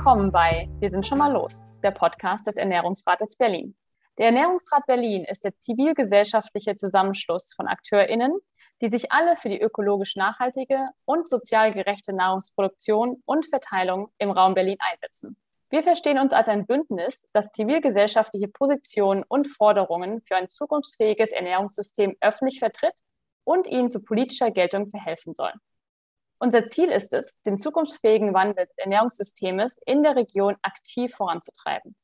willkommen 0.00 0.32
bei 0.32 0.66
Wir 0.78 0.88
sind 0.88 1.06
schon 1.06 1.18
mal 1.18 1.30
los, 1.30 1.62
der 1.82 1.90
Podcast 1.90 2.46
des 2.46 2.56
Ernährungsrates 2.56 3.36
Berlin. 3.36 3.76
Der 4.16 4.28
Ernährungsrat 4.28 4.86
Berlin 4.86 5.24
ist 5.24 5.44
der 5.44 5.58
zivilgesellschaftliche 5.58 6.74
Zusammenschluss 6.74 7.52
von 7.52 7.68
AkteurInnen, 7.68 8.32
die 8.80 8.88
sich 8.88 9.12
alle 9.12 9.36
für 9.36 9.50
die 9.50 9.60
ökologisch 9.60 10.16
nachhaltige 10.16 10.88
und 11.04 11.28
sozial 11.28 11.74
gerechte 11.74 12.14
Nahrungsproduktion 12.14 13.22
und 13.26 13.46
Verteilung 13.46 14.10
im 14.16 14.30
Raum 14.30 14.54
Berlin 14.54 14.78
einsetzen. 14.78 15.36
Wir 15.68 15.82
verstehen 15.82 16.18
uns 16.18 16.32
als 16.32 16.48
ein 16.48 16.64
Bündnis, 16.64 17.28
das 17.34 17.50
zivilgesellschaftliche 17.50 18.48
Positionen 18.48 19.22
und 19.28 19.48
Forderungen 19.48 20.22
für 20.22 20.34
ein 20.34 20.48
zukunftsfähiges 20.48 21.30
Ernährungssystem 21.30 22.16
öffentlich 22.22 22.58
vertritt 22.58 22.94
und 23.44 23.66
ihnen 23.66 23.90
zu 23.90 24.00
politischer 24.00 24.50
Geltung 24.50 24.88
verhelfen 24.88 25.34
soll. 25.34 25.52
Unser 26.42 26.64
Ziel 26.64 26.88
ist 26.88 27.12
es, 27.12 27.38
den 27.42 27.58
zukunftsfähigen 27.58 28.32
Wandel 28.32 28.64
des 28.64 28.78
Ernährungssystems 28.78 29.78
in 29.84 30.02
der 30.02 30.16
Region 30.16 30.56
aktiv 30.62 31.14
voranzutreiben. 31.14 31.94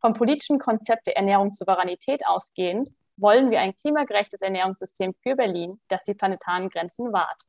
Vom 0.00 0.14
politischen 0.14 0.58
Konzept 0.58 1.06
der 1.06 1.18
Ernährungssouveränität 1.18 2.26
ausgehend 2.26 2.88
wollen 3.18 3.50
wir 3.50 3.60
ein 3.60 3.76
klimagerechtes 3.76 4.40
Ernährungssystem 4.40 5.12
für 5.22 5.36
Berlin, 5.36 5.82
das 5.88 6.02
die 6.04 6.14
planetaren 6.14 6.70
Grenzen 6.70 7.12
wahrt. 7.12 7.42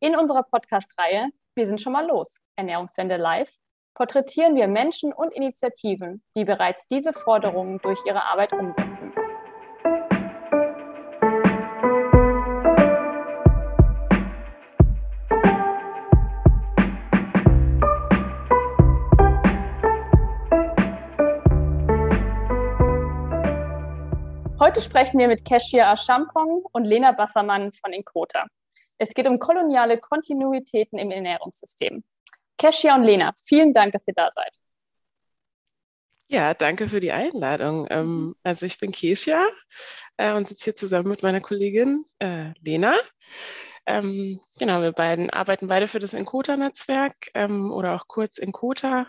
In 0.00 0.16
unserer 0.16 0.42
Podcast-Reihe 0.42 1.28
Wir 1.54 1.66
sind 1.66 1.80
schon 1.80 1.92
mal 1.92 2.06
los, 2.06 2.40
Ernährungswende 2.56 3.16
live, 3.16 3.52
porträtieren 3.94 4.56
wir 4.56 4.66
Menschen 4.66 5.12
und 5.12 5.32
Initiativen, 5.32 6.24
die 6.34 6.44
bereits 6.44 6.88
diese 6.88 7.12
Forderungen 7.12 7.78
durch 7.78 8.00
ihre 8.06 8.24
Arbeit 8.24 8.52
umsetzen. 8.52 9.12
Heute 24.70 24.82
sprechen 24.82 25.18
wir 25.18 25.26
mit 25.26 25.44
Keshia 25.44 25.90
Aschampong 25.90 26.64
und 26.70 26.84
Lena 26.84 27.10
Bassermann 27.10 27.72
von 27.72 27.92
Inkota. 27.92 28.46
Es 28.98 29.14
geht 29.14 29.26
um 29.26 29.40
koloniale 29.40 29.98
Kontinuitäten 29.98 30.96
im 30.96 31.10
Ernährungssystem. 31.10 32.04
Keshia 32.56 32.94
und 32.94 33.02
Lena, 33.02 33.32
vielen 33.44 33.74
Dank, 33.74 33.94
dass 33.94 34.06
ihr 34.06 34.14
da 34.14 34.30
seid. 34.32 34.52
Ja, 36.28 36.54
danke 36.54 36.86
für 36.86 37.00
die 37.00 37.10
Einladung. 37.10 37.88
Ähm, 37.90 38.06
mhm. 38.06 38.36
also 38.44 38.64
ich 38.64 38.78
bin 38.78 38.92
Kesia 38.92 39.44
äh, 40.18 40.32
und 40.34 40.46
sitze 40.46 40.66
hier 40.66 40.76
zusammen 40.76 41.08
mit 41.08 41.24
meiner 41.24 41.40
Kollegin 41.40 42.04
äh, 42.20 42.52
Lena. 42.60 42.94
Ähm, 43.86 44.38
genau, 44.56 44.82
wir 44.82 44.92
beiden 44.92 45.30
arbeiten 45.30 45.66
beide 45.66 45.88
für 45.88 45.98
das 45.98 46.14
Inkota-Netzwerk 46.14 47.32
ähm, 47.34 47.72
oder 47.72 47.96
auch 47.96 48.06
kurz 48.06 48.38
Inkota. 48.38 49.08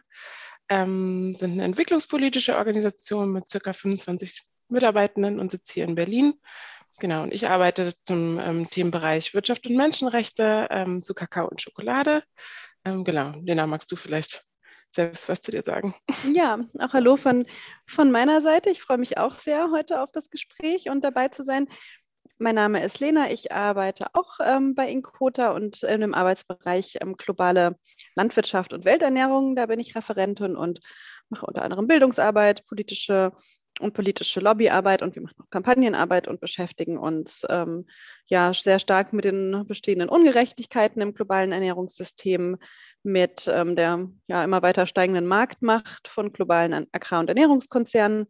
Sind 0.71 1.35
eine 1.43 1.65
entwicklungspolitische 1.65 2.55
Organisation 2.55 3.33
mit 3.33 3.43
ca. 3.51 3.73
25 3.73 4.50
Mitarbeitenden 4.71 5.39
und 5.39 5.51
sitze 5.51 5.73
hier 5.73 5.85
in 5.85 5.95
Berlin. 5.95 6.33
Genau, 6.99 7.23
und 7.23 7.33
ich 7.33 7.47
arbeite 7.47 7.93
zum 8.05 8.39
ähm, 8.39 8.69
Themenbereich 8.69 9.33
Wirtschaft 9.33 9.65
und 9.65 9.75
Menschenrechte 9.75 10.67
ähm, 10.69 11.03
zu 11.03 11.13
Kakao 11.13 11.47
und 11.47 11.61
Schokolade. 11.61 12.23
Ähm, 12.85 13.03
genau, 13.03 13.31
Lena, 13.43 13.65
magst 13.67 13.91
du 13.91 13.95
vielleicht 13.95 14.43
selbst 14.93 15.29
was 15.29 15.41
zu 15.41 15.51
dir 15.51 15.63
sagen? 15.63 15.95
Ja, 16.33 16.59
auch 16.79 16.93
hallo 16.93 17.15
von, 17.15 17.45
von 17.87 18.11
meiner 18.11 18.41
Seite. 18.41 18.69
Ich 18.69 18.81
freue 18.81 18.97
mich 18.97 19.17
auch 19.17 19.35
sehr, 19.35 19.71
heute 19.71 20.01
auf 20.01 20.11
das 20.11 20.29
Gespräch 20.29 20.89
und 20.89 21.03
dabei 21.03 21.29
zu 21.29 21.43
sein. 21.43 21.67
Mein 22.37 22.55
Name 22.55 22.83
ist 22.83 22.99
Lena, 22.99 23.31
ich 23.31 23.51
arbeite 23.51 24.07
auch 24.13 24.39
ähm, 24.43 24.73
bei 24.73 24.89
Inkota 24.89 25.51
und 25.51 25.83
in 25.83 26.01
dem 26.01 26.13
Arbeitsbereich 26.13 26.97
ähm, 26.99 27.15
globale 27.15 27.77
Landwirtschaft 28.15 28.73
und 28.73 28.83
Welternährung. 28.83 29.55
Da 29.55 29.67
bin 29.67 29.79
ich 29.79 29.95
Referentin 29.95 30.55
und 30.55 30.81
mache 31.29 31.45
unter 31.45 31.61
anderem 31.61 31.87
Bildungsarbeit, 31.87 32.65
politische 32.65 33.31
und 33.81 33.93
politische 33.93 34.39
Lobbyarbeit 34.39 35.01
und 35.01 35.15
wir 35.15 35.21
machen 35.21 35.35
auch 35.41 35.49
Kampagnenarbeit 35.49 36.27
und 36.27 36.39
beschäftigen 36.39 36.97
uns 36.97 37.45
ähm, 37.49 37.85
ja 38.25 38.53
sehr 38.53 38.79
stark 38.79 39.13
mit 39.13 39.25
den 39.25 39.65
bestehenden 39.67 40.09
Ungerechtigkeiten 40.09 41.01
im 41.01 41.13
globalen 41.13 41.51
Ernährungssystem, 41.51 42.57
mit 43.03 43.47
ähm, 43.51 43.75
der 43.75 44.07
ja 44.27 44.43
immer 44.43 44.61
weiter 44.61 44.85
steigenden 44.85 45.25
Marktmacht 45.25 46.07
von 46.07 46.31
globalen 46.31 46.87
Agrar- 46.91 47.19
und 47.19 47.29
Ernährungskonzernen, 47.29 48.27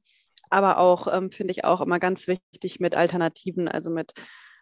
aber 0.50 0.78
auch, 0.78 1.08
ähm, 1.12 1.32
finde 1.32 1.52
ich 1.52 1.64
auch 1.66 1.82
immer 1.82 2.00
ganz 2.00 2.28
wichtig 2.28 2.80
mit 2.80 2.96
Alternativen, 2.96 3.68
also 3.68 3.90
mit 3.90 4.14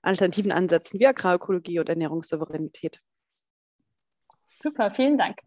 alternativen 0.02 0.52
Ansätzen 0.52 1.00
wie 1.00 1.08
Agrarökologie 1.08 1.80
und 1.80 1.90
Ernährungssouveränität. 1.90 3.00
Super, 4.62 4.92
vielen 4.92 5.18
Dank. 5.18 5.40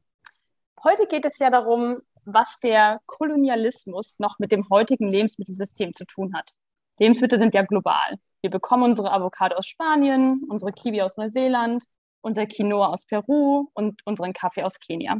Heute 0.85 1.07
geht 1.07 1.25
es 1.25 1.39
ja 1.39 1.51
darum, 1.51 2.01
was 2.25 2.61
der 2.61 3.01
Kolonialismus 3.07 4.19
noch 4.19 4.39
mit 4.39 4.53
dem 4.53 4.69
heutigen 4.71 5.11
Lebensmittelsystem 5.11 5.95
zu 5.95 6.05
tun 6.05 6.35
hat. 6.35 6.51
Lebensmittel 6.99 7.39
sind 7.39 7.55
ja 7.55 7.63
global. 7.63 8.19
Wir 8.43 8.51
bekommen 8.51 8.85
unsere 8.85 9.13
Avocado 9.13 9.57
aus 9.57 9.67
Spanien, 9.67 10.43
unsere 10.49 10.73
Kiwi 10.73 11.03
aus 11.03 11.17
Neuseeland, 11.17 11.85
unser 12.21 12.47
Quinoa 12.47 12.89
aus 12.89 13.07
Peru 13.07 13.69
und 13.75 14.01
unseren 14.05 14.33
Kaffee 14.33 14.63
aus 14.63 14.79
Kenia. 14.79 15.17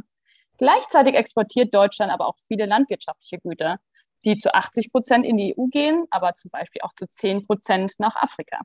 Gleichzeitig 0.57 1.15
exportiert 1.15 1.73
Deutschland 1.73 2.11
aber 2.11 2.27
auch 2.27 2.37
viele 2.47 2.65
landwirtschaftliche 2.65 3.39
Güter, 3.39 3.79
die 4.23 4.37
zu 4.37 4.53
80 4.53 4.91
Prozent 4.91 5.25
in 5.25 5.37
die 5.37 5.55
EU 5.57 5.67
gehen, 5.67 6.05
aber 6.09 6.35
zum 6.35 6.51
Beispiel 6.51 6.81
auch 6.83 6.93
zu 6.93 7.07
10 7.07 7.45
Prozent 7.45 7.93
nach 7.97 8.15
Afrika. 8.15 8.59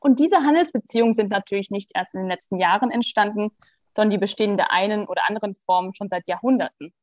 Und 0.00 0.18
diese 0.18 0.38
Handelsbeziehungen 0.38 1.14
sind 1.14 1.30
natürlich 1.30 1.70
nicht 1.70 1.90
erst 1.94 2.14
in 2.14 2.20
den 2.20 2.30
letzten 2.30 2.58
Jahren 2.58 2.90
entstanden, 2.90 3.50
sondern 3.94 4.10
die 4.10 4.18
bestehen 4.18 4.56
der 4.56 4.72
einen 4.72 5.06
oder 5.06 5.28
anderen 5.28 5.54
Form 5.56 5.92
schon 5.94 6.08
seit 6.08 6.26
Jahrhunderten. 6.26 6.94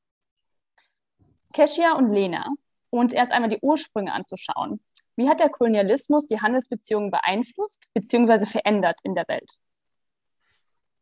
Keshia 1.58 1.94
und 1.94 2.12
Lena, 2.12 2.46
um 2.92 3.00
uns 3.00 3.14
erst 3.14 3.32
einmal 3.32 3.50
die 3.50 3.58
Ursprünge 3.64 4.14
anzuschauen. 4.14 4.80
Wie 5.16 5.28
hat 5.28 5.40
der 5.40 5.50
Kolonialismus 5.50 6.28
die 6.28 6.40
Handelsbeziehungen 6.40 7.10
beeinflusst 7.10 7.88
bzw. 7.96 8.46
verändert 8.46 9.00
in 9.02 9.16
der 9.16 9.28
Welt? 9.28 9.52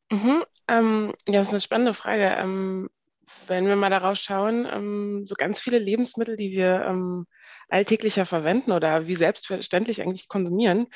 Mhm, 0.09 0.45
ähm, 0.69 1.13
ja, 1.27 1.33
das 1.33 1.47
ist 1.47 1.53
eine 1.53 1.59
spannende 1.59 1.93
Frage. 1.93 2.37
Ähm, 2.39 2.89
wenn 3.47 3.67
wir 3.67 3.75
mal 3.75 3.89
darauf 3.89 4.17
schauen, 4.17 4.65
ähm, 4.71 5.25
so 5.27 5.35
ganz 5.35 5.59
viele 5.59 5.77
Lebensmittel, 5.77 6.37
die 6.37 6.51
wir 6.51 6.85
ähm, 6.87 7.25
alltäglicher 7.67 8.25
verwenden 8.25 8.71
oder 8.71 9.07
wie 9.07 9.15
selbstverständlich 9.15 10.01
eigentlich 10.01 10.29
konsumieren, 10.29 10.87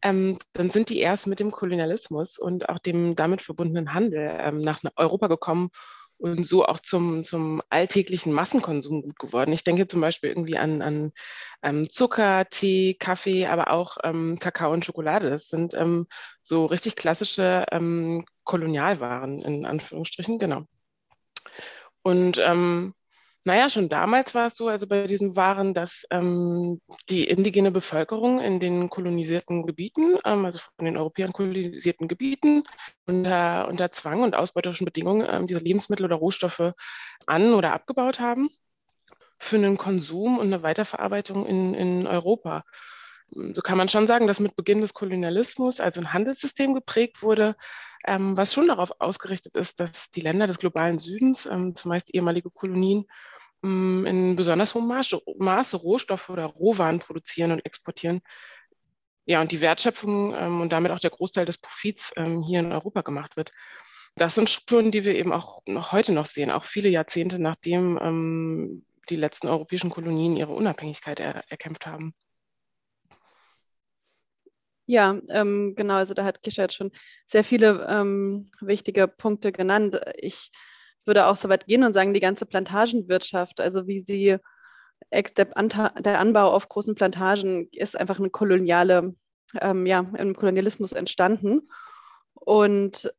ähm, 0.00 0.38
dann 0.54 0.70
sind 0.70 0.88
die 0.88 1.00
erst 1.00 1.26
mit 1.26 1.38
dem 1.38 1.50
Kolonialismus 1.50 2.38
und 2.38 2.70
auch 2.70 2.78
dem 2.78 3.14
damit 3.14 3.42
verbundenen 3.42 3.92
Handel 3.92 4.38
ähm, 4.40 4.62
nach 4.62 4.80
Europa 4.96 5.26
gekommen 5.26 5.68
und 6.22 6.44
so 6.44 6.64
auch 6.64 6.78
zum, 6.78 7.24
zum 7.24 7.62
alltäglichen 7.68 8.32
Massenkonsum 8.32 9.02
gut 9.02 9.18
geworden. 9.18 9.52
Ich 9.52 9.64
denke 9.64 9.88
zum 9.88 10.00
Beispiel 10.00 10.30
irgendwie 10.30 10.56
an, 10.56 10.80
an 10.80 11.12
ähm, 11.64 11.90
Zucker, 11.90 12.44
Tee, 12.48 12.94
Kaffee, 12.94 13.46
aber 13.46 13.72
auch 13.72 13.96
ähm, 14.04 14.38
Kakao 14.38 14.72
und 14.72 14.84
Schokolade. 14.84 15.30
Das 15.30 15.48
sind 15.48 15.74
ähm, 15.74 16.06
so 16.40 16.66
richtig 16.66 16.94
klassische 16.94 17.66
ähm, 17.72 18.24
Kolonialwaren 18.44 19.42
in 19.42 19.66
Anführungsstrichen, 19.66 20.38
genau. 20.38 20.62
Und 22.02 22.38
ähm, 22.38 22.94
naja, 23.44 23.68
schon 23.68 23.88
damals 23.88 24.34
war 24.34 24.46
es 24.46 24.56
so, 24.56 24.68
also 24.68 24.86
bei 24.86 25.06
diesen 25.06 25.34
Waren, 25.34 25.74
dass 25.74 26.06
ähm, 26.10 26.80
die 27.08 27.24
indigene 27.24 27.72
Bevölkerung 27.72 28.40
in 28.40 28.60
den 28.60 28.88
kolonisierten 28.88 29.64
Gebieten, 29.64 30.16
ähm, 30.24 30.44
also 30.44 30.60
von 30.60 30.84
den 30.84 30.96
Europäern 30.96 31.32
kolonisierten 31.32 32.06
Gebieten, 32.06 32.62
unter, 33.06 33.66
unter 33.68 33.90
Zwang 33.90 34.22
und 34.22 34.36
ausbeuterischen 34.36 34.84
Bedingungen 34.84 35.26
ähm, 35.28 35.46
diese 35.48 35.60
Lebensmittel 35.60 36.06
oder 36.06 36.16
Rohstoffe 36.16 36.72
an- 37.26 37.54
oder 37.54 37.72
abgebaut 37.72 38.20
haben 38.20 38.48
für 39.38 39.56
einen 39.56 39.76
Konsum 39.76 40.38
und 40.38 40.46
eine 40.46 40.62
Weiterverarbeitung 40.62 41.44
in, 41.44 41.74
in 41.74 42.06
Europa. 42.06 42.62
So 43.28 43.62
kann 43.62 43.78
man 43.78 43.88
schon 43.88 44.06
sagen, 44.06 44.26
dass 44.26 44.40
mit 44.40 44.56
Beginn 44.56 44.82
des 44.82 44.94
Kolonialismus 44.94 45.80
also 45.80 46.00
ein 46.00 46.12
Handelssystem 46.12 46.74
geprägt 46.74 47.22
wurde, 47.22 47.56
ähm, 48.04 48.36
was 48.36 48.52
schon 48.52 48.68
darauf 48.68 48.92
ausgerichtet 49.00 49.56
ist, 49.56 49.80
dass 49.80 50.10
die 50.10 50.20
Länder 50.20 50.46
des 50.46 50.58
globalen 50.58 50.98
Südens, 50.98 51.46
ähm, 51.46 51.74
zumeist 51.74 52.14
ehemalige 52.14 52.50
Kolonien, 52.50 53.06
in 53.62 54.36
besonders 54.36 54.74
hohem 54.74 54.88
Maße, 54.88 55.20
Maße, 55.38 55.76
Rohstoffe 55.76 56.30
oder 56.30 56.46
Rohwaren 56.46 56.98
produzieren 56.98 57.52
und 57.52 57.64
exportieren. 57.64 58.20
Ja, 59.24 59.40
und 59.40 59.52
die 59.52 59.60
Wertschöpfung 59.60 60.34
ähm, 60.34 60.60
und 60.60 60.72
damit 60.72 60.90
auch 60.90 60.98
der 60.98 61.10
Großteil 61.10 61.44
des 61.44 61.58
Profits 61.58 62.12
ähm, 62.16 62.42
hier 62.42 62.60
in 62.60 62.72
Europa 62.72 63.02
gemacht 63.02 63.36
wird. 63.36 63.52
Das 64.16 64.34
sind 64.34 64.50
Strukturen, 64.50 64.90
die 64.90 65.04
wir 65.04 65.14
eben 65.14 65.32
auch 65.32 65.62
noch 65.66 65.92
heute 65.92 66.12
noch 66.12 66.26
sehen, 66.26 66.50
auch 66.50 66.64
viele 66.64 66.88
Jahrzehnte 66.88 67.38
nachdem 67.38 67.98
ähm, 68.02 68.84
die 69.08 69.16
letzten 69.16 69.48
europäischen 69.48 69.90
Kolonien 69.90 70.36
ihre 70.36 70.52
Unabhängigkeit 70.52 71.20
er 71.20 71.44
erkämpft 71.48 71.86
haben. 71.86 72.14
Ja, 74.86 75.18
ähm, 75.30 75.74
genau. 75.76 75.94
Also 75.94 76.12
da 76.14 76.24
hat 76.24 76.42
Kisha 76.42 76.62
jetzt 76.62 76.74
schon 76.74 76.90
sehr 77.26 77.44
viele 77.44 77.86
ähm, 77.88 78.50
wichtige 78.60 79.06
Punkte 79.08 79.52
genannt. 79.52 79.98
Ich 80.16 80.50
würde 81.04 81.26
auch 81.26 81.36
so 81.36 81.48
weit 81.48 81.66
gehen 81.66 81.84
und 81.84 81.92
sagen, 81.92 82.14
die 82.14 82.20
ganze 82.20 82.46
Plantagenwirtschaft, 82.46 83.60
also 83.60 83.86
wie 83.86 84.00
sie 84.00 84.38
der 85.10 86.20
Anbau 86.20 86.52
auf 86.52 86.68
großen 86.68 86.94
Plantagen 86.94 87.68
ist 87.72 87.98
einfach 87.98 88.18
eine 88.18 88.30
koloniale, 88.30 89.14
ähm, 89.60 89.84
ja, 89.86 90.06
im 90.16 90.34
Kolonialismus 90.36 90.92
entstanden. 90.92 91.68
Und 92.34 93.12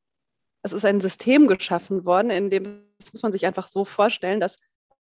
es 0.62 0.74
ist 0.74 0.85
ein 0.85 1.01
System 1.01 1.47
geschaffen 1.47 2.06
worden, 2.06 2.31
in 2.31 2.50
dem, 2.50 2.85
das 3.00 3.13
muss 3.13 3.24
man 3.24 3.33
sich 3.33 3.45
einfach 3.45 3.68
so 3.68 3.83
vorstellen, 3.85 4.39
dass 4.39 4.57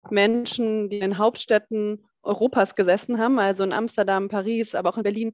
Menschen, 0.09 0.89
die 0.89 0.97
in 0.97 1.01
den 1.01 1.17
Hauptstädten 1.17 2.05
Europas 2.21 2.75
gesessen 2.75 3.19
haben, 3.19 3.39
also 3.39 3.63
in 3.63 3.73
Amsterdam, 3.73 4.29
Paris, 4.29 4.75
aber 4.75 4.89
auch 4.89 4.97
in 4.97 5.03
Berlin, 5.03 5.33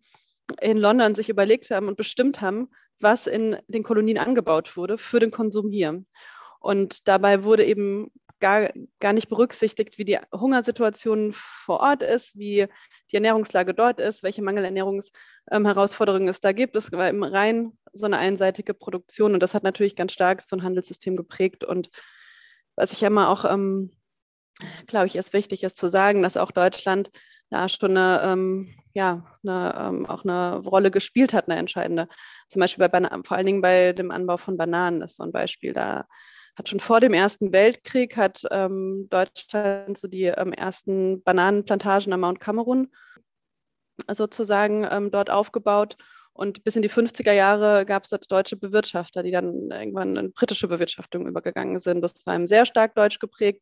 in 0.62 0.78
London 0.78 1.16
sich 1.16 1.30
überlegt 1.30 1.69
haben 1.72 1.88
und 1.88 1.98
bestimmt 1.98 2.42
haben, 2.42 2.69
was 3.00 3.28
in 3.28 3.57
den 3.68 3.84
Kolonien 3.84 4.18
angebaut 4.18 4.78
wurde 4.78 4.98
für 4.98 5.19
den 5.19 5.31
Konsum 5.31 5.72
hier. 5.72 6.04
Und 6.63 7.10
dabei 7.10 7.44
wurde 7.44 7.65
eben 7.65 8.10
gar, 8.39 8.71
gar 9.00 9.12
nicht 9.12 9.27
berücksichtigt, 9.27 9.98
wie 9.98 10.06
die 10.06 10.18
Hungersituation 10.33 11.33
vor 11.33 11.81
Ort 11.81 12.01
ist, 12.04 12.38
wie 12.38 12.68
die 13.12 13.15
Ernährungslage 13.15 13.74
dort 13.74 14.00
ist, 14.00 14.24
welche 14.24 14.42
Mangelernährungsherausforderungen 14.42 16.30
es 16.30 16.39
da 16.39 16.54
gibt. 16.54 16.77
Es 16.77 16.92
war 16.94 17.10
eben 17.10 17.24
rein 17.24 17.77
so 17.92 18.06
eine 18.06 18.18
einseitige 18.18 18.74
Produktion 18.74 19.33
und 19.33 19.42
das 19.42 19.54
hat 19.54 19.63
natürlich 19.63 19.98
ganz 19.98 20.13
stark 20.13 20.42
so 20.42 20.56
ein 20.56 20.63
Handelssystem 20.63 21.18
geprägt. 21.18 21.65
Und 21.65 21.89
was 22.77 22.94
ich 22.94 23.04
immer 23.04 23.27
auch, 23.27 23.44
ähm, 23.44 23.92
glaube 24.88 25.07
ich, 25.07 25.18
ist 25.18 25.33
wichtig 25.33 25.63
ist 25.63 25.75
zu 25.75 25.89
sagen, 25.89 26.24
dass 26.24 26.38
auch 26.38 26.51
Deutschland 26.51 27.12
da 27.50 27.68
schon 27.68 27.98
eine, 27.98 28.21
ähm, 28.24 28.74
ja, 28.94 29.25
eine, 29.44 29.75
ähm, 29.77 30.06
auch 30.06 30.24
eine 30.24 30.59
Rolle 30.59 30.92
gespielt 30.92 31.33
hat, 31.33 31.50
eine 31.50 31.59
entscheidende. 31.59 32.07
Zum 32.48 32.62
Beispiel 32.62 32.88
bei 32.88 33.09
vor 33.25 33.36
allen 33.36 33.45
Dingen 33.45 33.62
bei 33.62 33.92
dem 33.92 34.12
Anbau 34.12 34.38
von 34.38 34.56
Bananen 34.56 35.01
ist 35.01 35.18
so 35.18 35.24
ein 35.24 35.33
Beispiel. 35.33 35.74
Da 35.74 36.06
hat 36.56 36.70
schon 36.70 36.80
vor 36.80 37.00
dem 37.00 37.14
Ersten 37.14 37.52
Weltkrieg 37.52 38.16
hat 38.16 38.44
ähm, 38.52 39.08
Deutschland 39.10 39.98
so 39.98 40.08
die 40.08 40.26
ähm, 40.26 40.54
ersten 40.54 41.24
Bananenplantagen 41.24 42.14
am 42.14 42.22
Mount 42.22 42.40
Cameron 42.40 42.92
sozusagen 44.12 44.88
ähm, 44.90 45.12
dort 45.12 45.30
aufgebaut. 45.30 45.98
Und 46.34 46.64
bis 46.64 46.76
in 46.76 46.82
die 46.82 46.90
50er 46.90 47.32
Jahre 47.32 47.86
gab 47.86 48.04
es 48.04 48.10
dort 48.10 48.32
deutsche 48.32 48.58
Bewirtschafter, 48.58 49.22
die 49.22 49.32
dann 49.32 49.70
irgendwann 49.70 50.16
in 50.16 50.34
britische 50.34 50.68
Bewirtschaftung 50.68 51.28
übergegangen 51.28 51.80
sind. 51.80 52.02
Das 52.02 52.26
war 52.26 52.36
eben 52.36 52.48
sehr 52.48 52.66
stark 52.66 52.96
deutsch 52.96 53.20
geprägt. 53.20 53.62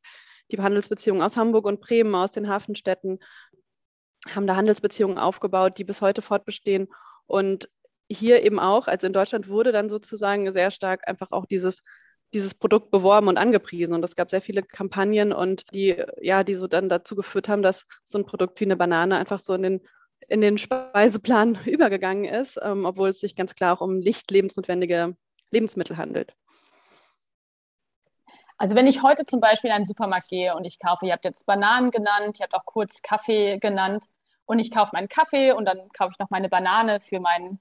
Die 0.52 0.60
Handelsbeziehungen 0.60 1.22
aus 1.22 1.38
Hamburg 1.38 1.66
und 1.66 1.82
Bremen, 1.82 2.16
aus 2.16 2.32
den 2.32 2.50
Hafenstädten, 2.50 3.20
haben 4.30 4.48
da 4.48 4.56
Handelsbeziehungen 4.56 5.18
aufgebaut, 5.18 5.78
die 5.78 5.84
bis 5.84 6.02
heute 6.02 6.22
fortbestehen. 6.22 6.88
Und 7.26 7.70
hier 8.10 8.44
eben 8.44 8.60
auch, 8.60 8.88
also 8.88 9.08
in 9.08 9.14
Deutschland 9.14 9.50
wurde 9.50 9.72
dann 9.72 9.90
sozusagen 9.90 10.52
sehr 10.52 10.72
stark 10.72 11.08
einfach 11.08 11.32
auch 11.32 11.46
dieses 11.46 11.84
dieses 12.34 12.54
Produkt 12.54 12.92
beworben 12.92 13.28
und 13.28 13.38
angepriesen. 13.38 13.94
Und 13.94 14.04
es 14.04 14.16
gab 14.16 14.30
sehr 14.30 14.42
viele 14.42 14.64
Kampagnen 14.64 15.34
und 15.34 15.66
die, 15.74 16.04
ja, 16.22 16.44
die 16.44 16.56
so 16.56 16.68
dann 16.68 16.90
dazu 16.90 17.16
geführt 17.16 17.50
haben, 17.50 17.62
dass 17.62 17.86
so 18.04 18.18
ein 18.18 18.26
Produkt 18.26 18.60
wie 18.60 18.66
eine 18.66 18.78
Banane 18.78 19.18
einfach 19.18 19.40
so 19.40 19.54
in 19.54 19.64
den, 19.64 19.82
in 20.28 20.42
den 20.42 20.58
Speiseplan 20.58 21.60
übergegangen 21.66 22.26
ist, 22.26 22.60
ähm, 22.62 22.86
obwohl 22.86 23.10
es 23.10 23.20
sich 23.20 23.36
ganz 23.36 23.54
klar 23.54 23.76
auch 23.76 23.82
um 23.82 24.00
nicht 24.00 24.32
lebensnotwendige 24.32 25.16
Lebensmittel 25.52 25.98
handelt. 25.98 26.34
Also 28.58 28.76
wenn 28.76 28.86
ich 28.86 29.02
heute 29.02 29.26
zum 29.26 29.40
Beispiel 29.40 29.72
in 29.72 29.76
einen 29.76 29.86
Supermarkt 29.88 30.30
gehe 30.30 30.56
und 30.56 30.66
ich 30.66 30.78
kaufe, 30.78 31.08
ihr 31.08 31.14
habt 31.14 31.26
jetzt 31.26 31.48
Bananen 31.48 31.90
genannt, 31.90 32.40
ihr 32.40 32.44
habt 32.44 32.54
auch 32.54 32.66
kurz 32.66 33.02
Kaffee 33.02 33.58
genannt 33.58 34.06
und 34.46 34.60
ich 34.60 34.70
kaufe 34.70 34.92
meinen 34.94 35.10
Kaffee 35.10 35.52
und 35.52 35.66
dann 35.66 35.90
kaufe 35.98 36.12
ich 36.14 36.20
noch 36.20 36.30
meine 36.30 36.48
Banane 36.48 37.00
für 37.00 37.20
mein 37.20 37.60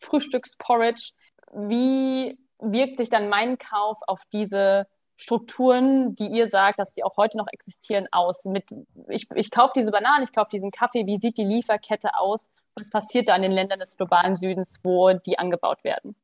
Frühstücksporridge. 0.00 1.10
Wie 1.52 2.38
wirkt 2.60 2.96
sich 2.96 3.08
dann 3.08 3.28
mein 3.28 3.58
Kauf 3.58 3.98
auf 4.06 4.22
diese 4.32 4.86
Strukturen, 5.16 6.14
die 6.14 6.28
ihr 6.28 6.48
sagt, 6.48 6.78
dass 6.78 6.94
sie 6.94 7.02
auch 7.02 7.16
heute 7.16 7.38
noch 7.38 7.48
existieren, 7.50 8.06
aus? 8.12 8.44
Mit, 8.44 8.64
ich, 9.08 9.26
ich 9.34 9.50
kaufe 9.50 9.72
diese 9.74 9.90
Bananen, 9.90 10.24
ich 10.24 10.32
kaufe 10.32 10.50
diesen 10.52 10.70
Kaffee, 10.70 11.06
wie 11.06 11.18
sieht 11.18 11.38
die 11.38 11.44
Lieferkette 11.44 12.10
aus? 12.16 12.48
Was 12.76 12.88
passiert 12.88 13.28
da 13.28 13.34
in 13.34 13.42
den 13.42 13.52
Ländern 13.52 13.80
des 13.80 13.96
globalen 13.96 14.36
Südens, 14.36 14.78
wo 14.84 15.12
die 15.12 15.38
angebaut 15.38 15.82
werden? 15.82 16.14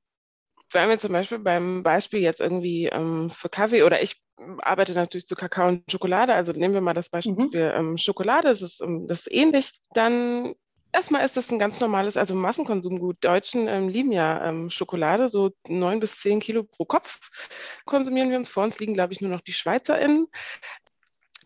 Wenn 0.70 0.88
wir 0.88 0.98
zum 0.98 1.12
Beispiel 1.12 1.40
beim 1.40 1.82
Beispiel 1.82 2.20
jetzt 2.20 2.40
irgendwie 2.40 2.86
ähm, 2.86 3.30
für 3.30 3.48
Kaffee 3.48 3.82
oder 3.82 4.02
ich 4.02 4.22
arbeite 4.58 4.92
natürlich 4.92 5.26
zu 5.26 5.34
Kakao 5.34 5.68
und 5.68 5.90
Schokolade, 5.90 6.34
also 6.34 6.52
nehmen 6.52 6.74
wir 6.74 6.80
mal 6.80 6.94
das 6.94 7.08
Beispiel 7.08 7.34
mhm. 7.34 7.50
ähm, 7.54 7.98
Schokolade, 7.98 8.48
das 8.48 8.62
ist, 8.62 8.80
ähm, 8.80 9.06
das 9.08 9.20
ist 9.20 9.32
ähnlich, 9.32 9.80
dann 9.92 10.54
Erstmal 10.94 11.24
ist 11.24 11.36
das 11.36 11.50
ein 11.50 11.58
ganz 11.58 11.80
normales, 11.80 12.16
also 12.16 12.36
Massenkonsumgut. 12.36 13.16
Deutschen 13.20 13.66
ähm, 13.66 13.88
lieben 13.88 14.12
ja 14.12 14.48
ähm, 14.48 14.70
Schokolade, 14.70 15.26
so 15.26 15.50
neun 15.66 15.98
bis 15.98 16.20
zehn 16.20 16.38
Kilo 16.38 16.62
pro 16.62 16.84
Kopf 16.84 17.30
konsumieren 17.84 18.30
wir 18.30 18.38
uns. 18.38 18.48
Vor 18.48 18.62
uns 18.62 18.78
liegen, 18.78 18.94
glaube 18.94 19.12
ich, 19.12 19.20
nur 19.20 19.32
noch 19.32 19.40
die 19.40 19.52
SchweizerInnen. 19.52 20.28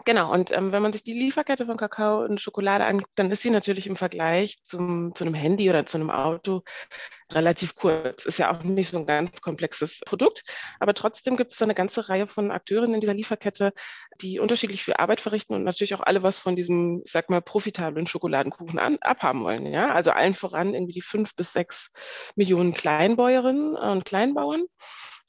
Genau, 0.09 0.33
und 0.33 0.53
ähm, 0.53 0.73
wenn 0.73 0.81
man 0.81 0.95
sich 0.95 1.03
die 1.03 1.13
Lieferkette 1.13 1.67
von 1.67 1.77
Kakao 1.77 2.25
und 2.25 2.41
Schokolade 2.41 2.87
anguckt, 2.87 3.13
dann 3.17 3.31
ist 3.31 3.43
sie 3.43 3.51
natürlich 3.51 3.87
im 3.87 3.95
Vergleich 3.95 4.57
zum, 4.63 5.15
zu 5.15 5.23
einem 5.23 5.35
Handy 5.35 5.69
oder 5.69 5.85
zu 5.85 5.99
einem 5.99 6.09
Auto 6.09 6.63
relativ 7.31 7.75
kurz. 7.75 8.25
Ist 8.25 8.39
ja 8.39 8.51
auch 8.51 8.63
nicht 8.63 8.89
so 8.89 8.97
ein 8.97 9.05
ganz 9.05 9.43
komplexes 9.43 10.01
Produkt, 10.07 10.45
aber 10.81 10.95
trotzdem 10.95 11.37
gibt 11.37 11.53
es 11.53 11.59
da 11.59 11.67
eine 11.67 11.75
ganze 11.75 12.09
Reihe 12.09 12.27
von 12.27 12.51
Akteuren 12.51 12.95
in 12.95 13.01
dieser 13.01 13.13
Lieferkette, 13.13 13.75
die 14.23 14.41
unterschiedlich 14.41 14.83
viel 14.83 14.95
Arbeit 14.95 15.21
verrichten 15.21 15.55
und 15.55 15.65
natürlich 15.65 15.95
auch 15.95 16.01
alle 16.01 16.23
was 16.23 16.39
von 16.39 16.57
diesem, 16.57 17.03
ich 17.05 17.13
sag 17.13 17.29
mal, 17.29 17.43
profitablen 17.43 18.07
Schokoladenkuchen 18.07 18.79
an, 18.79 18.97
abhaben 19.03 19.45
wollen. 19.45 19.67
Ja? 19.67 19.93
Also 19.93 20.13
allen 20.13 20.33
voran 20.33 20.73
irgendwie 20.73 20.95
die 20.95 21.03
fünf 21.03 21.35
bis 21.37 21.53
sechs 21.53 21.91
Millionen 22.35 22.73
Kleinbäuerinnen 22.73 23.77
und 23.77 24.07
Kleinbauern. 24.07 24.65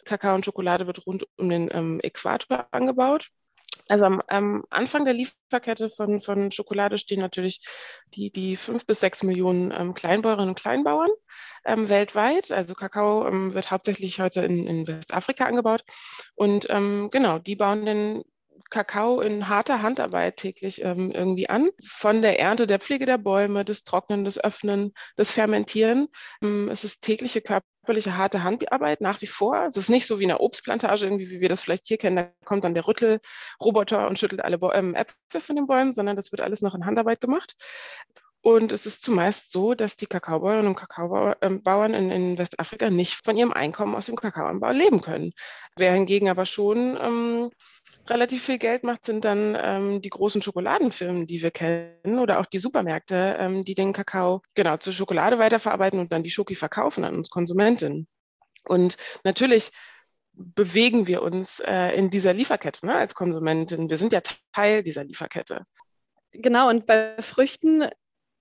Kakao 0.05 0.35
und 0.35 0.45
Schokolade 0.45 0.87
wird 0.87 1.05
rund 1.05 1.27
um 1.35 1.49
den 1.49 1.69
ähm, 1.73 1.99
Äquator 2.01 2.67
angebaut. 2.71 3.29
Also 3.87 4.05
am, 4.05 4.21
am, 4.27 4.63
Anfang 4.69 5.03
der 5.03 5.15
Lieferkette 5.15 5.89
von, 5.89 6.21
von 6.21 6.51
Schokolade 6.51 6.97
stehen 6.97 7.19
natürlich 7.19 7.61
die, 8.13 8.31
die 8.31 8.55
fünf 8.55 8.85
bis 8.85 8.99
sechs 8.99 9.23
Millionen 9.23 9.71
ähm, 9.71 9.95
Kleinbäuerinnen 9.95 10.49
und 10.49 10.59
Kleinbauern 10.59 11.09
ähm, 11.65 11.89
weltweit. 11.89 12.51
Also 12.51 12.75
Kakao 12.75 13.27
ähm, 13.27 13.53
wird 13.53 13.71
hauptsächlich 13.71 14.19
heute 14.19 14.41
in, 14.41 14.67
in 14.67 14.87
Westafrika 14.87 15.45
angebaut. 15.45 15.83
Und 16.35 16.67
ähm, 16.69 17.09
genau, 17.11 17.39
die 17.39 17.55
bauen 17.55 17.85
den 17.85 18.23
Kakao 18.69 19.21
in 19.21 19.49
harter 19.49 19.81
Handarbeit 19.81 20.37
täglich 20.37 20.83
ähm, 20.83 21.11
irgendwie 21.11 21.49
an. 21.49 21.69
Von 21.83 22.21
der 22.21 22.39
Ernte, 22.39 22.67
der 22.67 22.79
Pflege 22.79 23.05
der 23.05 23.17
Bäume, 23.17 23.65
des 23.65 23.83
Trocknen, 23.83 24.23
des 24.23 24.37
Öffnen, 24.43 24.93
des 25.17 25.31
Fermentieren. 25.31 26.07
Ähm, 26.43 26.69
es 26.69 26.83
ist 26.83 27.01
tägliche 27.01 27.41
körperliche 27.89 28.17
harte 28.17 28.43
Handarbeit 28.43 29.01
nach 29.01 29.19
wie 29.21 29.27
vor. 29.27 29.65
Es 29.65 29.75
ist 29.75 29.89
nicht 29.89 30.05
so 30.05 30.19
wie 30.19 30.25
eine 30.25 30.39
Obstplantage, 30.39 31.07
irgendwie, 31.07 31.31
wie 31.31 31.41
wir 31.41 31.49
das 31.49 31.63
vielleicht 31.63 31.87
hier 31.87 31.97
kennen. 31.97 32.17
Da 32.17 32.29
kommt 32.45 32.63
dann 32.63 32.75
der 32.75 32.85
Rüttelroboter 32.85 34.07
und 34.07 34.19
schüttelt 34.19 34.43
alle 34.43 34.59
ähm, 34.75 34.93
Äpfel 34.93 35.41
von 35.41 35.55
den 35.55 35.65
Bäumen, 35.65 35.91
sondern 35.91 36.15
das 36.15 36.31
wird 36.31 36.41
alles 36.41 36.61
noch 36.61 36.75
in 36.75 36.85
Handarbeit 36.85 37.19
gemacht. 37.19 37.55
Und 38.41 38.71
es 38.71 38.85
ist 38.85 39.03
zumeist 39.03 39.51
so, 39.51 39.73
dass 39.73 39.95
die 39.95 40.05
Kakaobauern 40.05 40.67
und 40.67 40.75
Kakaobauern 40.75 41.93
in, 41.95 42.11
in, 42.11 42.37
Westafrika 42.37 42.91
nicht 42.91 43.25
von 43.25 43.35
ihrem 43.35 43.53
Einkommen 43.53 43.95
aus 43.95 44.05
dem 44.05 44.15
Kakaoanbau 44.15 44.69
leben 44.69 45.01
können. 45.01 45.33
Wer 45.75 45.93
hingegen 45.93 46.29
aber 46.29 46.45
schon 46.45 46.95
ähm, 47.01 47.49
relativ 48.09 48.43
viel 48.45 48.57
Geld 48.57 48.83
macht, 48.83 49.05
sind 49.05 49.25
dann 49.25 49.57
ähm, 49.59 50.01
die 50.01 50.09
großen 50.09 50.41
Schokoladenfirmen, 50.41 51.27
die 51.27 51.41
wir 51.41 51.51
kennen, 51.51 52.19
oder 52.19 52.39
auch 52.39 52.45
die 52.45 52.59
Supermärkte, 52.59 53.37
ähm, 53.39 53.63
die 53.63 53.75
den 53.75 53.93
Kakao 53.93 54.41
genau 54.55 54.77
zur 54.77 54.93
Schokolade 54.93 55.39
weiterverarbeiten 55.39 55.99
und 55.99 56.11
dann 56.11 56.23
die 56.23 56.31
Schoki 56.31 56.55
verkaufen 56.55 57.03
an 57.03 57.15
uns 57.15 57.29
Konsumentinnen. 57.29 58.07
Und 58.65 58.97
natürlich 59.23 59.71
bewegen 60.33 61.07
wir 61.07 61.21
uns 61.21 61.59
äh, 61.59 61.95
in 61.95 62.09
dieser 62.09 62.33
Lieferkette 62.33 62.85
ne, 62.85 62.95
als 62.95 63.13
Konsumentin. 63.13 63.89
Wir 63.89 63.97
sind 63.97 64.13
ja 64.13 64.21
Teil 64.53 64.83
dieser 64.83 65.03
Lieferkette. 65.03 65.65
Genau, 66.31 66.69
und 66.69 66.85
bei 66.85 67.21
Früchten 67.21 67.89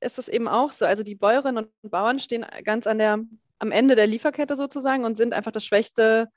ist 0.01 0.19
es 0.19 0.29
eben 0.29 0.49
auch 0.49 0.73
so. 0.73 0.85
Also 0.85 1.03
die 1.03 1.15
Bäuerinnen 1.15 1.67
und 1.83 1.91
Bauern 1.91 2.21
stehen 2.21 2.47
ganz 2.65 2.87
an 2.87 2.99
der, 2.99 3.19
am 3.59 3.73
Ende 3.73 3.97
der 3.97 4.07
Lieferkette 4.07 4.57
sozusagen 4.57 5.05
und 5.05 5.17
sind 5.17 5.33
einfach 5.33 5.53
das 5.53 5.65
schwächste 5.65 6.29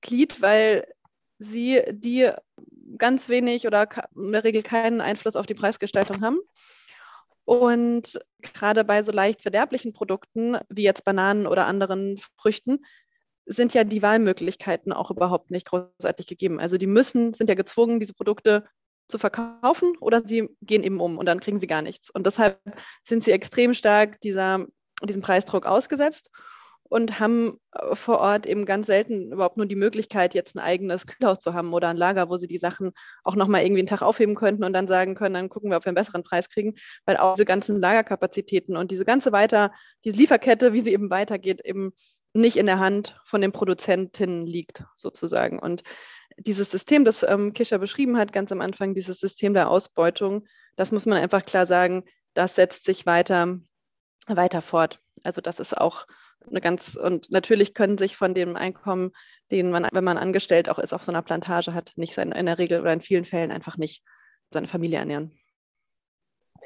Glied, 0.00 0.42
weil 0.42 0.86
sie 1.38 1.82
die 1.90 2.32
ganz 2.98 3.28
wenig 3.28 3.66
oder 3.66 3.88
in 4.14 4.32
der 4.32 4.44
Regel 4.44 4.62
keinen 4.62 5.00
Einfluss 5.00 5.36
auf 5.36 5.46
die 5.46 5.54
Preisgestaltung 5.54 6.22
haben. 6.22 6.38
Und 7.44 8.18
gerade 8.40 8.84
bei 8.84 9.02
so 9.02 9.12
leicht 9.12 9.42
verderblichen 9.42 9.92
Produkten, 9.92 10.56
wie 10.68 10.82
jetzt 10.82 11.04
Bananen 11.04 11.46
oder 11.46 11.66
anderen 11.66 12.18
Früchten, 12.36 12.84
sind 13.46 13.74
ja 13.74 13.84
die 13.84 14.02
Wahlmöglichkeiten 14.02 14.92
auch 14.92 15.10
überhaupt 15.10 15.50
nicht 15.50 15.66
großartig 15.66 16.26
gegeben. 16.26 16.58
Also 16.58 16.78
die 16.78 16.86
müssen, 16.86 17.34
sind 17.34 17.48
ja 17.48 17.54
gezwungen, 17.54 18.00
diese 18.00 18.14
Produkte 18.14 18.64
zu 19.08 19.18
verkaufen 19.18 19.94
oder 20.00 20.22
sie 20.26 20.48
gehen 20.62 20.82
eben 20.82 21.00
um 21.00 21.18
und 21.18 21.26
dann 21.26 21.40
kriegen 21.40 21.60
sie 21.60 21.66
gar 21.66 21.82
nichts. 21.82 22.08
Und 22.08 22.26
deshalb 22.26 22.58
sind 23.02 23.22
sie 23.22 23.32
extrem 23.32 23.74
stark 23.74 24.18
dieser, 24.22 24.64
diesem 25.02 25.20
Preisdruck 25.20 25.66
ausgesetzt 25.66 26.30
und 26.94 27.18
haben 27.18 27.58
äh, 27.72 27.96
vor 27.96 28.20
Ort 28.20 28.46
eben 28.46 28.64
ganz 28.64 28.86
selten 28.86 29.32
überhaupt 29.32 29.56
nur 29.56 29.66
die 29.66 29.74
Möglichkeit, 29.74 30.32
jetzt 30.32 30.54
ein 30.54 30.60
eigenes 30.60 31.08
Kühlhaus 31.08 31.40
zu 31.40 31.52
haben 31.52 31.72
oder 31.72 31.88
ein 31.88 31.96
Lager, 31.96 32.28
wo 32.28 32.36
sie 32.36 32.46
die 32.46 32.58
Sachen 32.58 32.92
auch 33.24 33.34
nochmal 33.34 33.62
irgendwie 33.62 33.80
einen 33.80 33.88
Tag 33.88 34.02
aufheben 34.02 34.36
könnten 34.36 34.62
und 34.62 34.72
dann 34.72 34.86
sagen 34.86 35.16
können, 35.16 35.34
dann 35.34 35.48
gucken 35.48 35.70
wir, 35.70 35.76
ob 35.76 35.84
wir 35.84 35.88
einen 35.88 35.96
besseren 35.96 36.22
Preis 36.22 36.48
kriegen, 36.48 36.76
weil 37.04 37.16
auch 37.16 37.34
diese 37.34 37.46
ganzen 37.46 37.80
Lagerkapazitäten 37.80 38.76
und 38.76 38.92
diese 38.92 39.04
ganze 39.04 39.32
weiter, 39.32 39.72
diese 40.04 40.18
Lieferkette, 40.18 40.72
wie 40.72 40.82
sie 40.82 40.92
eben 40.92 41.10
weitergeht, 41.10 41.62
eben 41.64 41.92
nicht 42.32 42.56
in 42.56 42.66
der 42.66 42.78
Hand 42.78 43.20
von 43.24 43.40
den 43.40 43.50
Produzentinnen 43.50 44.46
liegt, 44.46 44.84
sozusagen. 44.94 45.58
Und 45.58 45.82
dieses 46.36 46.70
System, 46.70 47.04
das 47.04 47.24
ähm, 47.24 47.54
Kischer 47.54 47.80
beschrieben 47.80 48.18
hat, 48.18 48.32
ganz 48.32 48.52
am 48.52 48.60
Anfang, 48.60 48.94
dieses 48.94 49.18
System 49.18 49.52
der 49.52 49.68
Ausbeutung, 49.68 50.46
das 50.76 50.92
muss 50.92 51.06
man 51.06 51.18
einfach 51.18 51.44
klar 51.44 51.66
sagen, 51.66 52.04
das 52.34 52.54
setzt 52.54 52.84
sich 52.84 53.04
weiter, 53.04 53.58
weiter 54.28 54.62
fort. 54.62 55.00
Also 55.24 55.40
das 55.40 55.58
ist 55.58 55.76
auch 55.76 56.06
eine 56.48 56.60
ganz, 56.60 56.96
und 56.96 57.30
natürlich 57.30 57.74
können 57.74 57.98
sich 57.98 58.16
von 58.16 58.34
dem 58.34 58.56
Einkommen, 58.56 59.12
den 59.50 59.70
man, 59.70 59.88
wenn 59.92 60.04
man 60.04 60.18
angestellt 60.18 60.68
auch 60.68 60.78
ist, 60.78 60.92
auf 60.92 61.04
so 61.04 61.12
einer 61.12 61.22
Plantage 61.22 61.74
hat, 61.74 61.92
nicht 61.96 62.14
sein, 62.14 62.32
in 62.32 62.46
der 62.46 62.58
Regel 62.58 62.80
oder 62.80 62.92
in 62.92 63.00
vielen 63.00 63.24
Fällen 63.24 63.50
einfach 63.50 63.76
nicht 63.76 64.02
seine 64.50 64.66
Familie 64.66 64.98
ernähren. 64.98 65.38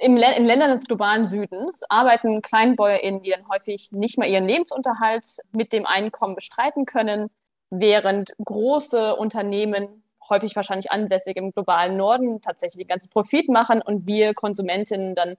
Im, 0.00 0.16
in 0.16 0.46
Ländern 0.46 0.70
des 0.70 0.84
globalen 0.84 1.26
Südens 1.26 1.82
arbeiten 1.88 2.40
KleinbäuerInnen, 2.40 3.22
die 3.22 3.30
dann 3.30 3.48
häufig 3.48 3.90
nicht 3.90 4.16
mehr 4.16 4.28
ihren 4.28 4.46
Lebensunterhalt 4.46 5.26
mit 5.50 5.72
dem 5.72 5.86
Einkommen 5.86 6.36
bestreiten 6.36 6.86
können, 6.86 7.30
während 7.70 8.32
große 8.44 9.16
Unternehmen, 9.16 10.04
häufig 10.28 10.54
wahrscheinlich 10.54 10.92
ansässig 10.92 11.36
im 11.36 11.52
globalen 11.52 11.96
Norden, 11.96 12.40
tatsächlich 12.40 12.84
den 12.84 12.88
ganzen 12.88 13.10
Profit 13.10 13.48
machen 13.48 13.82
und 13.82 14.06
wir 14.06 14.34
Konsumentinnen 14.34 15.14
dann 15.14 15.36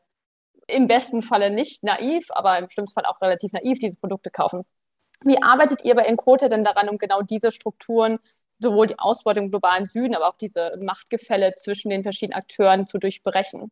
im 0.70 0.88
besten 0.88 1.22
Falle 1.22 1.50
nicht 1.52 1.84
naiv, 1.84 2.28
aber 2.32 2.58
im 2.58 2.70
schlimmsten 2.70 2.96
Fall 2.96 3.10
auch 3.10 3.22
relativ 3.22 3.52
naiv 3.52 3.80
diese 3.80 3.98
Produkte 3.98 4.30
kaufen. 4.30 4.64
Wie 5.24 5.42
arbeitet 5.42 5.84
ihr 5.84 5.96
bei 5.96 6.04
Encote 6.04 6.50
denn 6.50 6.64
daran, 6.64 6.90
um 6.90 6.98
genau 6.98 7.22
diese 7.22 7.52
Strukturen, 7.52 8.20
sowohl 8.60 8.88
die 8.88 9.00
Ausbeutung 9.00 9.46
im 9.46 9.52
globalen 9.52 9.88
Süden, 9.88 10.16
aber 10.16 10.28
auch 10.28 10.38
diese 10.38 10.78
Machtgefälle 10.82 11.54
zwischen 11.56 11.90
den 11.90 12.04
verschiedenen 12.04 12.38
Akteuren 12.38 12.88
zu 12.88 12.98
durchbrechen? 12.98 13.72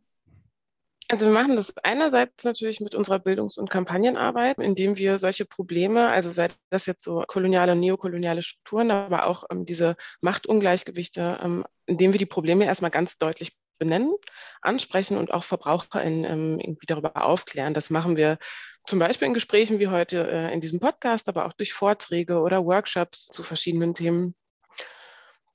Also 1.09 1.27
wir 1.27 1.33
machen 1.33 1.55
das 1.55 1.73
einerseits 1.83 2.43
natürlich 2.43 2.81
mit 2.81 2.93
unserer 2.93 3.19
Bildungs- 3.19 3.57
und 3.57 3.69
Kampagnenarbeit, 3.69 4.59
indem 4.59 4.97
wir 4.97 5.17
solche 5.19 5.45
Probleme, 5.45 6.09
also 6.09 6.31
sei 6.31 6.49
das 6.69 6.85
jetzt 6.85 7.03
so 7.03 7.23
koloniale 7.25 7.71
und 7.71 7.79
neokoloniale 7.79 8.41
Strukturen, 8.41 8.91
aber 8.91 9.27
auch 9.27 9.45
ähm, 9.49 9.65
diese 9.65 9.95
Machtungleichgewichte, 10.19 11.39
ähm, 11.41 11.63
indem 11.85 12.11
wir 12.11 12.19
die 12.19 12.25
Probleme 12.25 12.65
erstmal 12.65 12.91
ganz 12.91 13.17
deutlich 13.17 13.53
benennen, 13.77 14.13
ansprechen 14.61 15.17
und 15.17 15.33
auch 15.33 15.43
VerbraucherInnen 15.43 16.23
ähm, 16.25 16.59
irgendwie 16.59 16.85
darüber 16.87 17.25
aufklären. 17.25 17.73
Das 17.73 17.89
machen 17.89 18.15
wir 18.15 18.37
zum 18.85 18.99
Beispiel 18.99 19.27
in 19.27 19.33
Gesprächen 19.33 19.79
wie 19.79 19.87
heute 19.87 20.29
äh, 20.29 20.53
in 20.53 20.61
diesem 20.61 20.79
Podcast, 20.79 21.29
aber 21.29 21.45
auch 21.45 21.53
durch 21.53 21.73
Vorträge 21.73 22.39
oder 22.39 22.65
Workshops 22.65 23.27
zu 23.27 23.43
verschiedenen 23.43 23.93
Themen. 23.93 24.33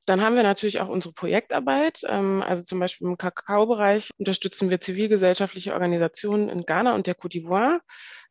Dann 0.07 0.21
haben 0.21 0.35
wir 0.35 0.43
natürlich 0.43 0.81
auch 0.81 0.89
unsere 0.89 1.15
Projektarbeit. 1.15 2.01
Ähm, 2.09 2.43
also 2.47 2.63
zum 2.65 2.81
Beispiel 2.81 3.07
im 3.07 3.17
Kakaobereich 3.17 4.11
unterstützen 4.19 4.71
wir 4.71 4.81
zivilgesellschaftliche 4.81 5.73
Organisationen 5.73 6.49
in 6.49 6.63
Ghana 6.63 6.95
und 6.95 7.07
der 7.07 7.17
Côte 7.17 7.39
d'Ivoire. 7.39 7.81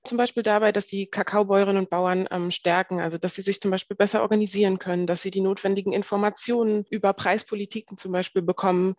Zum 0.03 0.17
Beispiel 0.17 0.43
dabei, 0.43 0.71
dass 0.71 0.87
sie 0.87 1.07
Kakaobäuerinnen 1.07 1.83
und 1.83 1.89
Bauern 1.89 2.27
ähm, 2.31 2.51
stärken, 2.51 2.99
also 2.99 3.17
dass 3.17 3.35
sie 3.35 3.43
sich 3.43 3.61
zum 3.61 3.71
Beispiel 3.71 3.95
besser 3.95 4.21
organisieren 4.21 4.79
können, 4.79 5.07
dass 5.07 5.21
sie 5.21 5.31
die 5.31 5.41
notwendigen 5.41 5.93
Informationen 5.93 6.85
über 6.89 7.13
Preispolitiken 7.13 7.97
zum 7.97 8.11
Beispiel 8.11 8.41
bekommen, 8.41 8.95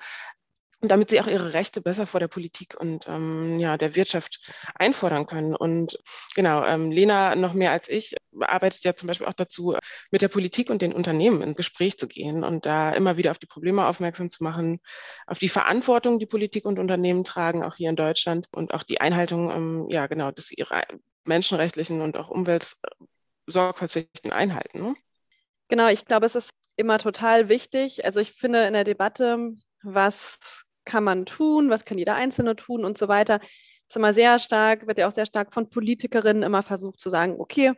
damit 0.82 1.10
sie 1.10 1.20
auch 1.20 1.26
ihre 1.26 1.54
Rechte 1.54 1.80
besser 1.80 2.06
vor 2.06 2.20
der 2.20 2.28
Politik 2.28 2.76
und 2.78 3.06
ähm, 3.08 3.58
ja, 3.60 3.76
der 3.76 3.94
Wirtschaft 3.94 4.40
einfordern 4.74 5.26
können. 5.26 5.54
Und 5.54 5.98
genau, 6.34 6.64
ähm, 6.64 6.90
Lena 6.90 7.36
noch 7.36 7.54
mehr 7.54 7.70
als 7.70 7.88
ich 7.88 8.14
arbeitet 8.40 8.84
ja 8.84 8.94
zum 8.94 9.06
Beispiel 9.06 9.26
auch 9.26 9.32
dazu, 9.32 9.76
mit 10.10 10.22
der 10.22 10.28
Politik 10.28 10.70
und 10.70 10.82
den 10.82 10.92
Unternehmen 10.92 11.42
in 11.42 11.54
Gespräch 11.54 11.98
zu 11.98 12.08
gehen 12.08 12.44
und 12.44 12.66
da 12.66 12.92
immer 12.92 13.16
wieder 13.16 13.30
auf 13.30 13.38
die 13.38 13.46
Probleme 13.46 13.86
aufmerksam 13.86 14.30
zu 14.30 14.42
machen, 14.42 14.78
auf 15.26 15.38
die 15.38 15.48
Verantwortung, 15.48 16.18
die 16.18 16.26
Politik 16.26 16.64
und 16.64 16.78
Unternehmen 16.78 17.24
tragen, 17.24 17.62
auch 17.62 17.76
hier 17.76 17.90
in 17.90 17.96
Deutschland 17.96 18.46
und 18.52 18.74
auch 18.74 18.82
die 18.82 19.00
Einhaltung, 19.00 19.50
ähm, 19.50 19.86
ja 19.90 20.06
genau, 20.06 20.30
des 20.30 20.50
ihrer 20.52 20.82
menschenrechtlichen 21.24 22.00
und 22.00 22.16
auch 22.16 22.28
Umweltsorgfaltspflichten 22.28 24.32
einhalten. 24.32 24.82
Ne? 24.82 24.94
Genau, 25.68 25.88
ich 25.88 26.04
glaube, 26.04 26.26
es 26.26 26.34
ist 26.34 26.50
immer 26.76 26.98
total 26.98 27.48
wichtig. 27.48 28.04
Also 28.04 28.20
ich 28.20 28.32
finde 28.32 28.66
in 28.66 28.72
der 28.72 28.84
Debatte, 28.84 29.52
was 29.82 30.38
kann 30.84 31.04
man 31.04 31.26
tun, 31.26 31.70
was 31.70 31.84
kann 31.84 31.98
jeder 31.98 32.14
Einzelne 32.14 32.56
tun 32.56 32.84
und 32.84 32.98
so 32.98 33.08
weiter. 33.08 33.40
Ist 33.88 33.96
immer 33.96 34.12
sehr 34.12 34.38
stark, 34.38 34.86
wird 34.86 34.98
ja 34.98 35.08
auch 35.08 35.12
sehr 35.12 35.26
stark 35.26 35.52
von 35.52 35.68
Politikerinnen 35.68 36.42
immer 36.42 36.62
versucht 36.62 37.00
zu 37.00 37.10
sagen, 37.10 37.36
okay, 37.38 37.72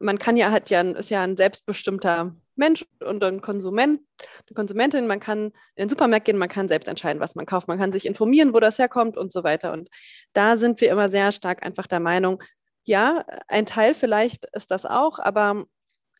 man 0.00 0.18
kann 0.18 0.36
ja, 0.36 0.50
hat 0.50 0.70
ja, 0.70 0.80
ist 0.80 1.10
ja 1.10 1.22
ein 1.22 1.36
selbstbestimmter 1.36 2.34
Mensch 2.56 2.84
und 3.04 3.22
ein 3.24 3.40
Konsument, 3.40 4.00
eine 4.46 4.54
Konsumentin, 4.54 5.06
man 5.06 5.20
kann 5.20 5.46
in 5.46 5.52
den 5.76 5.88
Supermarkt 5.88 6.26
gehen, 6.26 6.38
man 6.38 6.48
kann 6.48 6.68
selbst 6.68 6.88
entscheiden, 6.88 7.20
was 7.20 7.34
man 7.34 7.46
kauft, 7.46 7.68
man 7.68 7.78
kann 7.78 7.92
sich 7.92 8.06
informieren, 8.06 8.52
wo 8.52 8.60
das 8.60 8.78
herkommt 8.78 9.16
und 9.16 9.32
so 9.32 9.44
weiter. 9.44 9.72
Und 9.72 9.88
da 10.32 10.56
sind 10.56 10.80
wir 10.80 10.90
immer 10.90 11.08
sehr 11.08 11.32
stark 11.32 11.62
einfach 11.64 11.86
der 11.86 12.00
Meinung, 12.00 12.42
ja, 12.84 13.24
ein 13.48 13.66
Teil 13.66 13.94
vielleicht 13.94 14.46
ist 14.54 14.70
das 14.70 14.84
auch, 14.86 15.18
aber 15.18 15.66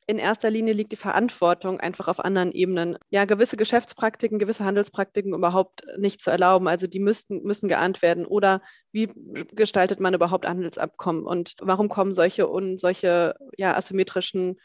in 0.06 0.18
erster 0.18 0.50
Linie 0.50 0.72
liegt 0.72 0.92
die 0.92 0.96
Verantwortung 0.96 1.80
einfach 1.80 2.08
auf 2.08 2.24
anderen 2.24 2.52
Ebenen. 2.52 2.98
Ja, 3.10 3.24
gewisse 3.24 3.56
Geschäftspraktiken, 3.56 4.38
gewisse 4.38 4.64
Handelspraktiken 4.64 5.32
überhaupt 5.32 5.84
nicht 5.96 6.20
zu 6.20 6.30
erlauben. 6.30 6.68
Also 6.68 6.86
die 6.86 6.98
müssten, 6.98 7.42
müssen 7.42 7.68
geahnt 7.68 8.02
werden. 8.02 8.26
Oder 8.26 8.62
wie 8.90 9.10
gestaltet 9.52 10.00
man 10.00 10.14
überhaupt 10.14 10.46
Handelsabkommen? 10.46 11.24
Und 11.24 11.56
warum 11.60 11.88
kommen 11.88 12.12
solche 12.12 12.48
und 12.48 12.80
solche 12.80 13.34
ja, 13.56 13.76
asymmetrischen 13.76 14.58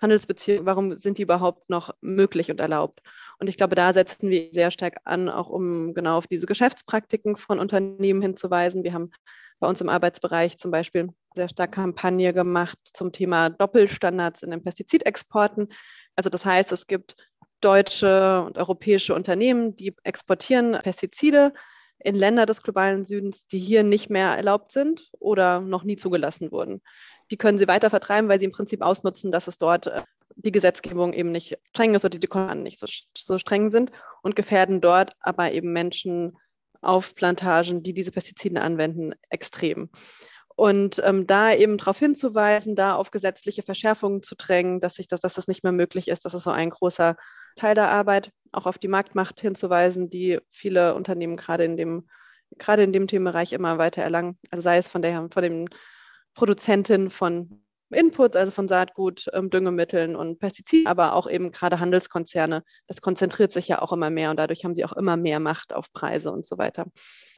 Handelsbeziehungen, 0.00 0.66
warum 0.66 0.94
sind 0.94 1.18
die 1.18 1.22
überhaupt 1.22 1.70
noch 1.70 1.94
möglich 2.00 2.50
und 2.50 2.60
erlaubt? 2.60 3.00
Und 3.42 3.48
ich 3.48 3.56
glaube, 3.56 3.74
da 3.74 3.92
setzen 3.92 4.30
wir 4.30 4.52
sehr 4.52 4.70
stark 4.70 4.98
an, 5.02 5.28
auch 5.28 5.48
um 5.48 5.94
genau 5.94 6.16
auf 6.16 6.28
diese 6.28 6.46
Geschäftspraktiken 6.46 7.34
von 7.34 7.58
Unternehmen 7.58 8.22
hinzuweisen. 8.22 8.84
Wir 8.84 8.92
haben 8.92 9.10
bei 9.58 9.66
uns 9.66 9.80
im 9.80 9.88
Arbeitsbereich 9.88 10.58
zum 10.58 10.70
Beispiel 10.70 11.08
sehr 11.34 11.48
stark 11.48 11.72
Kampagne 11.72 12.32
gemacht 12.32 12.78
zum 12.84 13.10
Thema 13.10 13.50
Doppelstandards 13.50 14.44
in 14.44 14.52
den 14.52 14.62
Pestizidexporten. 14.62 15.70
Also 16.14 16.30
das 16.30 16.44
heißt, 16.44 16.70
es 16.70 16.86
gibt 16.86 17.16
deutsche 17.60 18.44
und 18.46 18.58
europäische 18.58 19.12
Unternehmen, 19.12 19.74
die 19.74 19.96
exportieren 20.04 20.78
Pestizide 20.80 21.52
in 21.98 22.14
Länder 22.14 22.46
des 22.46 22.62
globalen 22.62 23.06
Südens, 23.06 23.48
die 23.48 23.58
hier 23.58 23.82
nicht 23.82 24.08
mehr 24.08 24.36
erlaubt 24.36 24.70
sind 24.70 25.10
oder 25.18 25.60
noch 25.60 25.82
nie 25.82 25.96
zugelassen 25.96 26.52
wurden. 26.52 26.80
Die 27.32 27.36
können 27.36 27.58
sie 27.58 27.66
weiter 27.66 27.90
vertreiben, 27.90 28.28
weil 28.28 28.38
sie 28.38 28.44
im 28.44 28.52
Prinzip 28.52 28.82
ausnutzen, 28.82 29.32
dass 29.32 29.48
es 29.48 29.58
dort 29.58 29.88
äh, 29.88 30.02
die 30.36 30.52
Gesetzgebung 30.52 31.12
eben 31.12 31.32
nicht 31.32 31.58
streng 31.70 31.94
ist 31.94 32.04
oder 32.04 32.18
die 32.18 32.26
Kontrollen 32.26 32.62
nicht 32.62 32.78
so, 32.78 32.86
so 33.16 33.38
streng 33.38 33.70
sind 33.70 33.92
und 34.22 34.36
gefährden 34.36 34.80
dort 34.80 35.14
aber 35.20 35.52
eben 35.52 35.72
Menschen 35.72 36.36
auf 36.80 37.14
Plantagen, 37.14 37.82
die 37.82 37.94
diese 37.94 38.12
Pestizide 38.12 38.60
anwenden, 38.60 39.14
extrem. 39.30 39.90
Und 40.54 41.00
ähm, 41.04 41.26
da 41.26 41.54
eben 41.54 41.78
darauf 41.78 41.98
hinzuweisen, 41.98 42.76
da 42.76 42.94
auf 42.94 43.10
gesetzliche 43.10 43.62
Verschärfungen 43.62 44.22
zu 44.22 44.34
drängen, 44.34 44.80
dass, 44.80 44.94
sich 44.94 45.08
das, 45.08 45.20
dass 45.20 45.34
das 45.34 45.48
nicht 45.48 45.62
mehr 45.62 45.72
möglich 45.72 46.08
ist, 46.08 46.24
das 46.24 46.34
ist 46.34 46.44
so 46.44 46.50
ein 46.50 46.70
großer 46.70 47.16
Teil 47.56 47.74
der 47.74 47.88
Arbeit, 47.88 48.32
auch 48.50 48.66
auf 48.66 48.78
die 48.78 48.88
Marktmacht 48.88 49.40
hinzuweisen, 49.40 50.10
die 50.10 50.40
viele 50.50 50.94
Unternehmen 50.94 51.36
gerade 51.36 51.64
in 51.64 51.76
dem, 51.76 52.08
gerade 52.58 52.82
in 52.82 52.92
dem 52.92 53.06
Themenbereich 53.06 53.52
immer 53.52 53.78
weiter 53.78 54.02
erlangen. 54.02 54.38
Also 54.50 54.62
sei 54.62 54.76
es 54.76 54.88
von 54.88 55.02
der 55.02 55.28
von 55.30 55.42
den 55.42 55.68
Produzenten 56.34 57.10
von 57.10 57.62
Inputs, 57.92 58.36
also 58.36 58.52
von 58.52 58.68
Saatgut, 58.68 59.26
ähm, 59.32 59.50
Düngemitteln 59.50 60.16
und 60.16 60.38
Pestiziden, 60.38 60.86
aber 60.86 61.14
auch 61.14 61.28
eben 61.28 61.50
gerade 61.50 61.80
Handelskonzerne. 61.80 62.64
Das 62.86 63.00
konzentriert 63.00 63.52
sich 63.52 63.68
ja 63.68 63.82
auch 63.82 63.92
immer 63.92 64.10
mehr 64.10 64.30
und 64.30 64.36
dadurch 64.36 64.64
haben 64.64 64.74
sie 64.74 64.84
auch 64.84 64.92
immer 64.92 65.16
mehr 65.16 65.40
Macht 65.40 65.74
auf 65.74 65.92
Preise 65.92 66.32
und 66.32 66.44
so 66.44 66.58
weiter. 66.58 66.86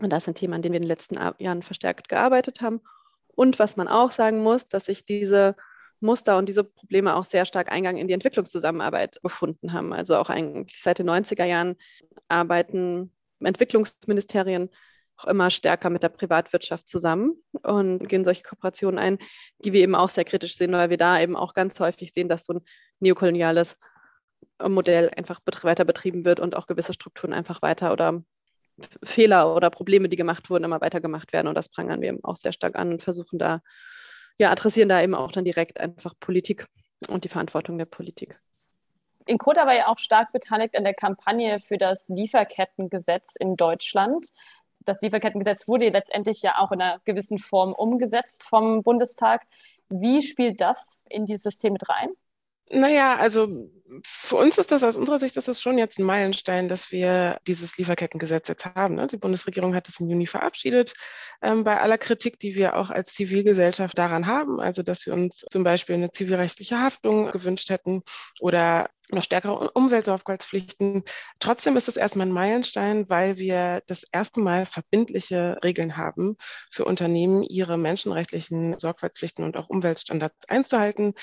Und 0.00 0.10
das 0.10 0.24
sind 0.24 0.38
Themen, 0.38 0.54
an 0.54 0.62
denen 0.62 0.72
wir 0.72 0.78
in 0.78 0.82
den 0.82 0.88
letzten 0.88 1.16
Jahren 1.38 1.62
verstärkt 1.62 2.08
gearbeitet 2.08 2.60
haben. 2.60 2.80
Und 3.28 3.58
was 3.58 3.76
man 3.76 3.88
auch 3.88 4.12
sagen 4.12 4.42
muss, 4.42 4.68
dass 4.68 4.86
sich 4.86 5.04
diese 5.04 5.56
Muster 6.00 6.36
und 6.38 6.48
diese 6.48 6.64
Probleme 6.64 7.16
auch 7.16 7.24
sehr 7.24 7.44
stark 7.44 7.72
Eingang 7.72 7.96
in 7.96 8.06
die 8.06 8.14
Entwicklungszusammenarbeit 8.14 9.20
gefunden 9.22 9.72
haben. 9.72 9.92
Also 9.92 10.16
auch 10.16 10.30
eigentlich 10.30 10.80
seit 10.80 10.98
den 10.98 11.08
90er 11.08 11.44
Jahren 11.44 11.76
arbeiten 12.28 13.12
Entwicklungsministerien 13.40 14.70
auch 15.16 15.26
immer 15.26 15.50
stärker 15.50 15.90
mit 15.90 16.02
der 16.02 16.08
Privatwirtschaft 16.08 16.88
zusammen 16.88 17.42
und 17.62 18.08
gehen 18.08 18.24
solche 18.24 18.42
Kooperationen 18.42 18.98
ein, 18.98 19.18
die 19.64 19.72
wir 19.72 19.80
eben 19.80 19.94
auch 19.94 20.08
sehr 20.08 20.24
kritisch 20.24 20.56
sehen, 20.56 20.72
weil 20.72 20.90
wir 20.90 20.96
da 20.96 21.20
eben 21.20 21.36
auch 21.36 21.54
ganz 21.54 21.78
häufig 21.80 22.12
sehen, 22.12 22.28
dass 22.28 22.44
so 22.44 22.54
ein 22.54 22.60
neokoloniales 23.00 23.76
Modell 24.62 25.10
einfach 25.16 25.40
weiter 25.62 25.84
betrieben 25.84 26.24
wird 26.24 26.40
und 26.40 26.56
auch 26.56 26.66
gewisse 26.66 26.92
Strukturen 26.92 27.32
einfach 27.32 27.62
weiter 27.62 27.92
oder 27.92 28.22
Fehler 29.04 29.54
oder 29.54 29.70
Probleme, 29.70 30.08
die 30.08 30.16
gemacht 30.16 30.50
wurden, 30.50 30.64
immer 30.64 30.80
weiter 30.80 31.00
gemacht 31.00 31.32
werden. 31.32 31.48
Und 31.48 31.54
das 31.54 31.68
prangern 31.68 32.00
wir 32.00 32.08
eben 32.08 32.24
auch 32.24 32.36
sehr 32.36 32.52
stark 32.52 32.76
an 32.76 32.92
und 32.92 33.02
versuchen 33.02 33.38
da, 33.38 33.60
ja, 34.36 34.50
adressieren 34.50 34.88
da 34.88 35.00
eben 35.00 35.14
auch 35.14 35.32
dann 35.32 35.44
direkt 35.44 35.78
einfach 35.78 36.14
Politik 36.18 36.66
und 37.08 37.24
die 37.24 37.28
Verantwortung 37.28 37.78
der 37.78 37.84
Politik. 37.84 38.38
Inkota 39.26 39.66
war 39.66 39.74
ja 39.74 39.88
auch 39.88 39.98
stark 39.98 40.32
beteiligt 40.32 40.76
an 40.76 40.84
der 40.84 40.94
Kampagne 40.94 41.58
für 41.60 41.78
das 41.78 42.08
Lieferkettengesetz 42.08 43.36
in 43.36 43.56
Deutschland 43.56 44.28
das 44.84 45.00
Lieferkettengesetz 45.02 45.66
wurde 45.68 45.88
letztendlich 45.88 46.42
ja 46.42 46.58
auch 46.58 46.72
in 46.72 46.80
einer 46.80 47.00
gewissen 47.04 47.38
Form 47.38 47.72
umgesetzt 47.72 48.44
vom 48.44 48.82
Bundestag. 48.82 49.42
Wie 49.88 50.22
spielt 50.22 50.60
das 50.60 51.04
in 51.08 51.26
dieses 51.26 51.42
System 51.42 51.72
mit 51.74 51.88
rein? 51.88 52.10
Naja, 52.70 53.16
also 53.16 53.70
für 54.02 54.36
uns 54.36 54.56
ist 54.56 54.72
das 54.72 54.82
aus 54.82 54.96
unserer 54.96 55.18
Sicht 55.18 55.36
ist 55.36 55.48
das 55.48 55.60
schon 55.60 55.76
jetzt 55.76 55.98
ein 55.98 56.04
Meilenstein, 56.04 56.68
dass 56.68 56.90
wir 56.90 57.38
dieses 57.46 57.76
Lieferkettengesetz 57.76 58.48
jetzt 58.48 58.64
haben. 58.64 58.94
Ne? 58.94 59.06
Die 59.06 59.18
Bundesregierung 59.18 59.74
hat 59.74 59.86
es 59.88 60.00
im 60.00 60.08
Juni 60.08 60.26
verabschiedet, 60.26 60.94
ähm, 61.42 61.62
bei 61.62 61.78
aller 61.78 61.98
Kritik, 61.98 62.38
die 62.38 62.54
wir 62.54 62.76
auch 62.76 62.90
als 62.90 63.12
Zivilgesellschaft 63.12 63.98
daran 63.98 64.26
haben, 64.26 64.60
also 64.60 64.82
dass 64.82 65.04
wir 65.04 65.12
uns 65.12 65.44
zum 65.50 65.62
Beispiel 65.62 65.96
eine 65.96 66.10
zivilrechtliche 66.10 66.80
Haftung 66.80 67.30
gewünscht 67.30 67.68
hätten 67.68 68.02
oder 68.40 68.88
noch 69.10 69.22
stärkere 69.22 69.70
Umweltsorgfaltspflichten. 69.72 71.04
Trotzdem 71.38 71.76
ist 71.76 71.88
es 71.88 71.96
erstmal 71.96 72.26
ein 72.26 72.32
Meilenstein, 72.32 73.08
weil 73.08 73.36
wir 73.36 73.82
das 73.86 74.04
erste 74.10 74.40
Mal 74.40 74.66
verbindliche 74.66 75.58
Regeln 75.62 75.96
haben 75.96 76.36
für 76.70 76.84
Unternehmen, 76.84 77.42
ihre 77.42 77.76
menschenrechtlichen 77.76 78.78
Sorgfaltspflichten 78.78 79.44
und 79.44 79.56
auch 79.56 79.68
Umweltstandards 79.68 80.48
einzuhalten. 80.48 81.14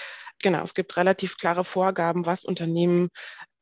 Genau, 0.42 0.64
es 0.64 0.74
gibt 0.74 0.96
relativ 0.98 1.38
klare 1.38 1.64
Vorgaben, 1.64 2.26
was 2.26 2.44
Unternehmen 2.44 3.10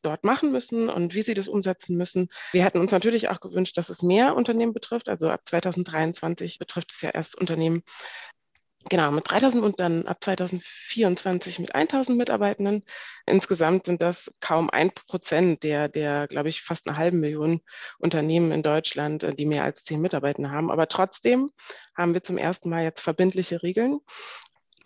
dort 0.02 0.24
machen 0.24 0.52
müssen 0.52 0.90
und 0.90 1.14
wie 1.14 1.22
sie 1.22 1.34
das 1.34 1.48
umsetzen 1.48 1.98
müssen. 1.98 2.30
Wir 2.54 2.64
hätten 2.64 2.80
uns 2.80 2.92
natürlich 2.92 3.30
auch 3.30 3.42
gewünscht, 3.42 3.78
dass 3.78 3.90
es 3.90 4.02
mehr 4.02 4.36
Unternehmen 4.36 4.74
betrifft. 4.74 5.10
Also 5.10 5.30
ab 5.30 5.42
2023 5.46 6.58
betrifft 6.58 6.94
es 6.94 7.02
ja 7.02 7.10
erst 7.10 7.38
Unternehmen, 7.38 7.84
Genau, 8.90 9.12
mit 9.12 9.30
3000 9.30 9.64
und 9.64 9.80
dann 9.80 10.08
ab 10.08 10.18
2024 10.24 11.60
mit 11.60 11.76
1000 11.76 12.18
Mitarbeitenden. 12.18 12.84
Insgesamt 13.28 13.86
sind 13.86 14.02
das 14.02 14.32
kaum 14.40 14.70
ein 14.72 14.90
Prozent 14.92 15.62
der, 15.62 15.88
der, 15.90 16.28
glaube 16.28 16.50
ich, 16.50 16.64
fast 16.64 16.90
eine 16.90 16.98
halbe 16.98 17.18
Million 17.18 17.62
Unternehmen 18.00 18.52
in 18.52 18.64
Deutschland, 18.64 19.24
äh, 19.24 19.36
die 19.36 19.46
mehr 19.46 19.64
als 19.64 19.84
zehn 19.84 20.02
Mitarbeiter 20.02 20.50
haben. 20.50 20.72
Aber 20.72 20.88
trotzdem 20.88 21.52
haben 21.96 22.16
wir 22.16 22.24
zum 22.24 22.40
ersten 22.40 22.70
Mal 22.70 22.84
jetzt 22.84 23.02
verbindliche 23.02 23.62
Regeln. 23.62 24.00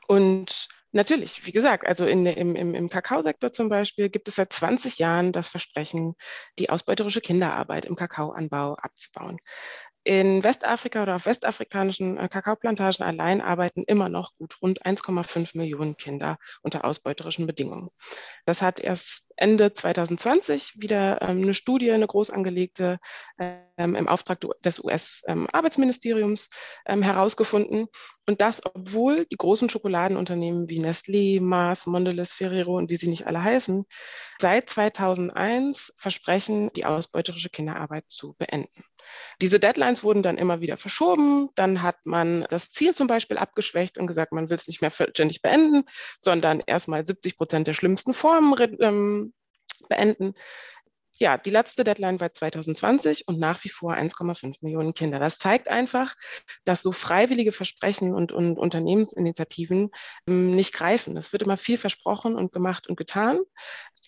Und 0.07 0.67
Natürlich, 0.95 1.48
wie 1.48 1.51
gesagt, 1.51 1.88
also 1.88 2.05
in, 2.05 2.24
im, 2.27 2.55
im, 2.55 2.75
im 2.75 2.88
Kakaosektor 2.88 3.51
zum 3.51 3.67
Beispiel 3.67 4.10
gibt 4.10 4.27
es 4.27 4.36
seit 4.36 4.53
20 4.53 5.00
Jahren 5.00 5.31
das 5.31 5.48
Versprechen, 5.48 6.13
die 6.60 6.69
ausbeuterische 6.69 7.19
Kinderarbeit 7.19 7.86
im 7.86 7.95
Kakaoanbau 7.95 8.75
abzubauen 8.75 9.39
in 10.03 10.43
Westafrika 10.43 11.03
oder 11.03 11.15
auf 11.15 11.25
westafrikanischen 11.25 12.17
äh, 12.17 12.27
Kakaoplantagen 12.27 13.05
allein 13.05 13.41
arbeiten 13.41 13.83
immer 13.88 14.10
noch 14.10 14.36
gut 14.36 14.62
rund 14.62 14.86
1,5 14.86 15.57
Millionen 15.57 15.95
Kinder 15.95 16.38
unter 16.62 16.83
ausbeuterischen 16.83 17.48
Bedingungen. 17.48 17.89
Das 18.45 18.62
hat 18.62 18.79
erst 18.79 19.31
Ende 19.38 19.74
2020 19.74 20.81
wieder 20.81 21.22
ähm, 21.22 21.43
eine 21.43 21.53
Studie, 21.53 21.91
eine 21.91 22.07
groß 22.07 22.31
angelegte 22.31 23.00
ähm, 23.39 23.95
im 23.95 24.07
Auftrag 24.07 24.39
des 24.63 24.83
US-Arbeitsministeriums 24.83 26.50
ähm, 26.86 27.01
herausgefunden. 27.01 27.88
Und 28.25 28.41
das, 28.41 28.62
obwohl 28.65 29.25
die 29.25 29.38
großen 29.38 29.69
Schokoladenunternehmen 29.69 30.69
wie 30.69 30.81
Nestlé, 30.81 31.41
Mars, 31.41 31.86
Mondelez, 31.86 32.33
Ferrero 32.33 32.77
und 32.77 32.89
wie 32.89 32.98
sie 32.98 33.10
nicht 33.10 33.25
alle 33.27 33.41
heißen, 33.41 33.86
seit 34.39 34.69
2001 34.69 35.93
versprechen, 35.95 36.72
die 36.74 36.86
ausbeuterische 36.86 37.50
Kinderarbeit 37.50 38.05
zu 38.10 38.33
beenden. 38.38 38.83
Diese 39.41 39.60
Deadlines 39.60 40.03
wurden 40.03 40.24
dann 40.24 40.38
immer 40.38 40.62
wieder 40.62 40.77
verschoben. 40.77 41.50
Dann 41.55 41.82
hat 41.82 42.05
man 42.05 42.46
das 42.50 42.72
Ziel 42.72 42.93
zum 42.93 43.08
Beispiel 43.08 43.38
abgeschwächt 43.38 43.98
und 43.98 44.08
gesagt, 44.08 44.32
man 44.32 44.50
will 44.50 44.58
es 44.58 44.67
nicht 44.67 44.82
mehr 44.82 44.91
vollständig 44.91 45.41
beenden, 45.41 45.84
sondern 46.20 46.62
erstmal 46.65 47.05
70 47.05 47.38
Prozent 47.38 47.67
der 47.67 47.74
schlimmsten 47.74 48.13
Formen 48.13 48.77
ähm, 48.79 49.34
beenden. 49.89 50.34
Ja, 51.23 51.37
die 51.37 51.51
letzte 51.51 51.85
Deadline 51.85 52.19
war 52.19 52.33
2020 52.33 53.29
und 53.29 53.39
nach 53.39 53.63
wie 53.63 53.69
vor 53.69 53.93
1,5 53.93 54.57
Millionen 54.59 54.93
Kinder. 54.93 55.19
Das 55.19 55.37
zeigt 55.37 55.69
einfach, 55.69 56.15
dass 56.65 56.81
so 56.81 56.91
freiwillige 56.91 57.53
Versprechen 57.53 58.13
und, 58.13 58.33
und 58.33 58.59
Unternehmensinitiativen 58.59 59.91
ähm, 60.27 60.53
nicht 60.53 60.73
greifen. 60.73 61.15
Es 61.15 61.31
wird 61.31 61.43
immer 61.43 61.55
viel 61.55 61.77
versprochen 61.77 62.35
und 62.35 62.51
gemacht 62.51 62.89
und 62.89 62.97
getan. 62.97 63.39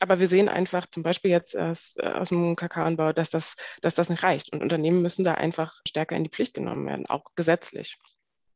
Aber 0.01 0.19
wir 0.19 0.27
sehen 0.27 0.49
einfach 0.49 0.87
zum 0.87 1.03
Beispiel 1.03 1.31
jetzt 1.31 1.57
aus, 1.57 1.95
äh, 1.99 2.05
aus 2.05 2.27
dem 2.27 2.57
Kakaoanbau, 2.57 3.13
dass 3.13 3.29
das, 3.29 3.55
dass 3.79 3.95
das 3.95 4.09
nicht 4.09 4.23
reicht. 4.23 4.51
Und 4.51 4.61
Unternehmen 4.61 5.01
müssen 5.01 5.23
da 5.23 5.35
einfach 5.35 5.79
stärker 5.87 6.17
in 6.17 6.25
die 6.25 6.29
Pflicht 6.29 6.53
genommen 6.53 6.85
werden, 6.85 7.05
auch 7.05 7.23
gesetzlich. 7.37 7.97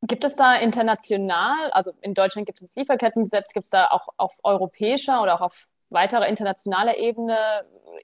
Gibt 0.01 0.25
es 0.25 0.35
da 0.35 0.55
international, 0.57 1.71
also 1.71 1.93
in 2.01 2.13
Deutschland 2.13 2.45
gibt 2.45 2.61
es 2.61 2.67
das 2.67 2.75
Lieferkettengesetz, 2.75 3.53
gibt 3.53 3.67
es 3.67 3.71
da 3.71 3.87
auch 3.87 4.09
auf 4.17 4.37
europäischer 4.43 5.21
oder 5.21 5.35
auch 5.35 5.41
auf 5.41 5.65
weiterer 5.89 6.27
internationaler 6.27 6.98
Ebene 6.98 7.38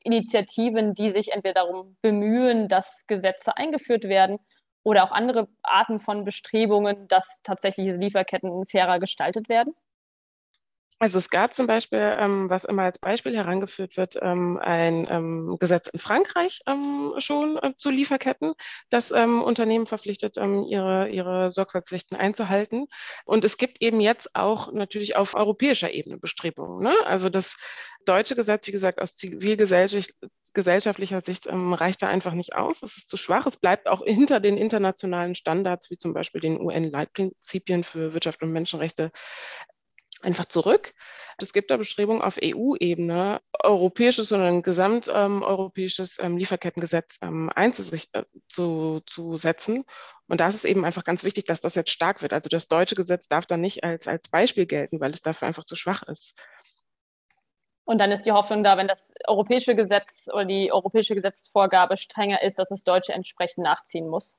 Initiativen, 0.04 0.94
die 0.94 1.10
sich 1.12 1.32
entweder 1.32 1.66
darum 1.66 1.98
bemühen, 2.02 2.68
dass 2.68 3.06
Gesetze 3.08 3.56
eingeführt 3.58 4.06
werden 4.06 4.40
oder 4.84 5.04
auch 5.04 5.12
andere 5.12 5.48
Arten 5.64 6.00
von 6.00 6.26
Bestrebungen, 6.26 7.08
dass 7.08 7.42
tatsächlich 7.44 7.94
Lieferketten 7.96 8.66
fairer 8.68 9.00
gestaltet 9.00 9.50
werden? 9.50 9.74
Also 10.98 11.18
es 11.18 11.30
gab 11.30 11.54
zum 11.54 11.68
Beispiel, 11.68 12.00
ähm, 12.00 12.50
was 12.50 12.64
immer 12.64 12.84
als 12.84 13.00
Beispiel 13.00 13.36
herangeführt 13.36 13.98
wird, 13.98 14.18
ähm, 14.22 14.58
ein 14.62 15.06
ähm, 15.10 15.58
Gesetz 15.60 15.90
in 15.90 16.00
Frankreich 16.00 16.62
ähm, 16.68 17.14
schon 17.18 17.58
äh, 17.58 17.74
zu 17.78 17.90
Lieferketten, 17.90 18.54
das 18.90 19.12
ähm, 19.12 19.44
Unternehmen 19.44 19.88
verpflichtet, 19.88 20.38
ähm, 20.38 20.64
ihre, 20.64 21.10
ihre 21.10 21.52
Sorgfaltspflichten 21.52 22.18
einzuhalten. 22.18 22.86
Und 23.26 23.44
es 23.44 23.58
gibt 23.58 23.82
eben 23.82 24.00
jetzt 24.00 24.38
auch 24.38 24.72
natürlich 24.72 25.18
auf 25.18 25.36
europäischer 25.36 25.94
Ebene 25.94 26.18
Bestrebungen. 26.18 26.82
Ne? 26.82 26.96
Also 27.06 27.28
das 27.28 27.58
deutsche 28.06 28.36
Gesetz, 28.36 28.66
wie 28.68 28.72
gesagt, 28.72 29.02
aus 29.02 29.18
zivilgesellschaftlicher 29.18 31.22
Sicht 31.26 31.48
reicht 31.50 32.04
da 32.04 32.08
einfach 32.08 32.34
nicht 32.34 32.56
aus. 32.56 32.84
Es 32.84 32.96
ist 32.98 33.10
zu 33.10 33.18
schwach. 33.18 33.48
Es 33.48 33.58
bleibt 33.58 33.88
auch 33.88 34.06
hinter 34.06 34.40
den 34.40 34.56
internationalen 34.58 35.36
Standards, 35.36 35.90
wie 35.90 35.98
zum 35.98 36.14
Beispiel 36.14 36.40
den 36.40 36.62
UN-Leitprinzipien 36.62 37.84
für 37.84 38.14
Wirtschaft 38.14 38.42
und 38.44 38.52
Menschenrechte, 38.52 39.12
einfach 40.26 40.46
zurück. 40.46 40.94
Es 41.38 41.54
gibt 41.54 41.70
da 41.72 41.78
Bestrebungen 41.78 42.22
auf 42.22 42.38
EU-Ebene, 42.42 43.42
europäisches, 43.64 44.30
sondern 44.30 44.64
gesamteuropäisches 44.64 46.18
ähm, 46.20 46.32
ähm, 46.32 46.38
Lieferkettengesetz 46.38 47.18
ähm, 47.22 47.50
einzusetzen. 47.54 48.18
Äh, 48.54 49.84
Und 50.28 50.40
da 50.42 50.48
ist 50.48 50.56
es 50.56 50.66
eben 50.66 50.86
einfach 50.86 51.04
ganz 51.04 51.24
wichtig, 51.24 51.46
dass 51.46 51.62
das 51.62 51.76
jetzt 51.76 51.92
stark 51.92 52.22
wird. 52.22 52.34
Also 52.34 52.50
das 52.50 52.68
deutsche 52.68 52.96
Gesetz 52.96 53.28
darf 53.28 53.46
da 53.46 53.58
nicht 53.58 53.84
als, 53.84 54.08
als 54.08 54.30
Beispiel 54.30 54.66
gelten, 54.66 55.00
weil 55.00 55.12
es 55.12 55.22
dafür 55.22 55.48
einfach 55.48 55.66
zu 55.66 55.76
schwach 55.76 56.04
ist. 56.04 56.42
Und 57.86 58.00
dann 58.00 58.12
ist 58.12 58.26
die 58.26 58.32
Hoffnung 58.32 58.64
da, 58.64 58.78
wenn 58.78 58.88
das 58.88 59.14
europäische 59.28 59.76
Gesetz 59.76 60.28
oder 60.34 60.46
die 60.46 60.72
europäische 60.72 61.14
Gesetzesvorgabe 61.14 61.98
strenger 61.98 62.42
ist, 62.42 62.58
dass 62.58 62.70
das 62.70 62.84
deutsche 62.84 63.14
entsprechend 63.14 63.64
nachziehen 63.64 64.08
muss. 64.08 64.38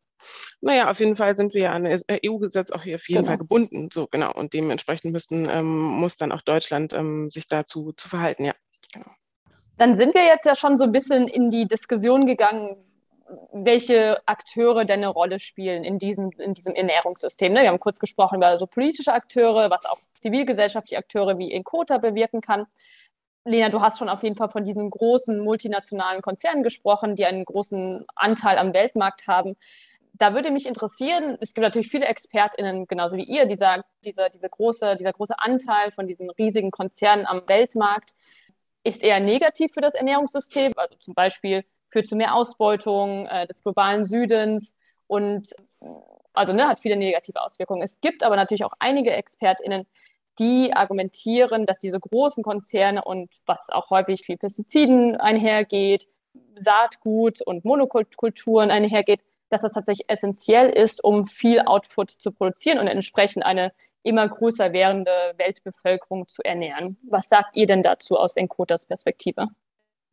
Naja, 0.61 0.91
auf 0.91 1.01
jeden 1.01 1.17
Fall 1.17 1.37
sind 1.37 1.55
wir 1.55 1.71
an 1.73 1.85
das 1.85 2.05
EU-Gesetz 2.11 2.71
auch 2.71 2.83
hier 2.83 2.97
auf 2.97 3.09
jeden 3.09 3.21
genau. 3.21 3.29
Fall 3.29 3.39
gebunden. 3.39 3.89
So, 3.93 4.07
genau. 4.07 4.33
Und 4.33 4.55
dementsprechend 4.55 5.13
müssten, 5.13 5.49
ähm, 5.49 5.67
muss 5.67 6.17
dann 6.17 6.33
auch 6.33 6.43
Deutschland 6.43 6.93
ähm, 6.93 7.31
sich 7.31 7.47
dazu 7.47 7.93
zu 7.93 8.09
verhalten, 8.09 8.45
ja. 8.45 8.55
Genau. 8.93 9.11
Dann 9.79 9.95
sind 9.95 10.15
wir 10.15 10.25
jetzt 10.25 10.47
ja 10.47 10.55
schon 10.55 10.77
so 10.77 10.85
ein 10.85 10.93
bisschen 10.93 11.29
in 11.29 11.51
die 11.51 11.67
Diskussion 11.67 12.27
gegangen, 12.27 12.77
welche 13.53 14.21
Akteure 14.27 14.85
denn 14.85 15.01
eine 15.01 15.09
Rolle 15.09 15.41
spielen 15.41 15.85
in 15.85 15.99
diesem, 15.99 16.31
in 16.39 16.55
diesem 16.55 16.75
Ernährungssystem. 16.75 17.53
Ne? 17.53 17.63
Wir 17.63 17.69
haben 17.69 17.81
kurz 17.81 17.99
gesprochen 17.99 18.37
über 18.37 18.59
so 18.59 18.67
politische 18.67 19.13
Akteure, 19.13 19.71
was 19.71 19.85
auch 19.85 19.99
zivilgesellschaftliche 20.21 20.99
Akteure 20.99 21.39
wie 21.39 21.51
Inkota 21.51 21.99
bewirken 21.99 22.41
kann. 22.41 22.67
Lena, 23.45 23.69
du 23.69 23.81
hast 23.81 23.99
schon 23.99 24.09
auf 24.09 24.23
jeden 24.23 24.37
Fall 24.37 24.49
von 24.49 24.65
diesen 24.65 24.91
großen 24.91 25.41
multinationalen 25.41 26.23
Konzernen 26.23 26.63
gesprochen, 26.63 27.15
die 27.15 27.27
einen 27.27 27.45
großen 27.45 28.05
Anteil 28.15 28.59
am 28.59 28.73
Weltmarkt 28.73 29.29
haben 29.29 29.57
da 30.19 30.35
würde 30.35 30.51
mich 30.51 30.67
interessieren, 30.67 31.37
es 31.41 31.55
gibt 31.55 31.63
natürlich 31.63 31.89
viele 31.89 32.07
ExpertInnen, 32.07 32.87
genauso 32.87 33.17
wie 33.17 33.25
ihr, 33.25 33.47
die 33.47 33.57
sagen, 33.57 33.83
dieser, 34.05 34.31
diese 34.31 34.49
große, 34.49 34.97
dieser 34.97 35.13
große 35.13 35.39
Anteil 35.39 35.93
von 35.93 36.07
diesen 36.07 36.31
riesigen 36.31 36.71
Konzernen 36.71 37.27
am 37.27 37.43
Weltmarkt 37.47 38.15
ist 38.85 39.03
eher 39.03 39.21
negativ 39.21 39.73
für 39.73 39.81
das 39.81 39.95
Ernährungssystem, 39.95 40.73
also 40.77 40.95
zum 40.97 41.15
Beispiel 41.15 41.65
führt 41.89 42.07
zu 42.07 42.17
mehr 42.17 42.35
Ausbeutung 42.35 43.27
äh, 43.27 43.47
des 43.47 43.63
globalen 43.63 44.05
Südens 44.05 44.75
und 45.07 45.55
also 46.33 46.53
ne, 46.53 46.69
hat 46.69 46.81
viele 46.81 46.97
negative 46.97 47.43
Auswirkungen. 47.43 47.83
Es 47.83 48.01
gibt 48.01 48.23
aber 48.23 48.37
natürlich 48.37 48.65
auch 48.65 48.75
einige 48.79 49.13
ExpertInnen, 49.13 49.87
die 50.39 50.73
argumentieren, 50.75 51.67
dass 51.67 51.79
diese 51.79 51.99
großen 51.99 52.43
Konzerne 52.43 53.03
und 53.03 53.31
was 53.47 53.71
auch 53.71 53.91
häufig 53.91 54.23
viel 54.23 54.37
Pestiziden 54.37 55.17
einhergeht, 55.17 56.09
Saatgut 56.57 57.41
und 57.41 57.65
Monokulturen 57.65 58.71
einhergeht, 58.71 59.21
dass 59.49 59.63
das 59.63 59.73
tatsächlich 59.73 60.09
essentiell 60.09 60.71
ist, 60.71 61.03
um 61.03 61.27
viel 61.27 61.61
Output 61.61 62.11
zu 62.11 62.33
produzieren 62.33 62.79
und 62.79 62.89
entsprechend 62.89 63.45
eine 63.45 63.73
immer 64.03 64.29
größer 64.29 64.73
werdende 64.73 65.11
Weltbevölkerung 65.37 66.29
zu 66.29 66.43
ernähren. 66.45 66.97
Was 67.09 67.29
sagt 67.29 67.57
ihr 67.57 67.67
denn 67.67 67.83
dazu 67.83 68.17
aus 68.17 68.37
Enkotas 68.37 68.87
Perspektive? 68.87 69.49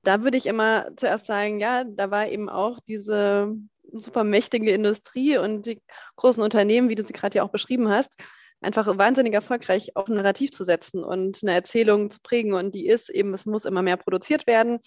Da 0.03 0.23
würde 0.23 0.37
ich 0.37 0.47
immer 0.47 0.87
zuerst 0.97 1.27
sagen, 1.27 1.59
ja, 1.59 1.83
da 1.83 2.11
war 2.11 2.27
eben 2.27 2.49
auch 2.49 2.79
diese 2.87 3.55
super 3.91 4.23
mächtige 4.23 4.71
Industrie 4.71 5.37
und 5.37 5.67
die 5.67 5.81
großen 6.15 6.41
Unternehmen, 6.43 6.89
wie 6.89 6.95
du 6.95 7.03
sie 7.03 7.13
gerade 7.13 7.37
ja 7.37 7.43
auch 7.43 7.51
beschrieben 7.51 7.89
hast, 7.89 8.15
einfach 8.61 8.97
wahnsinnig 8.97 9.33
erfolgreich 9.33 9.95
auch 9.95 10.07
ein 10.07 10.15
Narrativ 10.15 10.51
zu 10.51 10.63
setzen 10.63 11.03
und 11.03 11.39
eine 11.43 11.53
Erzählung 11.53 12.09
zu 12.09 12.19
prägen. 12.21 12.53
Und 12.53 12.73
die 12.73 12.87
ist 12.87 13.09
eben, 13.09 13.33
es 13.33 13.45
muss 13.45 13.65
immer 13.65 13.83
mehr 13.83 13.97
produziert 13.97 14.47
werden 14.47 14.79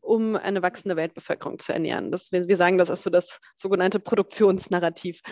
um 0.00 0.36
eine 0.36 0.62
wachsende 0.62 0.96
Weltbevölkerung 0.96 1.58
zu 1.58 1.72
ernähren. 1.72 2.10
Das, 2.10 2.32
wir 2.32 2.56
sagen, 2.56 2.78
das 2.78 2.88
ist 2.88 3.02
so 3.02 3.10
das 3.10 3.40
sogenannte 3.54 4.00
Produktionsnarrativ. 4.00 5.22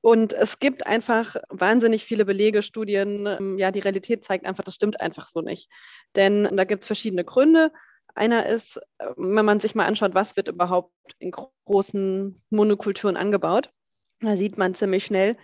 Und 0.00 0.32
es 0.32 0.58
gibt 0.58 0.86
einfach 0.86 1.36
wahnsinnig 1.48 2.04
viele 2.04 2.24
Belege, 2.24 2.62
Studien. 2.62 3.56
Ja, 3.56 3.70
die 3.70 3.80
Realität 3.80 4.24
zeigt 4.24 4.44
einfach, 4.44 4.64
das 4.64 4.74
stimmt 4.74 5.00
einfach 5.00 5.26
so 5.26 5.40
nicht. 5.40 5.70
Denn 6.16 6.48
da 6.56 6.64
gibt 6.64 6.82
es 6.82 6.88
verschiedene 6.88 7.24
Gründe. 7.24 7.72
Einer 8.14 8.46
ist, 8.46 8.80
wenn 9.16 9.44
man 9.44 9.60
sich 9.60 9.74
mal 9.74 9.86
anschaut, 9.86 10.14
was 10.14 10.36
wird 10.36 10.48
überhaupt 10.48 10.92
in 11.18 11.30
großen 11.30 12.42
Monokulturen 12.50 13.16
angebaut, 13.16 13.70
da 14.20 14.36
sieht 14.36 14.58
man 14.58 14.74
ziemlich 14.74 15.04
schnell, 15.04 15.36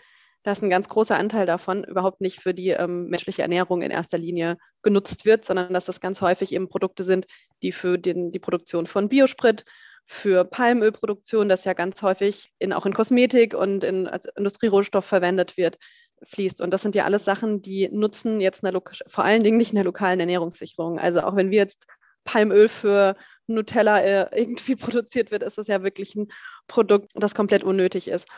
dass 0.42 0.62
ein 0.62 0.70
ganz 0.70 0.88
großer 0.88 1.16
Anteil 1.16 1.46
davon 1.46 1.84
überhaupt 1.84 2.20
nicht 2.20 2.40
für 2.40 2.54
die 2.54 2.70
ähm, 2.70 3.08
menschliche 3.08 3.42
Ernährung 3.42 3.82
in 3.82 3.90
erster 3.90 4.18
Linie 4.18 4.56
genutzt 4.82 5.26
wird, 5.26 5.44
sondern 5.44 5.72
dass 5.72 5.86
das 5.86 6.00
ganz 6.00 6.20
häufig 6.20 6.52
eben 6.52 6.68
Produkte 6.68 7.04
sind, 7.04 7.26
die 7.62 7.72
für 7.72 7.98
den, 7.98 8.32
die 8.32 8.38
Produktion 8.38 8.86
von 8.86 9.08
Biosprit, 9.08 9.64
für 10.10 10.44
Palmölproduktion, 10.44 11.50
das 11.50 11.66
ja 11.66 11.74
ganz 11.74 12.00
häufig 12.00 12.50
in, 12.58 12.72
auch 12.72 12.86
in 12.86 12.94
Kosmetik 12.94 13.52
und 13.52 13.84
in, 13.84 14.06
als 14.06 14.24
Industrierohstoff 14.24 15.04
verwendet 15.04 15.58
wird, 15.58 15.76
fließt. 16.22 16.62
Und 16.62 16.70
das 16.70 16.80
sind 16.80 16.94
ja 16.94 17.04
alles 17.04 17.26
Sachen, 17.26 17.60
die 17.60 17.90
nutzen 17.92 18.40
jetzt 18.40 18.64
eine, 18.64 18.80
vor 19.06 19.24
allen 19.24 19.42
Dingen 19.42 19.58
nicht 19.58 19.70
in 19.70 19.76
der 19.76 19.84
lokalen 19.84 20.18
Ernährungssicherung. 20.18 20.98
Also 20.98 21.20
auch 21.20 21.36
wenn 21.36 21.50
wir 21.50 21.58
jetzt 21.58 21.86
Palmöl 22.24 22.68
für 22.68 23.16
Nutella 23.46 24.00
äh, 24.00 24.28
irgendwie 24.40 24.76
produziert 24.76 25.30
wird, 25.30 25.42
ist 25.42 25.58
das 25.58 25.66
ja 25.66 25.82
wirklich 25.82 26.14
ein 26.14 26.28
Produkt, 26.66 27.10
das 27.14 27.34
komplett 27.34 27.62
unnötig 27.62 28.08
ist. 28.08 28.28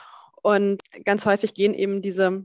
Und 0.43 0.81
ganz 1.05 1.27
häufig 1.27 1.55
gehen 1.55 1.75
eben 1.75 2.03
diese, 2.03 2.45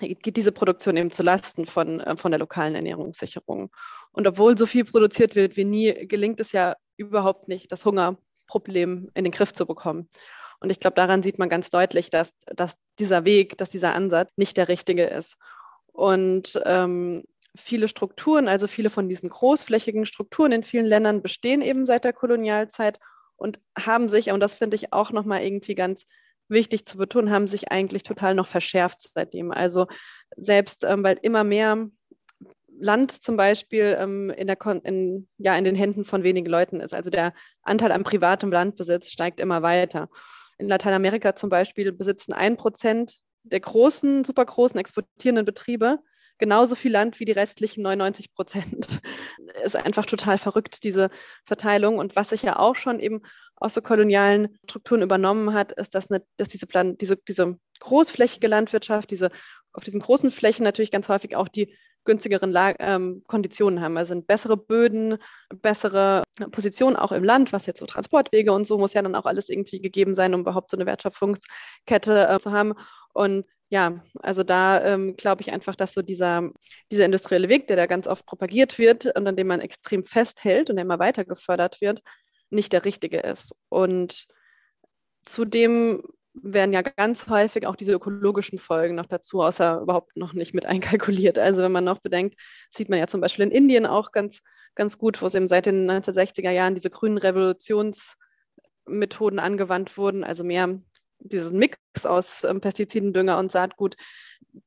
geht 0.00 0.36
diese 0.36 0.52
Produktion 0.52 0.96
eben 0.96 1.10
zu 1.10 1.22
Lasten 1.22 1.66
von, 1.66 2.00
äh, 2.00 2.16
von 2.16 2.30
der 2.30 2.40
lokalen 2.40 2.74
Ernährungssicherung. 2.74 3.70
Und 4.12 4.26
obwohl 4.26 4.56
so 4.56 4.66
viel 4.66 4.84
produziert 4.84 5.34
wird 5.34 5.56
wie 5.56 5.64
nie, 5.64 6.06
gelingt 6.06 6.40
es 6.40 6.52
ja 6.52 6.76
überhaupt 6.96 7.48
nicht, 7.48 7.72
das 7.72 7.84
Hungerproblem 7.84 9.10
in 9.14 9.24
den 9.24 9.32
Griff 9.32 9.52
zu 9.52 9.66
bekommen. 9.66 10.08
Und 10.60 10.70
ich 10.70 10.78
glaube, 10.78 10.94
daran 10.94 11.22
sieht 11.22 11.38
man 11.38 11.48
ganz 11.48 11.70
deutlich, 11.70 12.08
dass, 12.10 12.32
dass 12.46 12.76
dieser 12.98 13.24
Weg, 13.24 13.58
dass 13.58 13.70
dieser 13.70 13.94
Ansatz 13.94 14.30
nicht 14.36 14.56
der 14.56 14.68
richtige 14.68 15.06
ist. 15.06 15.36
Und 15.92 16.60
ähm, 16.64 17.24
viele 17.56 17.88
Strukturen, 17.88 18.48
also 18.48 18.66
viele 18.66 18.90
von 18.90 19.08
diesen 19.08 19.28
großflächigen 19.28 20.06
Strukturen 20.06 20.52
in 20.52 20.62
vielen 20.62 20.86
Ländern 20.86 21.20
bestehen 21.20 21.62
eben 21.62 21.84
seit 21.84 22.04
der 22.04 22.12
Kolonialzeit 22.12 22.98
und 23.36 23.60
haben 23.76 24.08
sich, 24.08 24.30
und 24.30 24.40
das 24.40 24.54
finde 24.54 24.76
ich 24.76 24.92
auch 24.92 25.10
nochmal 25.10 25.42
irgendwie 25.42 25.74
ganz 25.74 26.04
wichtig 26.52 26.86
zu 26.86 26.98
betonen, 26.98 27.30
haben 27.30 27.46
sich 27.46 27.70
eigentlich 27.70 28.02
total 28.02 28.34
noch 28.34 28.46
verschärft 28.46 29.10
seitdem. 29.14 29.50
Also 29.50 29.86
selbst, 30.36 30.84
ähm, 30.84 31.02
weil 31.02 31.18
immer 31.22 31.44
mehr 31.44 31.88
Land 32.78 33.12
zum 33.12 33.36
Beispiel 33.36 33.96
ähm, 33.98 34.30
in, 34.30 34.46
der 34.46 34.58
in, 34.84 35.28
ja, 35.38 35.56
in 35.56 35.64
den 35.64 35.74
Händen 35.74 36.04
von 36.04 36.22
wenigen 36.22 36.48
Leuten 36.48 36.80
ist. 36.80 36.94
Also 36.94 37.10
der 37.10 37.34
Anteil 37.62 37.92
an 37.92 38.02
privatem 38.02 38.50
Landbesitz 38.50 39.10
steigt 39.10 39.40
immer 39.40 39.62
weiter. 39.62 40.08
In 40.58 40.68
Lateinamerika 40.68 41.34
zum 41.34 41.50
Beispiel 41.50 41.92
besitzen 41.92 42.32
ein 42.32 42.56
Prozent 42.56 43.16
der 43.44 43.60
großen, 43.60 44.24
super 44.24 44.44
großen 44.44 44.78
exportierenden 44.78 45.44
Betriebe 45.44 45.98
genauso 46.42 46.74
viel 46.74 46.90
Land 46.90 47.20
wie 47.20 47.24
die 47.24 47.32
restlichen 47.32 47.82
99 47.82 48.34
Prozent. 48.34 49.00
Ist 49.64 49.76
einfach 49.76 50.06
total 50.06 50.38
verrückt, 50.38 50.82
diese 50.82 51.08
Verteilung. 51.44 51.98
Und 51.98 52.16
was 52.16 52.30
sich 52.30 52.42
ja 52.42 52.58
auch 52.58 52.74
schon 52.74 52.98
eben 52.98 53.22
aus 53.62 53.74
so 53.74 53.80
kolonialen 53.80 54.58
Strukturen 54.68 55.02
übernommen 55.02 55.54
hat, 55.54 55.72
ist, 55.72 55.94
dass, 55.94 56.10
eine, 56.10 56.22
dass 56.36 56.48
diese, 56.48 56.66
Plan 56.66 56.96
diese, 56.98 57.16
diese 57.16 57.58
großflächige 57.80 58.46
Landwirtschaft, 58.46 59.10
diese 59.10 59.30
auf 59.72 59.84
diesen 59.84 60.00
großen 60.00 60.30
Flächen 60.30 60.64
natürlich 60.64 60.90
ganz 60.90 61.08
häufig 61.08 61.36
auch 61.36 61.48
die 61.48 61.74
günstigeren 62.04 62.50
Lag 62.50 62.76
ähm, 62.80 63.22
Konditionen 63.26 63.80
haben. 63.80 63.96
Also 63.96 64.10
sind 64.10 64.26
bessere 64.26 64.56
Böden, 64.56 65.18
bessere 65.62 66.22
Positionen 66.50 66.96
auch 66.96 67.12
im 67.12 67.24
Land, 67.24 67.52
was 67.52 67.66
jetzt 67.66 67.78
so 67.78 67.86
Transportwege 67.86 68.52
und 68.52 68.66
so 68.66 68.78
muss 68.78 68.92
ja 68.92 69.02
dann 69.02 69.14
auch 69.14 69.24
alles 69.24 69.48
irgendwie 69.48 69.80
gegeben 69.80 70.14
sein, 70.14 70.34
um 70.34 70.40
überhaupt 70.40 70.70
so 70.70 70.76
eine 70.76 70.86
Wertschöpfungskette 70.86 72.28
äh, 72.28 72.38
zu 72.38 72.52
haben. 72.52 72.74
Und 73.12 73.46
ja, 73.68 74.02
also 74.20 74.42
da 74.42 74.84
ähm, 74.84 75.16
glaube 75.16 75.42
ich 75.42 75.52
einfach, 75.52 75.76
dass 75.76 75.94
so 75.94 76.02
dieser, 76.02 76.50
dieser 76.90 77.06
industrielle 77.06 77.48
Weg, 77.48 77.68
der 77.68 77.76
da 77.76 77.86
ganz 77.86 78.06
oft 78.06 78.26
propagiert 78.26 78.78
wird 78.78 79.06
und 79.16 79.26
an 79.26 79.36
dem 79.36 79.46
man 79.46 79.60
extrem 79.60 80.04
festhält 80.04 80.68
und 80.68 80.76
der 80.76 80.84
immer 80.84 80.98
weiter 80.98 81.24
gefördert 81.24 81.80
wird, 81.80 82.02
nicht 82.52 82.72
der 82.72 82.84
richtige 82.84 83.20
ist. 83.20 83.54
Und 83.68 84.26
zudem 85.24 86.02
werden 86.34 86.72
ja 86.72 86.82
ganz 86.82 87.28
häufig 87.28 87.66
auch 87.66 87.76
diese 87.76 87.92
ökologischen 87.92 88.58
Folgen 88.58 88.94
noch 88.94 89.06
dazu, 89.06 89.42
außer 89.42 89.80
überhaupt 89.80 90.16
noch 90.16 90.32
nicht 90.32 90.54
mit 90.54 90.66
einkalkuliert. 90.66 91.38
Also 91.38 91.62
wenn 91.62 91.72
man 91.72 91.84
noch 91.84 92.00
bedenkt, 92.00 92.40
sieht 92.70 92.88
man 92.88 92.98
ja 92.98 93.06
zum 93.06 93.20
Beispiel 93.20 93.44
in 93.44 93.50
Indien 93.50 93.86
auch 93.86 94.12
ganz, 94.12 94.40
ganz 94.74 94.96
gut, 94.98 95.20
wo 95.20 95.26
es 95.26 95.34
eben 95.34 95.48
seit 95.48 95.66
den 95.66 95.90
1960er 95.90 96.50
Jahren 96.50 96.74
diese 96.74 96.90
grünen 96.90 97.18
Revolutionsmethoden 97.18 99.38
angewandt 99.38 99.98
wurden, 99.98 100.24
also 100.24 100.44
mehr 100.44 100.80
dieses 101.18 101.52
Mix 101.52 101.76
aus 102.04 102.44
ähm, 102.44 102.60
Pestiziden, 102.60 103.12
Dünger 103.12 103.38
und 103.38 103.52
Saatgut, 103.52 103.96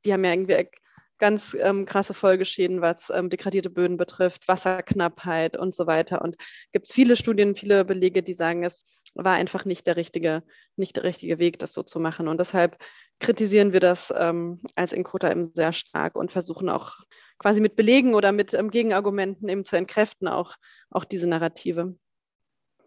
die 0.05 0.13
haben 0.13 0.23
ja 0.23 0.31
irgendwie 0.31 0.69
ganz 1.17 1.55
ähm, 1.59 1.85
krasse 1.85 2.13
Folgeschäden, 2.13 2.81
was 2.81 3.09
ähm, 3.09 3.29
degradierte 3.29 3.69
Böden 3.69 3.97
betrifft, 3.97 4.47
Wasserknappheit 4.47 5.57
und 5.57 5.73
so 5.73 5.87
weiter. 5.87 6.21
Und 6.21 6.35
gibt 6.71 6.85
es 6.85 6.91
viele 6.91 7.15
Studien, 7.15 7.55
viele 7.55 7.85
Belege, 7.85 8.23
die 8.23 8.33
sagen, 8.33 8.63
es 8.63 8.85
war 9.13 9.33
einfach 9.35 9.65
nicht 9.65 9.87
der 9.87 9.95
richtige, 9.95 10.43
nicht 10.75 10.97
der 10.97 11.03
richtige 11.03 11.39
Weg, 11.39 11.59
das 11.59 11.73
so 11.73 11.83
zu 11.83 11.99
machen. 11.99 12.27
Und 12.27 12.39
deshalb 12.39 12.77
kritisieren 13.19 13.73
wir 13.73 13.79
das 13.79 14.13
ähm, 14.15 14.61
als 14.75 14.93
Inkota 14.93 15.31
eben 15.31 15.51
sehr 15.53 15.73
stark 15.73 16.15
und 16.15 16.31
versuchen 16.31 16.69
auch 16.69 16.97
quasi 17.39 17.61
mit 17.61 17.75
Belegen 17.75 18.13
oder 18.13 18.31
mit 18.31 18.53
ähm, 18.53 18.69
Gegenargumenten 18.69 19.47
eben 19.47 19.65
zu 19.65 19.77
entkräften, 19.77 20.27
auch, 20.27 20.55
auch 20.89 21.05
diese 21.05 21.27
Narrative. 21.27 21.95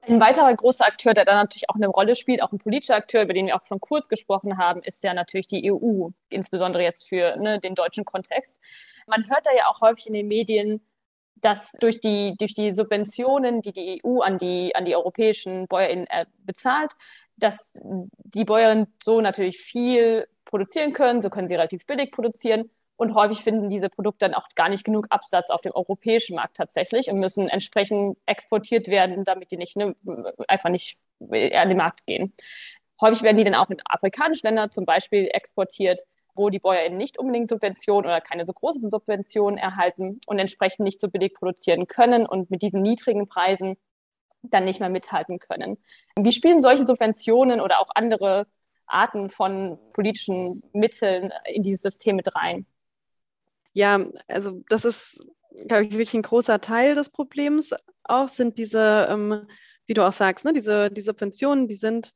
Ein 0.08 0.20
weiterer 0.20 0.54
großer 0.54 0.86
Akteur, 0.86 1.12
der 1.12 1.26
da 1.26 1.34
natürlich 1.34 1.68
auch 1.68 1.74
eine 1.74 1.88
Rolle 1.88 2.16
spielt, 2.16 2.42
auch 2.42 2.50
ein 2.50 2.58
politischer 2.58 2.96
Akteur, 2.96 3.22
über 3.22 3.34
den 3.34 3.46
wir 3.46 3.56
auch 3.56 3.66
schon 3.66 3.78
kurz 3.78 4.08
gesprochen 4.08 4.56
haben, 4.56 4.82
ist 4.82 5.04
ja 5.04 5.12
natürlich 5.12 5.46
die 5.48 5.70
EU, 5.70 6.08
insbesondere 6.30 6.82
jetzt 6.82 7.06
für 7.06 7.36
ne, 7.36 7.60
den 7.60 7.74
deutschen 7.74 8.06
Kontext. 8.06 8.56
Man 9.06 9.28
hört 9.28 9.44
da 9.44 9.50
ja 9.54 9.66
auch 9.66 9.82
häufig 9.82 10.06
in 10.06 10.14
den 10.14 10.26
Medien, 10.26 10.80
dass 11.36 11.72
durch 11.80 12.00
die, 12.00 12.36
durch 12.38 12.54
die 12.54 12.72
Subventionen, 12.72 13.60
die 13.60 13.72
die 13.72 14.00
EU 14.02 14.20
an 14.20 14.38
die, 14.38 14.74
an 14.74 14.86
die 14.86 14.96
europäischen 14.96 15.66
BäuerInnen 15.68 16.06
äh, 16.06 16.24
bezahlt, 16.38 16.92
dass 17.36 17.78
die 17.82 18.44
Bäuerinnen 18.44 18.86
so 19.02 19.20
natürlich 19.20 19.58
viel 19.58 20.26
produzieren 20.46 20.94
können, 20.94 21.20
so 21.20 21.28
können 21.28 21.48
sie 21.48 21.54
relativ 21.54 21.84
billig 21.84 22.12
produzieren 22.12 22.70
und 22.98 23.14
häufig 23.14 23.44
finden 23.44 23.70
diese 23.70 23.88
Produkte 23.88 24.26
dann 24.26 24.34
auch 24.34 24.48
gar 24.56 24.68
nicht 24.68 24.84
genug 24.84 25.06
Absatz 25.10 25.50
auf 25.50 25.60
dem 25.60 25.72
europäischen 25.72 26.34
Markt 26.34 26.56
tatsächlich 26.56 27.08
und 27.10 27.20
müssen 27.20 27.48
entsprechend 27.48 28.18
exportiert 28.26 28.88
werden, 28.88 29.24
damit 29.24 29.52
die 29.52 29.56
nicht 29.56 29.76
ne, 29.76 29.94
einfach 30.48 30.68
nicht 30.68 30.98
an 31.20 31.68
den 31.68 31.76
Markt 31.76 32.04
gehen. 32.06 32.34
Häufig 33.00 33.22
werden 33.22 33.38
die 33.38 33.44
dann 33.44 33.54
auch 33.54 33.70
in 33.70 33.80
afrikanische 33.84 34.44
Länder 34.44 34.72
zum 34.72 34.84
Beispiel 34.84 35.28
exportiert, 35.32 36.02
wo 36.34 36.50
die 36.50 36.58
BäuerInnen 36.58 36.98
nicht 36.98 37.18
unbedingt 37.18 37.48
Subventionen 37.48 38.04
oder 38.04 38.20
keine 38.20 38.44
so 38.44 38.52
großen 38.52 38.90
Subventionen 38.90 39.58
erhalten 39.58 40.20
und 40.26 40.40
entsprechend 40.40 40.80
nicht 40.80 41.00
so 41.00 41.08
billig 41.08 41.34
produzieren 41.34 41.86
können 41.86 42.26
und 42.26 42.50
mit 42.50 42.62
diesen 42.62 42.82
niedrigen 42.82 43.28
Preisen 43.28 43.76
dann 44.42 44.64
nicht 44.64 44.80
mehr 44.80 44.88
mithalten 44.88 45.38
können. 45.38 45.78
Wie 46.16 46.32
spielen 46.32 46.60
solche 46.60 46.84
Subventionen 46.84 47.60
oder 47.60 47.78
auch 47.78 47.90
andere 47.94 48.48
Arten 48.86 49.30
von 49.30 49.78
politischen 49.92 50.64
Mitteln 50.72 51.32
in 51.44 51.62
dieses 51.62 51.82
System 51.82 52.16
mit 52.16 52.34
rein? 52.34 52.66
Ja, 53.78 54.04
also 54.26 54.64
das 54.68 54.84
ist, 54.84 55.24
glaube 55.68 55.84
ich, 55.84 55.92
wirklich 55.92 56.14
ein 56.14 56.22
großer 56.22 56.60
Teil 56.60 56.96
des 56.96 57.10
Problems 57.10 57.72
auch, 58.02 58.26
sind 58.26 58.58
diese, 58.58 59.06
ähm, 59.08 59.46
wie 59.86 59.94
du 59.94 60.04
auch 60.04 60.12
sagst, 60.12 60.44
ne, 60.44 60.52
diese, 60.52 60.90
diese 60.90 61.14
Pensionen, 61.14 61.68
die 61.68 61.76
sind 61.76 62.12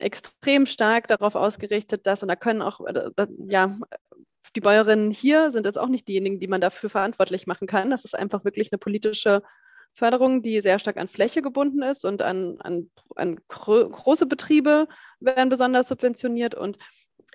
extrem 0.00 0.66
stark 0.66 1.06
darauf 1.06 1.36
ausgerichtet, 1.36 2.04
dass, 2.08 2.22
und 2.22 2.28
da 2.28 2.34
können 2.34 2.62
auch, 2.62 2.80
äh, 2.84 3.28
ja, 3.46 3.78
die 4.56 4.60
Bäuerinnen 4.60 5.12
hier 5.12 5.52
sind 5.52 5.66
jetzt 5.66 5.78
auch 5.78 5.86
nicht 5.86 6.08
diejenigen, 6.08 6.40
die 6.40 6.48
man 6.48 6.60
dafür 6.60 6.90
verantwortlich 6.90 7.46
machen 7.46 7.68
kann. 7.68 7.90
Das 7.90 8.04
ist 8.04 8.16
einfach 8.16 8.44
wirklich 8.44 8.72
eine 8.72 8.78
politische 8.78 9.42
Förderung, 9.94 10.42
die 10.42 10.60
sehr 10.62 10.80
stark 10.80 10.96
an 10.96 11.06
Fläche 11.06 11.42
gebunden 11.42 11.82
ist 11.82 12.04
und 12.04 12.22
an, 12.22 12.56
an, 12.58 12.90
an 13.14 13.38
große 13.46 14.26
Betriebe 14.26 14.88
werden 15.20 15.48
besonders 15.48 15.86
subventioniert 15.86 16.56
und 16.56 16.76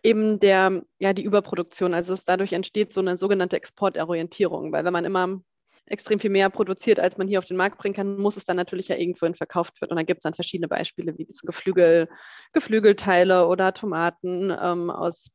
eben 0.03 0.39
der, 0.39 0.83
ja, 0.99 1.13
die 1.13 1.23
Überproduktion. 1.23 1.93
Also 1.93 2.13
es 2.13 2.25
dadurch 2.25 2.53
entsteht 2.53 2.93
so 2.93 3.01
eine 3.01 3.17
sogenannte 3.17 3.57
Exportorientierung, 3.57 4.71
weil 4.71 4.85
wenn 4.85 4.93
man 4.93 5.05
immer 5.05 5.41
extrem 5.85 6.19
viel 6.19 6.29
mehr 6.29 6.49
produziert, 6.49 6.99
als 6.99 7.17
man 7.17 7.27
hier 7.27 7.39
auf 7.39 7.45
den 7.45 7.57
Markt 7.57 7.77
bringen 7.77 7.95
kann, 7.95 8.17
muss 8.17 8.37
es 8.37 8.45
dann 8.45 8.57
natürlich 8.57 8.87
ja 8.87 8.95
irgendwohin 8.95 9.35
verkauft 9.35 9.81
werden. 9.81 9.91
Und 9.91 9.97
dann 9.97 10.05
gibt 10.05 10.19
es 10.19 10.23
dann 10.23 10.33
verschiedene 10.33 10.67
Beispiele, 10.67 11.17
wie 11.17 11.25
diese 11.25 11.45
Geflügel, 11.45 12.09
Geflügelteile 12.53 13.47
oder 13.47 13.73
Tomaten 13.73 14.55
ähm, 14.61 14.89
aus, 14.89 15.29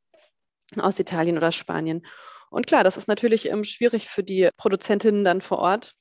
aus 0.76 0.98
Italien 0.98 1.36
oder 1.36 1.52
Spanien. 1.52 2.06
Und 2.50 2.66
klar, 2.66 2.82
das 2.82 2.96
ist 2.96 3.08
natürlich 3.08 3.50
ähm, 3.50 3.64
schwierig 3.64 4.08
für 4.08 4.22
die 4.22 4.48
Produzentinnen 4.56 5.22
dann 5.22 5.42
vor 5.42 5.58
Ort, 5.58 5.94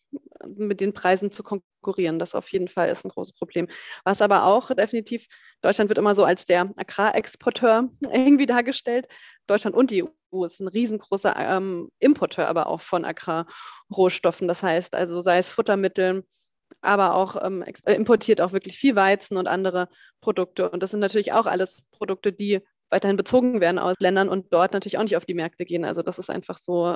mit 0.45 0.79
den 0.79 0.93
Preisen 0.93 1.31
zu 1.31 1.43
konkurrieren. 1.43 1.76
Das 2.19 2.35
auf 2.35 2.49
jeden 2.51 2.67
Fall 2.67 2.89
ist 2.89 3.05
ein 3.05 3.09
großes 3.09 3.33
Problem. 3.33 3.67
Was 4.03 4.21
aber 4.21 4.45
auch 4.45 4.73
definitiv, 4.73 5.27
Deutschland 5.61 5.89
wird 5.89 5.97
immer 5.97 6.15
so 6.15 6.23
als 6.23 6.45
der 6.45 6.71
Agrarexporteur 6.75 7.89
irgendwie 8.11 8.45
dargestellt. 8.45 9.07
Deutschland 9.47 9.75
und 9.75 9.91
die 9.91 10.03
EU 10.03 10.43
ist 10.43 10.59
ein 10.59 10.67
riesengroßer 10.67 11.35
ähm, 11.35 11.89
Importeur 11.99 12.47
aber 12.47 12.67
auch 12.67 12.81
von 12.81 13.05
Agrarrohstoffen. 13.05 14.47
Das 14.47 14.63
heißt 14.63 14.95
also, 14.95 15.21
sei 15.21 15.37
es 15.37 15.49
Futtermittel, 15.49 16.25
aber 16.81 17.15
auch 17.15 17.37
ähm, 17.41 17.63
importiert 17.85 18.41
auch 18.41 18.51
wirklich 18.51 18.77
viel 18.77 18.95
Weizen 18.95 19.37
und 19.37 19.47
andere 19.47 19.89
Produkte. 20.21 20.69
Und 20.69 20.83
das 20.83 20.91
sind 20.91 20.99
natürlich 20.99 21.33
auch 21.33 21.45
alles 21.45 21.85
Produkte, 21.91 22.33
die 22.33 22.61
weiterhin 22.89 23.17
bezogen 23.17 23.59
werden 23.61 23.79
aus 23.79 23.95
Ländern 23.99 24.29
und 24.29 24.53
dort 24.53 24.73
natürlich 24.73 24.97
auch 24.97 25.03
nicht 25.03 25.17
auf 25.17 25.25
die 25.25 25.33
Märkte 25.33 25.65
gehen. 25.65 25.85
Also 25.85 26.01
das 26.01 26.19
ist 26.19 26.29
einfach 26.29 26.57
so 26.57 26.95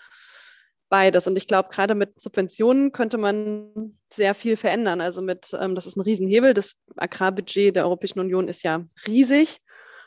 beides. 0.91 1.25
Und 1.25 1.37
ich 1.37 1.47
glaube, 1.47 1.69
gerade 1.71 1.95
mit 1.95 2.19
Subventionen 2.19 2.91
könnte 2.91 3.17
man 3.17 3.97
sehr 4.13 4.35
viel 4.35 4.57
verändern. 4.57 5.01
Also 5.01 5.21
mit, 5.21 5.57
ähm, 5.59 5.73
das 5.73 5.87
ist 5.87 5.95
ein 5.95 6.01
Riesenhebel. 6.01 6.53
Das 6.53 6.75
Agrarbudget 6.97 7.75
der 7.75 7.85
Europäischen 7.85 8.19
Union 8.19 8.47
ist 8.47 8.61
ja 8.63 8.85
riesig. 9.07 9.61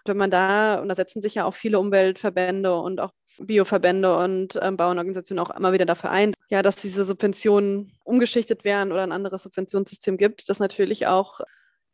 Wenn 0.07 0.18
man 0.18 0.31
da, 0.31 0.81
und 0.81 0.90
da 0.90 0.94
setzen 0.94 1.23
sich 1.23 1.37
ja 1.37 1.47
auch 1.47 1.55
viele 1.55 1.79
Umweltverbände 1.79 2.77
und 2.77 3.01
auch 3.01 3.11
Bioverbände 3.40 4.14
und 4.18 4.59
ähm, 4.61 4.77
Bauernorganisationen 4.77 5.44
auch 5.44 5.57
immer 5.57 5.73
wieder 5.73 5.87
dafür 5.87 6.11
ein, 6.11 6.35
ja, 6.51 6.61
dass 6.61 6.77
diese 6.77 7.05
Subventionen 7.05 7.97
umgeschichtet 8.05 8.64
werden 8.64 8.92
oder 8.92 9.03
ein 9.03 9.12
anderes 9.12 9.44
Subventionssystem 9.44 10.18
gibt, 10.18 10.51
das 10.51 10.61
natürlich 10.61 11.07
auch 11.07 11.40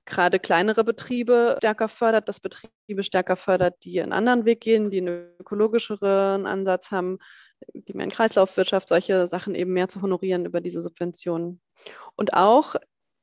gerade 0.06 0.40
kleinere 0.40 0.82
Betriebe 0.82 1.54
stärker 1.58 1.86
fördert, 1.86 2.28
dass 2.28 2.40
Betriebe 2.40 3.04
stärker 3.04 3.36
fördert, 3.36 3.84
die 3.84 4.00
einen 4.02 4.12
anderen 4.12 4.44
Weg 4.44 4.60
gehen, 4.60 4.90
die 4.90 4.98
einen 4.98 5.28
ökologischeren 5.38 6.46
Ansatz 6.46 6.90
haben, 6.90 7.18
die 7.74 7.92
mehr 7.92 8.04
in 8.04 8.10
Kreislaufwirtschaft, 8.10 8.88
solche 8.88 9.26
Sachen 9.26 9.54
eben 9.54 9.72
mehr 9.72 9.88
zu 9.88 10.02
honorieren 10.02 10.46
über 10.46 10.60
diese 10.60 10.80
Subventionen. 10.80 11.60
Und 12.16 12.34
auch 12.34 12.76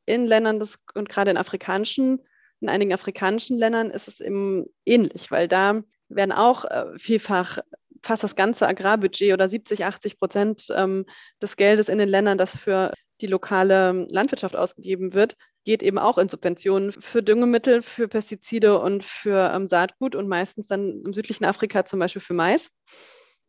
in 0.05 0.25
Ländern 0.25 0.59
des, 0.59 0.79
und 0.95 1.09
gerade 1.09 1.31
in 1.31 1.37
afrikanischen, 1.37 2.19
in 2.59 2.69
einigen 2.69 2.93
afrikanischen 2.93 3.57
Ländern 3.57 3.91
ist 3.91 4.07
es 4.07 4.19
eben 4.19 4.65
ähnlich, 4.85 5.29
weil 5.31 5.47
da 5.47 5.81
werden 6.09 6.31
auch 6.31 6.65
äh, 6.65 6.97
vielfach 6.97 7.59
fast 8.03 8.23
das 8.23 8.35
ganze 8.35 8.67
Agrarbudget 8.67 9.33
oder 9.33 9.47
70, 9.47 9.85
80 9.85 10.17
Prozent 10.17 10.67
ähm, 10.73 11.05
des 11.41 11.57
Geldes 11.57 11.89
in 11.89 11.97
den 11.97 12.09
Ländern, 12.09 12.37
das 12.37 12.57
für 12.57 12.93
die 13.21 13.27
lokale 13.27 14.07
Landwirtschaft 14.09 14.55
ausgegeben 14.55 15.13
wird, 15.13 15.35
geht 15.65 15.83
eben 15.83 15.97
auch 15.97 16.17
in 16.17 16.29
Subventionen 16.29 16.91
für 16.91 17.23
Düngemittel, 17.23 17.81
für 17.81 18.07
Pestizide 18.07 18.79
und 18.79 19.03
für 19.03 19.51
ähm, 19.53 19.65
Saatgut 19.65 20.15
und 20.15 20.27
meistens 20.27 20.67
dann 20.67 21.01
im 21.03 21.13
südlichen 21.13 21.45
Afrika 21.45 21.85
zum 21.85 21.99
Beispiel 21.99 22.21
für 22.21 22.33
Mais. 22.33 22.69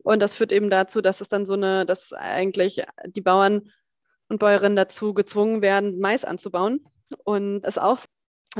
Und 0.03 0.19
das 0.19 0.35
führt 0.35 0.51
eben 0.51 0.69
dazu, 0.69 1.01
dass 1.01 1.21
es 1.21 1.27
dann 1.27 1.45
so 1.45 1.53
eine, 1.53 1.85
dass 1.85 2.13
eigentlich 2.13 2.83
die 3.05 3.21
Bauern 3.21 3.71
und 4.29 4.39
Bäuerinnen 4.39 4.75
dazu 4.75 5.13
gezwungen 5.13 5.61
werden, 5.61 5.99
Mais 5.99 6.25
anzubauen. 6.25 6.85
Und 7.23 7.63
es 7.63 7.77
ist 7.77 7.81
auch 7.81 7.99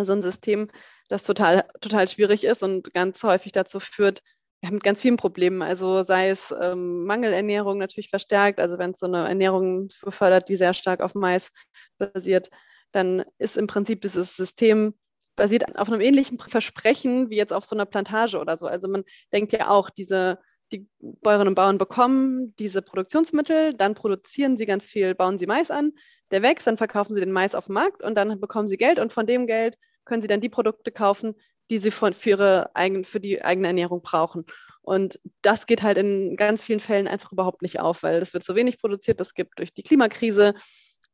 so 0.03 0.13
ein 0.13 0.21
System, 0.21 0.69
das 1.07 1.23
total, 1.23 1.67
total 1.81 2.07
schwierig 2.07 2.43
ist 2.43 2.63
und 2.63 2.93
ganz 2.93 3.23
häufig 3.23 3.51
dazu 3.51 3.79
führt, 3.79 4.21
ja, 4.61 4.71
mit 4.71 4.83
ganz 4.83 5.01
vielen 5.01 5.17
Problemen. 5.17 5.61
Also 5.61 6.01
sei 6.01 6.29
es 6.29 6.53
ähm, 6.59 7.05
Mangelernährung 7.05 7.77
natürlich 7.77 8.09
verstärkt, 8.09 8.59
also 8.59 8.77
wenn 8.77 8.91
es 8.91 8.99
so 8.99 9.05
eine 9.05 9.27
Ernährung 9.27 9.89
befördert, 10.01 10.49
die 10.49 10.57
sehr 10.57 10.73
stark 10.73 11.01
auf 11.01 11.15
Mais 11.15 11.51
basiert, 11.97 12.49
dann 12.91 13.23
ist 13.37 13.57
im 13.57 13.67
Prinzip 13.67 14.01
dieses 14.01 14.35
System 14.35 14.95
basiert 15.35 15.79
auf 15.79 15.89
einem 15.89 16.01
ähnlichen 16.01 16.37
Versprechen 16.37 17.29
wie 17.29 17.37
jetzt 17.37 17.53
auf 17.53 17.63
so 17.63 17.75
einer 17.75 17.85
Plantage 17.85 18.39
oder 18.39 18.57
so. 18.57 18.67
Also 18.67 18.89
man 18.89 19.05
denkt 19.31 19.53
ja 19.53 19.69
auch, 19.69 19.89
diese 19.89 20.39
die 20.71 20.87
Bäuerinnen 20.99 21.49
und 21.49 21.55
Bauern 21.55 21.77
bekommen 21.77 22.55
diese 22.57 22.81
Produktionsmittel, 22.81 23.73
dann 23.73 23.95
produzieren 23.95 24.57
sie 24.57 24.65
ganz 24.65 24.85
viel, 24.85 25.15
bauen 25.15 25.37
sie 25.37 25.47
Mais 25.47 25.71
an, 25.71 25.93
der 26.31 26.41
wächst, 26.41 26.67
dann 26.67 26.77
verkaufen 26.77 27.13
sie 27.13 27.19
den 27.19 27.31
Mais 27.31 27.55
auf 27.55 27.65
dem 27.65 27.73
Markt 27.73 28.03
und 28.03 28.15
dann 28.15 28.39
bekommen 28.39 28.67
sie 28.67 28.77
Geld 28.77 28.99
und 28.99 29.11
von 29.11 29.25
dem 29.25 29.47
Geld 29.47 29.77
können 30.05 30.21
sie 30.21 30.27
dann 30.27 30.41
die 30.41 30.49
Produkte 30.49 30.91
kaufen, 30.91 31.35
die 31.69 31.77
sie 31.77 31.91
für, 31.91 32.11
ihre 32.25 32.75
eigen, 32.75 33.03
für 33.03 33.19
die 33.19 33.43
eigene 33.43 33.67
Ernährung 33.67 34.01
brauchen. 34.01 34.45
Und 34.81 35.19
das 35.41 35.67
geht 35.67 35.83
halt 35.83 35.97
in 35.97 36.35
ganz 36.35 36.63
vielen 36.63 36.79
Fällen 36.79 37.07
einfach 37.07 37.31
überhaupt 37.31 37.61
nicht 37.61 37.79
auf, 37.79 38.01
weil 38.01 38.21
es 38.21 38.33
wird 38.33 38.43
so 38.43 38.55
wenig 38.55 38.79
produziert. 38.79 39.21
Es 39.21 39.33
gibt 39.33 39.59
durch 39.59 39.73
die 39.73 39.83
Klimakrise 39.83 40.55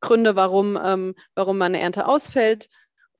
Gründe, 0.00 0.36
warum, 0.36 0.78
ähm, 0.82 1.14
warum 1.34 1.60
eine 1.60 1.80
Ernte 1.80 2.06
ausfällt. 2.06 2.68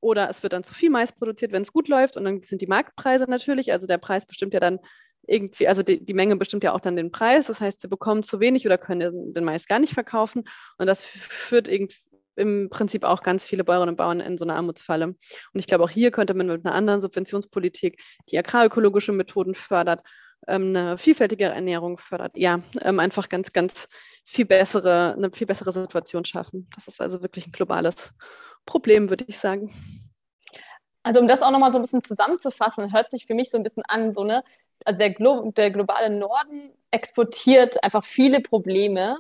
Oder 0.00 0.30
es 0.30 0.42
wird 0.42 0.52
dann 0.52 0.64
zu 0.64 0.74
viel 0.74 0.90
Mais 0.90 1.12
produziert, 1.12 1.52
wenn 1.52 1.62
es 1.62 1.72
gut 1.72 1.88
läuft. 1.88 2.16
Und 2.16 2.24
dann 2.24 2.42
sind 2.42 2.62
die 2.62 2.66
Marktpreise 2.66 3.24
natürlich. 3.28 3.72
Also 3.72 3.86
der 3.86 3.98
Preis 3.98 4.26
bestimmt 4.26 4.54
ja 4.54 4.60
dann 4.60 4.78
irgendwie, 5.26 5.68
also 5.68 5.82
die, 5.82 6.04
die, 6.04 6.14
Menge 6.14 6.36
bestimmt 6.36 6.64
ja 6.64 6.72
auch 6.72 6.80
dann 6.80 6.96
den 6.96 7.10
Preis. 7.10 7.46
Das 7.46 7.60
heißt, 7.60 7.80
sie 7.80 7.88
bekommen 7.88 8.22
zu 8.22 8.40
wenig 8.40 8.66
oder 8.66 8.78
können 8.78 9.34
den 9.34 9.44
Mais 9.44 9.66
gar 9.66 9.78
nicht 9.78 9.94
verkaufen. 9.94 10.44
Und 10.78 10.86
das 10.86 11.04
führt 11.04 11.68
irgendwie 11.68 11.96
im 12.36 12.68
Prinzip 12.68 13.04
auch 13.04 13.22
ganz 13.22 13.44
viele 13.44 13.64
Bäuerinnen 13.64 13.90
und 13.90 13.96
Bauern 13.96 14.20
in 14.20 14.38
so 14.38 14.44
eine 14.44 14.54
Armutsfalle. 14.54 15.06
Und 15.06 15.16
ich 15.54 15.66
glaube, 15.66 15.84
auch 15.84 15.90
hier 15.90 16.10
könnte 16.10 16.34
man 16.34 16.46
mit 16.46 16.64
einer 16.64 16.74
anderen 16.74 17.00
Subventionspolitik, 17.00 18.02
die 18.30 18.38
agrarökologische 18.38 19.12
Methoden 19.12 19.54
fördert, 19.54 20.02
ähm, 20.46 20.76
eine 20.76 20.98
vielfältige 20.98 21.46
Ernährung 21.46 21.98
fördert, 21.98 22.36
ja, 22.36 22.60
ähm, 22.82 23.00
einfach 23.00 23.28
ganz, 23.28 23.52
ganz 23.52 23.88
viel 24.24 24.44
bessere, 24.44 25.14
eine 25.16 25.30
viel 25.32 25.46
bessere 25.46 25.72
Situation 25.72 26.24
schaffen. 26.24 26.68
Das 26.74 26.86
ist 26.88 27.00
also 27.00 27.22
wirklich 27.22 27.46
ein 27.46 27.52
globales 27.52 28.12
Problem, 28.66 29.08
würde 29.08 29.24
ich 29.28 29.38
sagen. 29.38 29.72
Also 31.02 31.20
um 31.20 31.28
das 31.28 31.40
auch 31.40 31.52
nochmal 31.52 31.70
so 31.70 31.78
ein 31.78 31.82
bisschen 31.82 32.02
zusammenzufassen, 32.02 32.92
hört 32.92 33.12
sich 33.12 33.26
für 33.26 33.34
mich 33.34 33.50
so 33.50 33.56
ein 33.56 33.62
bisschen 33.62 33.84
an, 33.86 34.12
so 34.12 34.24
ne, 34.24 34.42
also 34.86 34.98
der, 34.98 35.10
Glo 35.12 35.50
der 35.52 35.70
globale 35.70 36.10
Norden 36.10 36.72
exportiert 36.90 37.82
einfach 37.82 38.04
viele 38.04 38.40
Probleme 38.40 39.18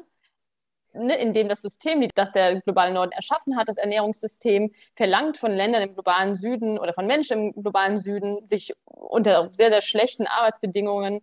ne, 0.98 1.16
indem 1.16 1.48
das 1.48 1.62
System, 1.62 2.08
das 2.14 2.32
der 2.32 2.60
globale 2.62 2.92
Norden 2.92 3.12
erschaffen 3.12 3.56
hat, 3.56 3.68
das 3.68 3.76
Ernährungssystem, 3.76 4.72
verlangt 4.94 5.36
von 5.36 5.52
Ländern 5.52 5.82
im 5.82 5.94
globalen 5.94 6.36
Süden 6.36 6.78
oder 6.78 6.94
von 6.94 7.06
Menschen 7.06 7.52
im 7.54 7.62
globalen 7.62 8.00
Süden, 8.00 8.46
sich 8.48 8.74
unter 8.84 9.50
sehr, 9.52 9.70
sehr 9.70 9.82
schlechten 9.82 10.26
Arbeitsbedingungen, 10.26 11.20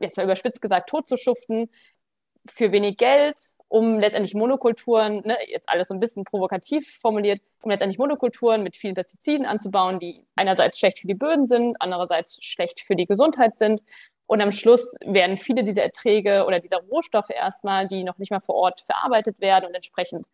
jetzt 0.00 0.16
mal 0.16 0.24
überspitzt 0.24 0.62
gesagt, 0.62 0.88
totzuschuften, 0.88 1.70
für 2.48 2.72
wenig 2.72 2.96
Geld, 2.96 3.36
um 3.68 3.98
letztendlich 3.98 4.34
Monokulturen, 4.34 5.22
ne, 5.24 5.36
jetzt 5.48 5.68
alles 5.68 5.88
so 5.88 5.94
ein 5.94 6.00
bisschen 6.00 6.24
provokativ 6.24 6.98
formuliert, 7.00 7.40
um 7.62 7.70
letztendlich 7.70 7.98
Monokulturen 7.98 8.62
mit 8.62 8.76
vielen 8.76 8.94
Pestiziden 8.94 9.46
anzubauen, 9.46 10.00
die 10.00 10.24
einerseits 10.36 10.78
schlecht 10.78 11.00
für 11.00 11.06
die 11.06 11.14
Böden 11.14 11.46
sind, 11.46 11.76
andererseits 11.80 12.42
schlecht 12.42 12.80
für 12.80 12.96
die 12.96 13.06
Gesundheit 13.06 13.56
sind 13.56 13.82
und 14.28 14.42
am 14.42 14.52
Schluss 14.52 14.94
werden 15.00 15.38
viele 15.38 15.64
dieser 15.64 15.82
Erträge 15.82 16.44
oder 16.46 16.60
dieser 16.60 16.82
Rohstoffe 16.82 17.30
erstmal, 17.30 17.88
die 17.88 18.04
noch 18.04 18.18
nicht 18.18 18.30
mal 18.30 18.40
vor 18.40 18.56
Ort 18.56 18.82
verarbeitet 18.82 19.40
werden 19.40 19.64
und 19.66 19.74
entsprechend 19.74 20.26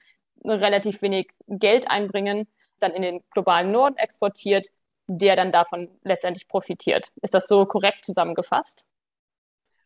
relativ 0.44 1.01
wenig 1.01 1.29
Geld 1.47 1.88
einbringen, 1.88 2.49
dann 2.81 2.90
in 2.90 3.03
den 3.03 3.23
globalen 3.31 3.70
Norden 3.70 3.97
exportiert, 3.97 4.66
der 5.07 5.37
dann 5.37 5.53
davon 5.53 5.88
letztendlich 6.03 6.49
profitiert. 6.49 7.12
Ist 7.23 7.35
das 7.35 7.47
so 7.47 7.66
korrekt 7.66 8.05
zusammengefasst? 8.05 8.85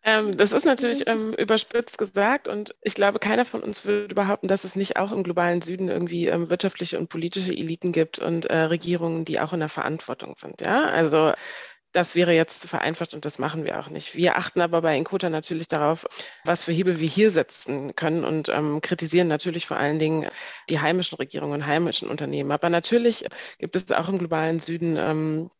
Ähm, 0.08 0.34
das 0.34 0.52
ist 0.52 0.64
natürlich 0.64 1.06
ähm, 1.06 1.34
überspitzt 1.34 1.98
gesagt 1.98 2.48
und 2.48 2.74
ich 2.80 2.94
glaube, 2.94 3.18
keiner 3.18 3.44
von 3.44 3.62
uns 3.62 3.84
würde 3.84 4.14
behaupten, 4.14 4.48
dass 4.48 4.64
es 4.64 4.74
nicht 4.74 4.96
auch 4.96 5.12
im 5.12 5.22
globalen 5.22 5.60
Süden 5.60 5.88
irgendwie 5.88 6.28
ähm, 6.28 6.48
wirtschaftliche 6.48 6.98
und 6.98 7.10
politische 7.10 7.52
Eliten 7.52 7.92
gibt 7.92 8.18
und 8.18 8.46
äh, 8.46 8.56
Regierungen, 8.56 9.26
die 9.26 9.38
auch 9.38 9.52
in 9.52 9.60
der 9.60 9.68
Verantwortung 9.68 10.34
sind. 10.34 10.62
Ja, 10.62 10.86
also 10.86 11.34
das 11.92 12.14
wäre 12.14 12.32
jetzt 12.32 12.62
zu 12.62 12.68
vereinfacht 12.68 13.12
und 13.12 13.26
das 13.26 13.38
machen 13.38 13.64
wir 13.64 13.78
auch 13.78 13.90
nicht. 13.90 14.14
Wir 14.14 14.36
achten 14.36 14.62
aber 14.62 14.80
bei 14.80 14.96
Encota 14.96 15.28
natürlich 15.28 15.68
darauf, 15.68 16.06
was 16.44 16.64
für 16.64 16.72
Hebel 16.72 17.00
wir 17.00 17.08
hier 17.08 17.30
setzen 17.30 17.94
können 17.94 18.24
und 18.24 18.48
ähm, 18.48 18.80
kritisieren 18.80 19.28
natürlich 19.28 19.66
vor 19.66 19.76
allen 19.76 19.98
Dingen 19.98 20.26
die 20.70 20.80
heimischen 20.80 21.16
Regierungen 21.16 21.60
und 21.60 21.66
heimischen 21.66 22.08
Unternehmen. 22.08 22.52
Aber 22.52 22.70
natürlich 22.70 23.26
gibt 23.58 23.76
es 23.76 23.92
auch 23.92 24.08
im 24.08 24.18
globalen 24.18 24.60
Süden 24.60 24.96
ähm, 24.96 25.50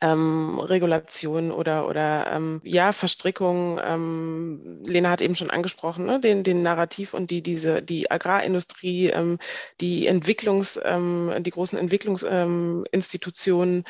ähm, 0.00 0.58
Regulation 0.58 1.52
oder, 1.52 1.88
oder 1.88 2.26
ähm, 2.32 2.60
ja, 2.64 2.92
Verstrickung. 2.92 3.80
Ähm, 3.84 4.80
Lena 4.84 5.10
hat 5.10 5.20
eben 5.20 5.34
schon 5.34 5.50
angesprochen, 5.50 6.06
ne? 6.06 6.20
den, 6.20 6.42
den 6.44 6.62
Narrativ 6.62 7.14
und 7.14 7.30
die, 7.30 7.42
diese, 7.42 7.82
die 7.82 8.10
Agrarindustrie, 8.10 9.08
ähm, 9.08 9.38
die 9.80 10.06
Entwicklungs, 10.06 10.80
ähm, 10.82 11.32
die 11.40 11.50
großen 11.50 11.78
Entwicklungsinstitutionen, 11.78 13.76
ähm, 13.76 13.84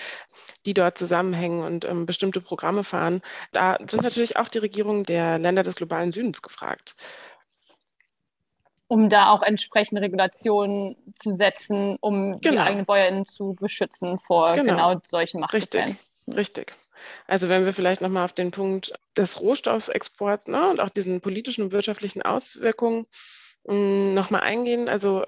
die 0.67 0.75
dort 0.75 0.99
zusammenhängen 0.99 1.63
und 1.63 2.07
bestimmte 2.07 2.41
Programme 2.41 2.85
fahren. 2.85 3.21
Da 3.53 3.79
sind 3.89 4.03
natürlich 4.03 4.37
auch 4.37 4.49
die 4.49 4.59
Regierungen 4.59 5.05
der 5.05 5.39
Länder 5.39 5.63
des 5.63 5.77
globalen 5.77 6.13
Südens 6.13 6.43
gefragt 6.43 6.95
um 8.89 9.09
da 9.09 9.31
auch 9.31 9.43
entsprechende 9.43 10.03
Regulationen 10.03 10.97
zu 11.19 11.33
setzen, 11.33 11.97
um 12.01 12.41
genau. 12.41 12.55
die 12.55 12.59
eigenen 12.59 12.87
Bäuerinnen 12.87 13.27
zu 13.27 13.55
beschützen 13.55 14.19
vor 14.19 14.55
genau, 14.55 14.91
genau 14.91 15.01
solchen 15.05 15.41
Machtgefällen. 15.41 15.97
Richtig, 16.27 16.37
richtig. 16.37 16.73
Also 17.27 17.49
wenn 17.49 17.65
wir 17.65 17.73
vielleicht 17.73 18.01
nochmal 18.01 18.25
auf 18.25 18.33
den 18.33 18.51
Punkt 18.51 18.93
des 19.17 19.41
Rohstoffexports 19.41 20.47
ne, 20.47 20.71
und 20.71 20.81
auch 20.81 20.91
diesen 20.91 21.21
politischen 21.21 21.65
und 21.65 21.73
wirtschaftlichen 21.73 22.23
Auswirkungen 22.23 23.07
hm, 23.67 24.13
nochmal 24.13 24.43
eingehen. 24.43 24.89
Also 24.89 25.25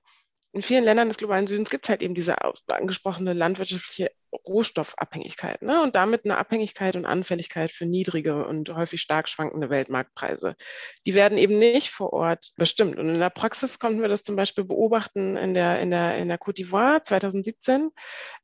in 0.55 0.62
vielen 0.62 0.85
Ländern 0.85 1.09
des 1.09 1.17
globalen 1.17 1.49
Südens 1.49 1.69
gibt 1.69 1.85
es 1.85 1.88
halt 1.88 2.01
eben 2.01 2.14
diese 2.14 2.37
angesprochene 2.69 3.33
landwirtschaftliche 3.33 4.12
Rohstoffabhängigkeit 4.33 5.62
ne? 5.62 5.83
und 5.83 5.97
damit 5.97 6.25
eine 6.25 6.38
Abhängigkeit 6.38 6.95
und 6.95 7.07
Anfälligkeit 7.07 7.73
für 7.73 7.87
niedrige 7.87 8.47
und 8.47 8.73
häufig 8.73 9.01
stark 9.01 9.29
schwankende 9.29 9.69
Weltmarktpreise. 9.69 10.55
Die 11.07 11.14
werden 11.14 11.38
eben 11.38 11.59
nicht 11.59 11.90
vor 11.90 12.12
Ort 12.12 12.53
bestimmt. 12.57 12.99
Und 12.99 13.09
in 13.09 13.19
der 13.19 13.31
Praxis 13.31 13.81
konnten 13.81 14.01
wir 14.01 14.09
das 14.09 14.23
zum 14.23 14.37
Beispiel 14.37 14.64
beobachten 14.64 15.37
in 15.37 15.55
der, 15.55 15.81
in 15.81 15.90
der, 15.90 16.19
in 16.19 16.29
der 16.29 16.38
Côte 16.38 16.57
d'Ivoire 16.59 17.03
2017. 17.03 17.90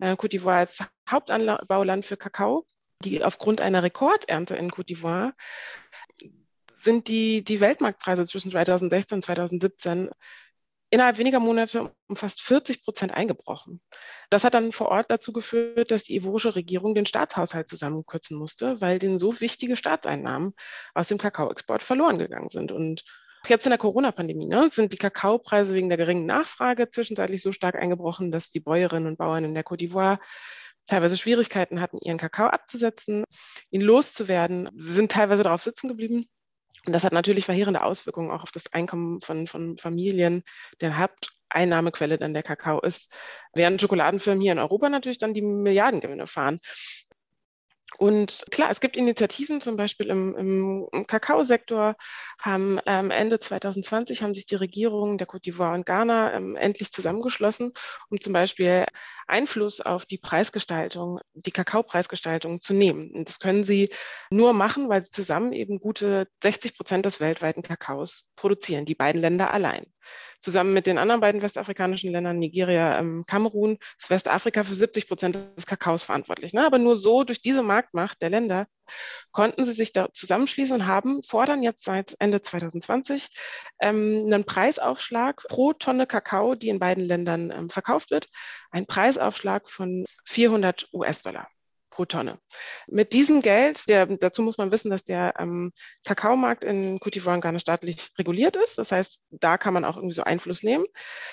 Äh, 0.00 0.12
Côte 0.14 0.32
d'Ivoire 0.32 0.58
als 0.58 0.84
Hauptanbauland 1.08 2.04
für 2.04 2.16
Kakao, 2.16 2.66
die 3.04 3.22
aufgrund 3.22 3.60
einer 3.60 3.84
Rekordernte 3.84 4.56
in 4.56 4.70
Côte 4.70 4.88
d'Ivoire 4.88 5.32
sind 6.74 7.08
die, 7.08 7.44
die 7.44 7.60
Weltmarktpreise 7.60 8.24
zwischen 8.26 8.50
2016 8.50 9.16
und 9.16 9.24
2017 9.24 10.10
innerhalb 10.90 11.18
weniger 11.18 11.40
Monate 11.40 11.92
um 12.08 12.16
fast 12.16 12.42
40 12.42 12.82
Prozent 12.82 13.14
eingebrochen. 13.14 13.80
Das 14.28 14.44
hat 14.44 14.54
dann 14.54 14.72
vor 14.72 14.88
Ort 14.88 15.10
dazu 15.10 15.32
geführt, 15.32 15.90
dass 15.90 16.04
die 16.04 16.16
ivorische 16.16 16.54
Regierung 16.54 16.94
den 16.94 17.06
Staatshaushalt 17.06 17.68
zusammenkürzen 17.68 18.36
musste, 18.36 18.80
weil 18.80 18.98
denen 18.98 19.18
so 19.18 19.40
wichtige 19.40 19.76
Staatseinnahmen 19.76 20.52
aus 20.94 21.08
dem 21.08 21.18
Kakaoexport 21.18 21.82
verloren 21.82 22.18
gegangen 22.18 22.48
sind. 22.48 22.72
Und 22.72 23.04
Jetzt 23.48 23.64
in 23.64 23.70
der 23.70 23.78
Corona-Pandemie 23.78 24.46
ne, 24.46 24.68
sind 24.70 24.92
die 24.92 24.98
Kakaopreise 24.98 25.74
wegen 25.74 25.88
der 25.88 25.96
geringen 25.96 26.26
Nachfrage 26.26 26.90
zwischenzeitlich 26.90 27.40
so 27.40 27.52
stark 27.52 27.74
eingebrochen, 27.74 28.30
dass 28.30 28.50
die 28.50 28.60
Bäuerinnen 28.60 29.08
und 29.08 29.16
Bauern 29.16 29.44
in 29.44 29.54
der 29.54 29.64
Côte 29.64 29.78
d'Ivoire 29.78 30.18
teilweise 30.86 31.16
Schwierigkeiten 31.16 31.80
hatten, 31.80 31.98
ihren 32.02 32.18
Kakao 32.18 32.48
abzusetzen, 32.48 33.24
ihn 33.70 33.80
loszuwerden. 33.80 34.68
Sie 34.76 34.92
sind 34.92 35.12
teilweise 35.12 35.42
darauf 35.42 35.62
sitzen 35.62 35.88
geblieben. 35.88 36.26
Und 36.86 36.92
das 36.92 37.04
hat 37.04 37.12
natürlich 37.12 37.44
verheerende 37.44 37.82
Auswirkungen 37.82 38.30
auch 38.30 38.42
auf 38.42 38.52
das 38.52 38.72
Einkommen 38.72 39.20
von, 39.20 39.46
von 39.46 39.76
Familien, 39.76 40.42
deren 40.80 40.98
Haupteinnahmequelle 40.98 42.18
dann 42.18 42.34
der 42.34 42.42
Kakao 42.42 42.80
ist, 42.80 43.14
während 43.54 43.80
Schokoladenfirmen 43.80 44.40
hier 44.40 44.52
in 44.52 44.58
Europa 44.58 44.88
natürlich 44.88 45.18
dann 45.18 45.34
die 45.34 45.42
Milliardengewinne 45.42 46.26
fahren. 46.26 46.60
Und 47.98 48.46
klar, 48.50 48.70
es 48.70 48.80
gibt 48.80 48.96
Initiativen, 48.96 49.60
zum 49.60 49.76
Beispiel 49.76 50.08
im, 50.08 50.88
im, 50.92 51.06
Kakaosektor 51.06 51.96
haben 52.38 52.78
ähm, 52.86 53.10
Ende 53.10 53.40
2020 53.40 54.22
haben 54.22 54.34
sich 54.34 54.46
die 54.46 54.54
Regierungen 54.54 55.18
der 55.18 55.28
Côte 55.28 55.44
d'Ivoire 55.44 55.74
und 55.74 55.86
Ghana 55.86 56.34
ähm, 56.34 56.56
endlich 56.56 56.92
zusammengeschlossen, 56.92 57.72
um 58.08 58.20
zum 58.20 58.32
Beispiel 58.32 58.86
Einfluss 59.26 59.80
auf 59.80 60.06
die 60.06 60.18
Preisgestaltung, 60.18 61.20
die 61.34 61.50
Kakaopreisgestaltung 61.50 62.60
zu 62.60 62.74
nehmen. 62.74 63.10
Und 63.10 63.28
das 63.28 63.38
können 63.38 63.64
sie 63.64 63.90
nur 64.30 64.52
machen, 64.52 64.88
weil 64.88 65.02
sie 65.02 65.10
zusammen 65.10 65.52
eben 65.52 65.78
gute 65.78 66.28
60 66.42 66.76
Prozent 66.76 67.06
des 67.06 67.20
weltweiten 67.20 67.62
Kakaos 67.62 68.28
produzieren, 68.36 68.86
die 68.86 68.94
beiden 68.94 69.20
Länder 69.20 69.52
allein 69.52 69.84
zusammen 70.40 70.72
mit 70.72 70.86
den 70.86 70.98
anderen 70.98 71.20
beiden 71.20 71.42
westafrikanischen 71.42 72.12
Ländern, 72.12 72.38
Nigeria, 72.38 72.98
ähm, 72.98 73.24
Kamerun, 73.26 73.78
ist 73.98 74.10
Westafrika 74.10 74.64
für 74.64 74.74
70 74.74 75.06
Prozent 75.06 75.38
des 75.56 75.66
Kakaos 75.66 76.02
verantwortlich. 76.02 76.52
Ne? 76.52 76.64
Aber 76.64 76.78
nur 76.78 76.96
so 76.96 77.24
durch 77.24 77.42
diese 77.42 77.62
Marktmacht 77.62 78.20
der 78.22 78.30
Länder 78.30 78.66
konnten 79.30 79.64
sie 79.64 79.72
sich 79.72 79.92
da 79.92 80.08
zusammenschließen 80.12 80.74
und 80.74 80.86
haben, 80.86 81.22
fordern 81.22 81.62
jetzt 81.62 81.84
seit 81.84 82.16
Ende 82.18 82.42
2020 82.42 83.28
ähm, 83.80 84.24
einen 84.26 84.44
Preisaufschlag 84.44 85.44
pro 85.48 85.72
Tonne 85.72 86.06
Kakao, 86.06 86.54
die 86.54 86.68
in 86.68 86.78
beiden 86.78 87.04
Ländern 87.04 87.50
ähm, 87.50 87.70
verkauft 87.70 88.10
wird, 88.10 88.28
einen 88.70 88.86
Preisaufschlag 88.86 89.68
von 89.68 90.06
400 90.24 90.88
US-Dollar 90.92 91.48
pro 92.00 92.06
Tonne. 92.06 92.38
Mit 92.86 93.12
diesem 93.12 93.42
Geld, 93.42 93.86
der, 93.86 94.06
dazu 94.06 94.40
muss 94.40 94.56
man 94.56 94.72
wissen, 94.72 94.90
dass 94.90 95.04
der 95.04 95.34
ähm, 95.38 95.70
Kakaomarkt 96.04 96.64
in 96.64 96.98
Côte 96.98 97.20
d'Ivoire 97.20 97.34
und 97.34 97.42
Ghana 97.42 97.58
staatlich 97.58 98.08
reguliert 98.18 98.56
ist. 98.56 98.78
Das 98.78 98.90
heißt, 98.90 99.24
da 99.30 99.58
kann 99.58 99.74
man 99.74 99.84
auch 99.84 99.96
irgendwie 99.96 100.14
so 100.14 100.22
Einfluss 100.22 100.62
nehmen. 100.62 100.86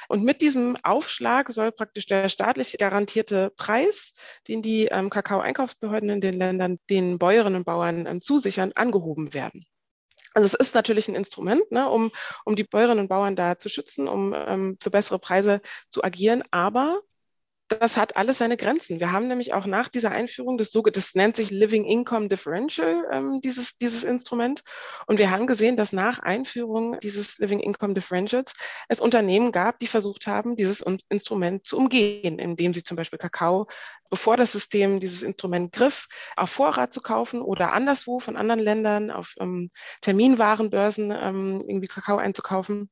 Und 0.09 0.25
mit 0.25 0.41
diesem 0.41 0.75
Aufschlag 0.83 1.53
soll 1.53 1.71
praktisch 1.71 2.05
der 2.05 2.27
staatlich 2.27 2.75
garantierte 2.77 3.53
Preis, 3.55 4.13
den 4.49 4.61
die 4.61 4.87
ähm, 4.87 5.09
Kakao-Einkaufsbehörden 5.09 6.09
in 6.09 6.19
den 6.19 6.33
Ländern 6.33 6.79
den 6.89 7.17
Bäuerinnen 7.17 7.59
und 7.59 7.65
Bauern 7.65 8.05
ähm, 8.05 8.21
zusichern, 8.21 8.73
angehoben 8.75 9.33
werden. 9.33 9.65
Also 10.33 10.47
es 10.47 10.53
ist 10.53 10.75
natürlich 10.75 11.07
ein 11.07 11.15
Instrument, 11.15 11.71
ne, 11.71 11.89
um, 11.89 12.11
um 12.43 12.57
die 12.57 12.65
Bäuerinnen 12.65 12.99
und 12.99 13.07
Bauern 13.07 13.37
da 13.37 13.57
zu 13.57 13.69
schützen, 13.69 14.09
um 14.09 14.35
ähm, 14.35 14.77
für 14.81 14.91
bessere 14.91 15.17
Preise 15.17 15.61
zu 15.89 16.03
agieren. 16.03 16.43
Aber 16.51 16.99
das 17.67 17.97
hat 17.97 18.15
alles 18.15 18.37
seine 18.37 18.57
Grenzen. 18.57 18.99
Wir 18.99 19.11
haben 19.11 19.27
nämlich 19.27 19.53
auch 19.53 19.65
nach 19.65 19.89
dieser 19.89 20.11
Einführung 20.11 20.57
des 20.57 20.71
sogenannten, 20.71 20.99
das 20.99 21.15
nennt 21.15 21.35
sich 21.35 21.51
Living 21.51 21.85
Income 21.85 22.29
Differential, 22.29 23.05
ähm, 23.11 23.41
dieses, 23.41 23.77
dieses 23.77 24.03
Instrument. 24.03 24.61
Und 25.05 25.19
wir 25.19 25.31
haben 25.31 25.47
gesehen, 25.47 25.75
dass 25.75 25.91
nach 25.91 26.19
Einführung 26.19 26.97
dieses 26.99 27.37
Living 27.39 27.59
Income 27.59 27.93
Differentials 27.93 28.53
es 28.87 29.01
Unternehmen 29.01 29.51
gab, 29.51 29.79
die 29.79 29.87
versucht 29.87 30.27
haben, 30.27 30.55
dieses 30.55 30.83
Instrument 31.09 31.65
zu 31.65 31.77
umgehen, 31.77 32.39
indem 32.39 32.73
sie 32.73 32.83
zum 32.83 32.95
Beispiel 32.95 33.19
Kakao, 33.19 33.67
bevor 34.09 34.37
das 34.37 34.51
System 34.53 34.99
dieses 34.99 35.21
Instrument 35.21 35.73
griff, 35.73 36.07
auf 36.35 36.49
Vorrat 36.49 36.93
zu 36.93 37.01
kaufen 37.01 37.41
oder 37.41 37.73
anderswo 37.73 38.19
von 38.19 38.37
anderen 38.37 38.61
Ländern 38.61 39.11
auf 39.11 39.33
ähm, 39.39 39.69
Terminwarenbörsen 40.01 41.11
ähm, 41.11 41.63
irgendwie 41.67 41.87
Kakao 41.87 42.17
einzukaufen. 42.17 42.89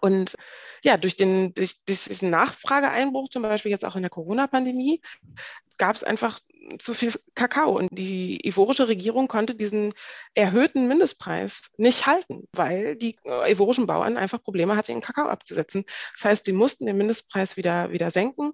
Und 0.00 0.34
ja, 0.82 0.96
durch 0.96 1.16
den, 1.16 1.52
durch, 1.54 1.84
durch 1.84 2.04
diesen 2.04 2.30
Nachfrageeinbruch, 2.30 3.28
zum 3.28 3.42
Beispiel 3.42 3.70
jetzt 3.70 3.84
auch 3.84 3.96
in 3.96 4.02
der 4.02 4.10
Corona-Pandemie, 4.10 5.00
gab 5.76 5.96
es 5.96 6.04
einfach 6.04 6.38
zu 6.78 6.94
viel 6.94 7.12
Kakao. 7.34 7.76
Und 7.76 7.88
die 7.90 8.46
ivorische 8.46 8.88
Regierung 8.88 9.28
konnte 9.28 9.54
diesen 9.54 9.94
erhöhten 10.34 10.88
Mindestpreis 10.88 11.70
nicht 11.78 12.06
halten, 12.06 12.46
weil 12.52 12.96
die 12.96 13.16
äh, 13.24 13.50
ivorischen 13.50 13.86
Bauern 13.86 14.16
einfach 14.16 14.42
Probleme 14.42 14.76
hatten, 14.76 14.92
den 14.92 15.00
Kakao 15.00 15.26
abzusetzen. 15.28 15.84
Das 16.16 16.24
heißt, 16.24 16.44
sie 16.44 16.52
mussten 16.52 16.86
den 16.86 16.98
Mindestpreis 16.98 17.56
wieder, 17.56 17.90
wieder 17.92 18.10
senken. 18.10 18.52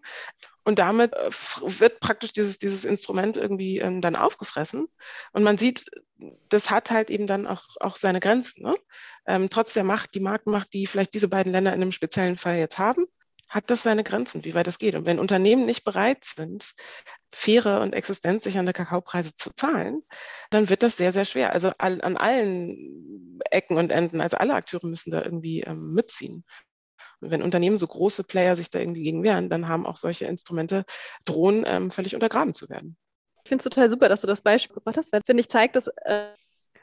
Und 0.67 0.81
damit 0.81 1.15
äh, 1.15 1.31
wird 1.31 2.01
praktisch 2.01 2.33
dieses, 2.33 2.59
dieses 2.59 2.85
Instrument 2.85 3.37
irgendwie 3.37 3.79
ähm, 3.79 4.01
dann 4.01 4.17
aufgefressen. 4.17 4.89
Und 5.33 5.45
man 5.45 5.59
sieht, 5.59 5.87
das 6.49 6.71
hat 6.71 6.91
halt 6.91 7.09
eben 7.09 7.29
dann 7.29 7.47
auch, 7.47 7.63
auch 7.79 7.97
seine 7.97 8.19
Grenzen. 8.19 8.65
Ne? 8.65 8.75
Ähm, 9.29 9.49
trotz 9.49 9.75
der 9.75 9.85
Macht, 9.85 10.17
die 10.17 10.21
Marktmacht, 10.21 10.73
die 10.73 10.89
vielleicht 10.89 11.15
diese 11.15 11.29
beiden 11.29 11.53
Länder 11.53 11.73
in 11.73 11.81
einem 11.81 11.93
speziellen 11.93 12.37
Fall 12.37 12.57
jetzt 12.57 12.79
haben, 12.79 13.07
hat 13.49 13.71
das 13.71 13.85
seine 13.85 14.03
Grenzen, 14.03 14.45
wie 14.45 14.55
weit 14.57 14.67
es 14.67 14.79
geht. 14.79 14.97
Und 14.97 15.07
wenn 15.07 15.21
Unternehmen 15.21 15.67
nicht 15.67 15.85
bereit 15.85 16.25
sind, 16.25 16.75
faire 17.31 17.81
und 17.81 17.93
existenzsichernde 17.93 18.73
Kakaopreise 18.73 19.35
zu 19.35 19.51
zahlen, 19.55 20.03
dann 20.51 20.69
wird 20.69 20.83
das 20.83 20.97
sehr, 20.97 21.13
sehr 21.13 21.27
schwer. 21.27 21.53
Also 21.53 21.71
an 21.79 22.17
allen 22.17 23.39
Ecken 23.53 23.77
und 23.77 23.93
Enden, 23.93 24.21
also 24.21 24.37
alle 24.37 24.55
Akteure 24.55 24.89
müssen 24.89 25.13
da 25.13 25.23
irgendwie 25.23 25.61
ähm, 25.61 25.95
mitziehen. 25.95 26.45
Wenn 27.31 27.43
Unternehmen 27.43 27.79
so 27.79 27.87
große 27.87 28.25
Player 28.25 28.57
sich 28.57 28.71
da 28.71 28.79
irgendwie 28.79 29.03
gegen 29.03 29.23
wehren, 29.23 29.49
dann 29.49 29.69
haben 29.69 29.87
auch 29.87 29.97
solche 29.97 30.27
Instrumente 30.27 30.85
drohen, 31.25 31.65
ähm, 31.67 31.91
völlig 31.91 32.15
untergraben 32.15 32.55
zu 32.55 32.69
werden. 32.69 32.97
Ich 33.45 33.49
finde 33.49 33.63
es 33.63 33.65
total 33.65 33.91
super, 33.91 34.09
dass 34.09 34.23
du 34.23 34.27
das 34.27 34.43
Beispiel 34.43 34.75
gebracht 34.75 34.97
hast, 34.97 35.13
weil 35.13 35.21
finde 35.25 35.41
ich, 35.41 35.49
zeigt 35.49 35.77
das 35.77 35.89
äh, 36.05 36.33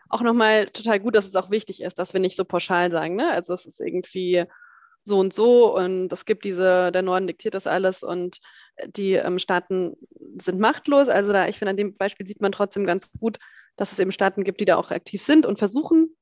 auch 0.10 0.22
nochmal 0.22 0.68
total 0.68 1.00
gut, 1.00 1.16
dass 1.16 1.28
es 1.28 1.36
auch 1.36 1.50
wichtig 1.50 1.82
ist, 1.82 2.00
dass 2.00 2.14
wir 2.14 2.20
nicht 2.20 2.36
so 2.36 2.46
pauschal 2.46 2.92
sagen. 2.92 3.16
Ne? 3.16 3.32
Also 3.32 3.54
es 3.54 3.66
ist 3.66 3.82
irgendwie 3.82 4.46
so 5.04 5.20
und 5.20 5.34
so 5.34 5.76
und 5.76 6.14
es 6.14 6.26
gibt 6.26 6.46
diese, 6.46 6.92
der 6.92 7.02
Norden 7.02 7.28
diktiert 7.28 7.56
das 7.56 7.68
alles 7.68 8.04
und 8.04 8.40
die 8.88 9.14
ähm, 9.14 9.40
Staaten 9.40 9.96
sind 10.42 10.60
machtlos. 10.60 11.10
Also 11.10 11.34
da, 11.34 11.48
ich 11.48 11.58
finde, 11.58 11.72
an 11.72 11.78
dem 11.78 11.98
Beispiel 11.98 12.26
sieht 12.26 12.42
man 12.42 12.52
trotzdem 12.52 12.86
ganz 12.86 13.12
gut, 13.20 13.40
dass 13.76 13.92
es 13.92 14.00
eben 14.00 14.12
Staaten 14.12 14.44
gibt, 14.44 14.62
die 14.62 14.66
da 14.66 14.78
auch 14.78 14.92
aktiv 14.92 15.22
sind 15.22 15.46
und 15.46 15.60
versuchen 15.60 16.16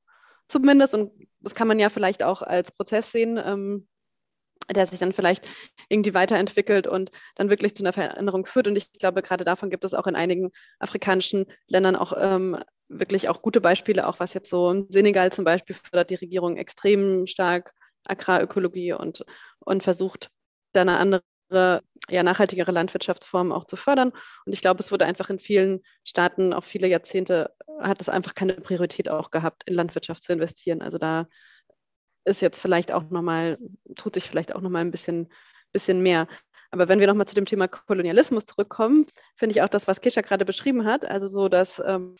zumindest, 0.48 0.94
und 0.94 1.12
das 1.40 1.54
kann 1.54 1.68
man 1.68 1.78
ja 1.78 1.88
vielleicht 1.88 2.22
auch 2.22 2.42
als 2.42 2.72
Prozess 2.72 3.12
sehen, 3.12 3.40
ähm, 3.42 3.88
der 4.70 4.86
sich 4.86 4.98
dann 4.98 5.12
vielleicht 5.12 5.48
irgendwie 5.88 6.14
weiterentwickelt 6.14 6.86
und 6.86 7.10
dann 7.36 7.50
wirklich 7.50 7.74
zu 7.74 7.82
einer 7.82 7.92
Veränderung 7.92 8.46
führt. 8.46 8.68
Und 8.68 8.76
ich 8.76 8.92
glaube, 8.92 9.22
gerade 9.22 9.44
davon 9.44 9.70
gibt 9.70 9.84
es 9.84 9.94
auch 9.94 10.06
in 10.06 10.16
einigen 10.16 10.50
afrikanischen 10.78 11.46
Ländern 11.66 11.96
auch 11.96 12.12
ähm, 12.16 12.58
wirklich 12.88 13.28
auch 13.28 13.42
gute 13.42 13.60
Beispiele, 13.60 14.06
auch 14.06 14.20
was 14.20 14.34
jetzt 14.34 14.50
so 14.50 14.86
Senegal 14.88 15.32
zum 15.32 15.44
Beispiel 15.44 15.76
fördert 15.76 16.10
die 16.10 16.16
Regierung 16.16 16.56
extrem 16.56 17.26
stark 17.26 17.72
Agrarökologie 18.04 18.92
und, 18.92 19.24
und 19.60 19.82
versucht, 19.82 20.30
da 20.72 20.82
eine 20.82 20.98
andere, 20.98 21.82
ja, 22.08 22.22
nachhaltigere 22.22 22.72
Landwirtschaftsform 22.72 23.52
auch 23.52 23.66
zu 23.66 23.76
fördern. 23.76 24.12
Und 24.44 24.52
ich 24.52 24.60
glaube, 24.60 24.80
es 24.80 24.90
wurde 24.90 25.06
einfach 25.06 25.30
in 25.30 25.38
vielen 25.38 25.80
Staaten, 26.04 26.52
auch 26.52 26.64
viele 26.64 26.88
Jahrzehnte, 26.88 27.54
hat 27.80 28.00
es 28.00 28.08
einfach 28.08 28.34
keine 28.34 28.54
Priorität 28.54 29.08
auch 29.08 29.30
gehabt, 29.30 29.62
in 29.66 29.74
Landwirtschaft 29.74 30.22
zu 30.22 30.32
investieren. 30.32 30.82
Also 30.82 30.98
da 30.98 31.26
ist 32.24 32.42
jetzt 32.42 32.60
vielleicht 32.60 32.92
auch 32.92 33.08
nochmal, 33.10 33.58
tut 33.96 34.14
sich 34.14 34.28
vielleicht 34.28 34.54
auch 34.54 34.60
nochmal 34.60 34.82
ein 34.82 34.90
bisschen, 34.90 35.28
bisschen 35.72 36.02
mehr. 36.02 36.28
Aber 36.70 36.88
wenn 36.88 37.00
wir 37.00 37.06
nochmal 37.06 37.26
zu 37.26 37.34
dem 37.34 37.44
Thema 37.44 37.68
Kolonialismus 37.68 38.46
zurückkommen, 38.46 39.04
finde 39.36 39.54
ich 39.54 39.62
auch 39.62 39.68
das, 39.68 39.86
was 39.86 40.00
Kesha 40.00 40.22
gerade 40.22 40.44
beschrieben 40.44 40.84
hat, 40.86 41.04
also 41.04 41.28
so, 41.28 41.48
dass 41.48 41.82
ähm, 41.84 42.14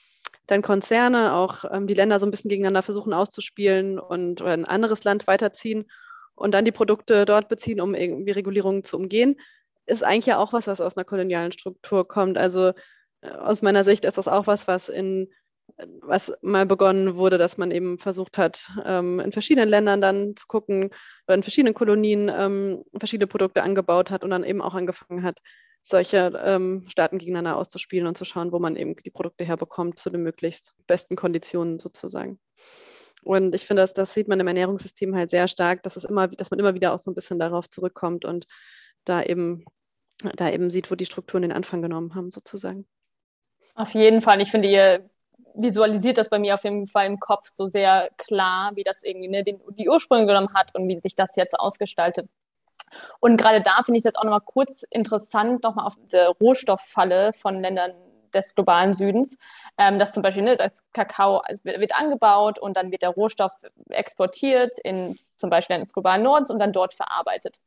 dann 0.47 0.63
Konzerne 0.63 1.35
auch 1.35 1.65
ähm, 1.71 1.87
die 1.87 1.95
Länder 1.95 2.21
so 2.21 2.27
ein 2.27 2.31
bisschen 2.31 2.51
gegeneinander 2.51 2.83
versuchen 2.83 3.15
auszuspielen 3.15 3.99
und 3.99 4.43
ein 4.43 4.65
anderes 4.65 5.05
Land 5.05 5.27
weiterziehen 5.27 5.87
und 6.35 6.53
dann 6.53 6.65
die 6.65 6.73
Produkte 6.73 7.25
dort 7.25 7.49
beziehen, 7.49 7.81
um 7.81 7.95
irgendwie 7.95 8.33
Regulierungen 8.33 8.85
zu 8.85 8.97
umgehen, 8.97 9.37
ist 9.87 10.05
eigentlich 10.05 10.27
ja 10.27 10.39
auch 10.39 10.53
was, 10.53 10.67
was 10.67 10.81
aus 10.81 10.97
einer 10.97 11.05
kolonialen 11.05 11.53
Struktur 11.53 12.07
kommt. 12.07 12.37
Also 12.37 12.73
äh, 13.23 13.31
aus 13.31 13.63
meiner 13.63 13.85
Sicht 13.85 14.05
ist 14.05 14.19
das 14.19 14.29
auch 14.29 14.47
was, 14.47 14.69
was 14.69 14.89
in 14.89 15.33
was 16.01 16.33
mal 16.43 16.67
begonnen 16.67 17.17
wurde, 17.17 17.39
dass 17.39 17.59
man 17.59 17.71
eben 17.71 17.99
versucht 17.99 18.39
hat, 18.39 18.71
ähm, 18.85 19.21
in 19.21 19.33
verschiedenen 19.33 19.69
Ländern 19.69 20.01
dann 20.01 20.37
zu 20.37 20.47
gucken 20.47 20.91
oder 21.27 21.35
in 21.35 21.43
verschiedenen 21.43 21.75
Kolonien 21.75 22.31
ähm, 22.35 22.85
verschiedene 22.97 23.27
Produkte 23.27 23.63
angebaut 23.63 24.11
hat 24.11 24.25
und 24.25 24.31
dann 24.31 24.45
eben 24.45 24.63
auch 24.63 24.75
angefangen 24.75 25.23
hat, 25.23 25.41
solche 25.83 26.33
ähm, 26.45 26.85
Staaten 26.89 27.19
gegeneinander 27.19 27.57
auszuspielen 27.57 28.07
und 28.07 28.17
zu 28.17 28.25
schauen, 28.25 28.53
wo 28.53 28.59
man 28.59 28.77
eben 28.77 28.95
die 28.97 29.11
Produkte 29.11 29.45
herbekommt 29.45 29.99
zu 29.99 30.11
den 30.11 30.23
möglichst 30.23 30.75
besten 30.87 31.17
Konditionen 31.17 31.79
sozusagen. 31.79 32.39
Und 33.25 33.55
ich 33.55 33.67
finde, 33.67 33.83
das, 33.83 33.95
das 33.95 34.13
sieht 34.13 34.29
man 34.29 34.41
im 34.41 34.49
Ernährungssystem 34.49 35.15
halt 35.15 35.31
sehr 35.31 35.47
stark, 35.49 35.83
dass, 35.83 35.97
es 35.97 36.05
immer, 36.05 36.29
dass 36.29 36.51
man 36.51 36.59
immer 36.59 36.75
wieder 36.75 36.93
auch 36.93 36.99
so 36.99 37.11
ein 37.11 37.15
bisschen 37.15 37.39
darauf 37.39 37.69
zurückkommt 37.69 38.25
und 38.25 38.47
da 39.05 39.23
eben, 39.23 39.65
da 40.37 40.51
eben 40.51 40.71
sieht, 40.71 40.91
wo 40.91 40.95
die 40.95 41.07
Strukturen 41.07 41.43
den 41.43 41.53
Anfang 41.53 41.83
genommen 41.83 42.15
haben, 42.15 42.31
sozusagen. 42.31 42.87
Auf 43.75 43.95
jeden 43.95 44.23
Fall. 44.23 44.41
Ich 44.41 44.51
finde, 44.51 44.69
ihr 44.69 45.09
visualisiert 45.55 46.19
das 46.19 46.29
bei 46.29 46.39
mir 46.39 46.55
auf 46.55 46.65
jeden 46.65 46.87
Fall 46.87 47.07
im 47.07 47.21
Kopf 47.21 47.49
so 47.49 47.69
sehr 47.69 48.11
klar, 48.17 48.73
wie 48.75 48.85
das 48.85 49.03
irgendwie 49.03 49.29
ne, 49.29 49.45
den, 49.45 49.61
die 49.79 49.89
Ursprünge 49.89 50.27
genommen 50.27 50.55
hat 50.55 50.75
und 50.75 50.89
wie 50.89 50.99
sich 51.01 51.15
das 51.15 51.37
jetzt 51.37 51.59
ausgestaltet. 51.59 52.29
Und 53.21 53.37
gerade 53.37 53.61
da 53.61 53.83
finde 53.85 53.99
ich 53.99 54.03
es 54.03 54.05
jetzt 54.05 54.19
auch 54.19 54.25
nochmal 54.25 54.43
kurz 54.45 54.83
interessant, 54.91 55.63
nochmal 55.63 55.87
auf 55.87 55.95
diese 55.97 56.29
Rohstofffalle 56.29 57.33
von 57.33 57.61
Ländern 57.61 57.93
des 58.35 58.55
globalen 58.55 58.95
Südens, 58.95 59.37
ähm, 59.79 59.99
dass 59.99 60.13
zum 60.13 60.23
Beispiel 60.23 60.43
ne, 60.43 60.57
das 60.57 60.85
Kakao 60.93 61.43
wird 61.63 61.95
angebaut 61.95 62.59
und 62.59 62.77
dann 62.77 62.91
wird 62.91 63.03
der 63.03 63.11
Rohstoff 63.11 63.53
exportiert 63.91 64.79
in 64.79 65.19
zum 65.37 65.51
Beispiel 65.51 65.77
ins 65.77 65.93
globalen 65.93 66.23
Nordens 66.23 66.51
und 66.51 66.59
dann 66.59 66.73
dort 66.73 66.95
verarbeitet. 66.95 67.59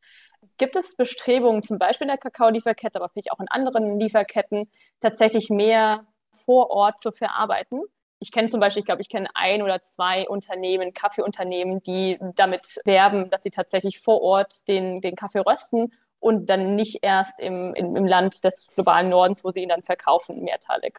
Gibt 0.58 0.76
es 0.76 0.96
Bestrebungen, 0.96 1.62
zum 1.62 1.78
Beispiel 1.78 2.06
in 2.06 2.10
der 2.10 2.18
Kakaolieferkette, 2.18 2.98
aber 2.98 3.10
vielleicht 3.10 3.32
auch 3.32 3.40
in 3.40 3.50
anderen 3.50 4.00
Lieferketten, 4.00 4.72
tatsächlich 5.02 5.50
mehr 5.50 6.06
vor 6.36 6.70
Ort 6.70 7.00
zu 7.00 7.12
verarbeiten? 7.12 7.82
Ich 8.20 8.32
kenne 8.32 8.48
zum 8.48 8.60
Beispiel, 8.60 8.80
ich 8.80 8.86
glaube, 8.86 9.02
ich 9.02 9.10
kenne 9.10 9.28
ein 9.34 9.62
oder 9.62 9.82
zwei 9.82 10.28
Unternehmen, 10.28 10.94
Kaffeeunternehmen, 10.94 11.84
die 11.84 12.18
damit 12.36 12.80
werben, 12.86 13.30
dass 13.30 13.44
sie 13.44 13.50
tatsächlich 13.50 14.00
vor 14.00 14.22
Ort 14.22 14.68
den, 14.68 15.02
den 15.02 15.16
Kaffee 15.16 15.40
rösten 15.40 15.94
und 16.20 16.48
dann 16.48 16.76
nicht 16.76 17.00
erst 17.02 17.40
im, 17.40 17.74
im, 17.76 17.96
im 17.96 18.06
Land 18.06 18.44
des 18.44 18.68
globalen 18.74 19.10
Nordens, 19.10 19.44
wo 19.44 19.52
sie 19.52 19.62
ihn 19.62 19.70
dann 19.70 19.84
verkaufen, 19.84 20.44
mehrteilig. 20.44 20.98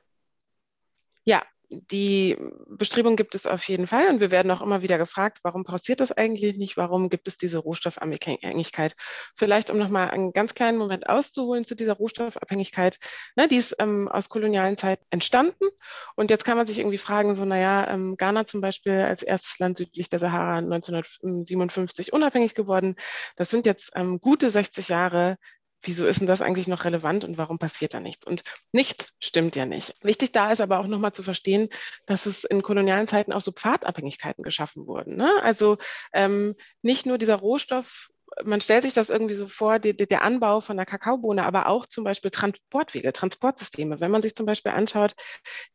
Ja, 1.24 1.43
die 1.68 2.36
Bestrebung 2.68 3.16
gibt 3.16 3.34
es 3.34 3.46
auf 3.46 3.66
jeden 3.68 3.86
Fall 3.86 4.08
und 4.08 4.20
wir 4.20 4.30
werden 4.30 4.50
auch 4.50 4.62
immer 4.62 4.82
wieder 4.82 4.98
gefragt, 4.98 5.38
warum 5.42 5.64
passiert 5.64 6.00
das 6.00 6.12
eigentlich 6.12 6.56
nicht? 6.56 6.76
Warum 6.76 7.08
gibt 7.08 7.26
es 7.26 7.38
diese 7.38 7.58
Rohstoffabhängigkeit? 7.58 8.94
Vielleicht, 9.34 9.70
um 9.70 9.78
nochmal 9.78 10.10
einen 10.10 10.32
ganz 10.32 10.54
kleinen 10.54 10.78
Moment 10.78 11.08
auszuholen 11.08 11.64
zu 11.64 11.74
dieser 11.74 11.94
Rohstoffabhängigkeit. 11.94 12.98
Ne, 13.34 13.48
die 13.48 13.56
ist 13.56 13.74
ähm, 13.78 14.08
aus 14.08 14.28
kolonialen 14.28 14.76
Zeiten 14.76 15.04
entstanden 15.10 15.66
und 16.14 16.30
jetzt 16.30 16.44
kann 16.44 16.56
man 16.56 16.66
sich 16.66 16.78
irgendwie 16.78 16.98
fragen, 16.98 17.34
so 17.34 17.44
naja, 17.44 17.88
ähm, 17.88 18.16
Ghana 18.16 18.46
zum 18.46 18.60
Beispiel 18.60 19.00
als 19.00 19.22
erstes 19.22 19.58
Land 19.58 19.76
südlich 19.76 20.08
der 20.08 20.20
Sahara 20.20 20.58
1957 20.58 22.12
unabhängig 22.12 22.54
geworden. 22.54 22.94
Das 23.36 23.50
sind 23.50 23.66
jetzt 23.66 23.90
ähm, 23.96 24.20
gute 24.20 24.50
60 24.50 24.88
Jahre 24.88 25.36
wieso 25.82 26.06
ist 26.06 26.20
denn 26.20 26.26
das 26.26 26.42
eigentlich 26.42 26.68
noch 26.68 26.84
relevant 26.84 27.24
und 27.24 27.38
warum 27.38 27.58
passiert 27.58 27.94
da 27.94 28.00
nichts? 28.00 28.26
Und 28.26 28.42
nichts 28.72 29.16
stimmt 29.20 29.56
ja 29.56 29.66
nicht. 29.66 29.94
Wichtig 30.02 30.32
da 30.32 30.50
ist 30.50 30.60
aber 30.60 30.78
auch 30.80 30.86
nochmal 30.86 31.12
zu 31.12 31.22
verstehen, 31.22 31.68
dass 32.06 32.26
es 32.26 32.44
in 32.44 32.62
kolonialen 32.62 33.06
Zeiten 33.06 33.32
auch 33.32 33.40
so 33.40 33.52
Pfadabhängigkeiten 33.52 34.42
geschaffen 34.42 34.86
wurden. 34.86 35.16
Ne? 35.16 35.30
Also 35.42 35.78
ähm, 36.12 36.54
nicht 36.82 37.06
nur 37.06 37.18
dieser 37.18 37.36
Rohstoff 37.36 38.10
man 38.45 38.61
stellt 38.61 38.82
sich 38.82 38.95
das 38.95 39.11
irgendwie 39.11 39.34
so 39.34 39.47
vor, 39.49 39.78
die, 39.78 39.97
die, 39.97 40.07
der 40.07 40.22
Anbau 40.22 40.61
von 40.61 40.76
der 40.76 40.87
Kakaobohne, 40.87 41.45
aber 41.45 41.68
auch 41.68 41.87
zum 41.87 42.05
Beispiel 42.05 42.30
Transportwege, 42.30 43.12
Transportsysteme. 43.12 44.01
Wenn 44.01 44.11
man 44.11 44.22
sich 44.22 44.34
zum 44.34 44.47
Beispiel 44.47 44.72
anschaut, 44.72 45.14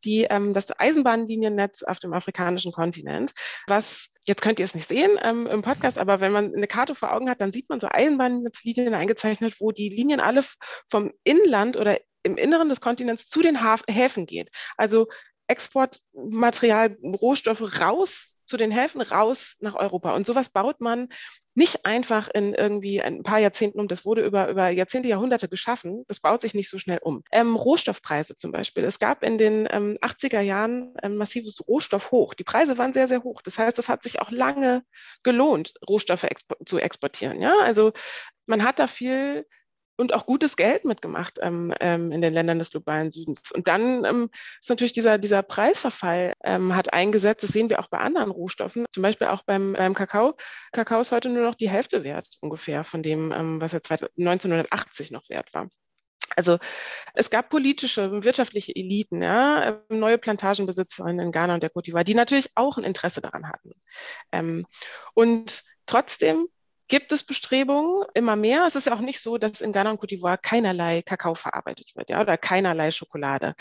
die, 0.04 0.24
ähm, 0.24 0.54
das 0.54 0.78
Eisenbahnliniennetz 0.78 1.82
auf 1.82 1.98
dem 1.98 2.12
afrikanischen 2.12 2.72
Kontinent, 2.72 3.32
was, 3.66 4.10
jetzt 4.24 4.42
könnt 4.42 4.60
ihr 4.60 4.64
es 4.64 4.74
nicht 4.74 4.88
sehen 4.88 5.18
ähm, 5.22 5.46
im 5.46 5.62
Podcast, 5.62 5.98
aber 5.98 6.20
wenn 6.20 6.32
man 6.32 6.54
eine 6.54 6.66
Karte 6.66 6.94
vor 6.94 7.12
Augen 7.12 7.28
hat, 7.28 7.40
dann 7.40 7.52
sieht 7.52 7.68
man 7.68 7.80
so 7.80 7.88
Eisenbahnnetzlinien 7.90 8.94
eingezeichnet, 8.94 9.56
wo 9.58 9.72
die 9.72 9.88
Linien 9.88 10.20
alle 10.20 10.44
vom 10.88 11.12
Inland 11.24 11.76
oder 11.76 11.98
im 12.22 12.36
Inneren 12.36 12.68
des 12.68 12.80
Kontinents 12.80 13.28
zu 13.28 13.42
den 13.42 13.58
Häfen 13.88 14.26
geht. 14.26 14.50
Also 14.76 15.08
Exportmaterial, 15.48 16.96
Rohstoffe 17.02 17.80
raus 17.80 18.36
zu 18.52 18.58
den 18.58 18.70
Häfen 18.70 19.00
raus 19.00 19.56
nach 19.60 19.74
Europa. 19.76 20.14
Und 20.14 20.26
sowas 20.26 20.50
baut 20.50 20.82
man 20.82 21.08
nicht 21.54 21.86
einfach 21.86 22.28
in 22.28 22.52
irgendwie 22.52 23.00
ein 23.00 23.22
paar 23.22 23.38
Jahrzehnten 23.38 23.80
um. 23.80 23.88
Das 23.88 24.04
wurde 24.04 24.22
über, 24.22 24.50
über 24.50 24.68
Jahrzehnte, 24.68 25.08
Jahrhunderte 25.08 25.48
geschaffen. 25.48 26.04
Das 26.06 26.20
baut 26.20 26.42
sich 26.42 26.52
nicht 26.52 26.68
so 26.68 26.76
schnell 26.76 26.98
um. 27.00 27.22
Ähm, 27.32 27.56
Rohstoffpreise 27.56 28.36
zum 28.36 28.52
Beispiel. 28.52 28.84
Es 28.84 28.98
gab 28.98 29.24
in 29.24 29.38
den 29.38 29.66
ähm, 29.70 29.96
80er 30.02 30.40
Jahren 30.40 30.94
ein 30.98 31.16
massives 31.16 31.66
Rohstoffhoch. 31.66 32.34
Die 32.34 32.44
Preise 32.44 32.76
waren 32.76 32.92
sehr, 32.92 33.08
sehr 33.08 33.22
hoch. 33.22 33.40
Das 33.40 33.58
heißt, 33.58 33.78
es 33.78 33.88
hat 33.88 34.02
sich 34.02 34.20
auch 34.20 34.30
lange 34.30 34.82
gelohnt, 35.22 35.72
Rohstoffe 35.88 36.24
expo 36.24 36.54
zu 36.66 36.76
exportieren. 36.76 37.40
Ja, 37.40 37.54
also 37.62 37.92
man 38.44 38.64
hat 38.64 38.78
da 38.78 38.86
viel 38.86 39.46
und 40.02 40.12
auch 40.12 40.26
gutes 40.26 40.56
Geld 40.56 40.84
mitgemacht 40.84 41.38
ähm, 41.40 41.72
ähm, 41.80 42.12
in 42.12 42.20
den 42.20 42.32
Ländern 42.32 42.58
des 42.58 42.70
globalen 42.70 43.10
Südens. 43.10 43.52
Und 43.52 43.68
dann 43.68 44.04
ähm, 44.04 44.28
ist 44.60 44.68
natürlich 44.68 44.92
dieser, 44.92 45.16
dieser 45.16 45.42
Preisverfall 45.42 46.32
ähm, 46.44 46.74
hat 46.74 46.92
eingesetzt. 46.92 47.44
Das 47.44 47.50
sehen 47.50 47.70
wir 47.70 47.80
auch 47.80 47.86
bei 47.86 47.98
anderen 47.98 48.32
Rohstoffen, 48.32 48.84
zum 48.92 49.02
Beispiel 49.02 49.28
auch 49.28 49.42
beim, 49.44 49.74
beim 49.74 49.94
Kakao. 49.94 50.34
Kakao 50.72 51.00
ist 51.00 51.12
heute 51.12 51.28
nur 51.28 51.44
noch 51.44 51.54
die 51.54 51.70
Hälfte 51.70 52.02
wert 52.02 52.36
ungefähr 52.40 52.84
von 52.84 53.02
dem, 53.02 53.32
ähm, 53.32 53.60
was 53.60 53.72
er 53.72 53.80
1980 54.18 55.12
noch 55.12 55.28
wert 55.30 55.54
war. 55.54 55.68
Also 56.34 56.58
es 57.14 57.30
gab 57.30 57.50
politische 57.50 58.24
wirtschaftliche 58.24 58.74
Eliten, 58.74 59.22
ja, 59.22 59.82
ähm, 59.90 60.00
neue 60.00 60.18
Plantagenbesitzerinnen 60.18 61.26
in 61.26 61.32
Ghana 61.32 61.54
und 61.54 61.62
der 61.62 61.70
Côte 61.70 61.90
d'Ivoire, 61.90 62.04
die 62.04 62.14
natürlich 62.14 62.48
auch 62.56 62.76
ein 62.76 62.84
Interesse 62.84 63.20
daran 63.20 63.48
hatten. 63.48 64.64
Und 65.14 65.62
trotzdem 65.86 66.48
gibt 66.92 67.10
es 67.10 67.24
Bestrebungen 67.24 68.04
immer 68.12 68.36
mehr. 68.36 68.66
Es 68.66 68.76
ist 68.76 68.86
ja 68.86 68.92
auch 68.94 69.00
nicht 69.00 69.22
so, 69.22 69.38
dass 69.38 69.62
in 69.62 69.72
Ghana 69.72 69.92
und 69.92 69.98
Cote 69.98 70.14
d'Ivoire 70.14 70.36
keinerlei 70.36 71.00
Kakao 71.00 71.34
verarbeitet 71.34 71.96
wird, 71.96 72.10
ja, 72.10 72.20
oder 72.20 72.36
keinerlei 72.36 72.90
Schokolade. 72.90 73.54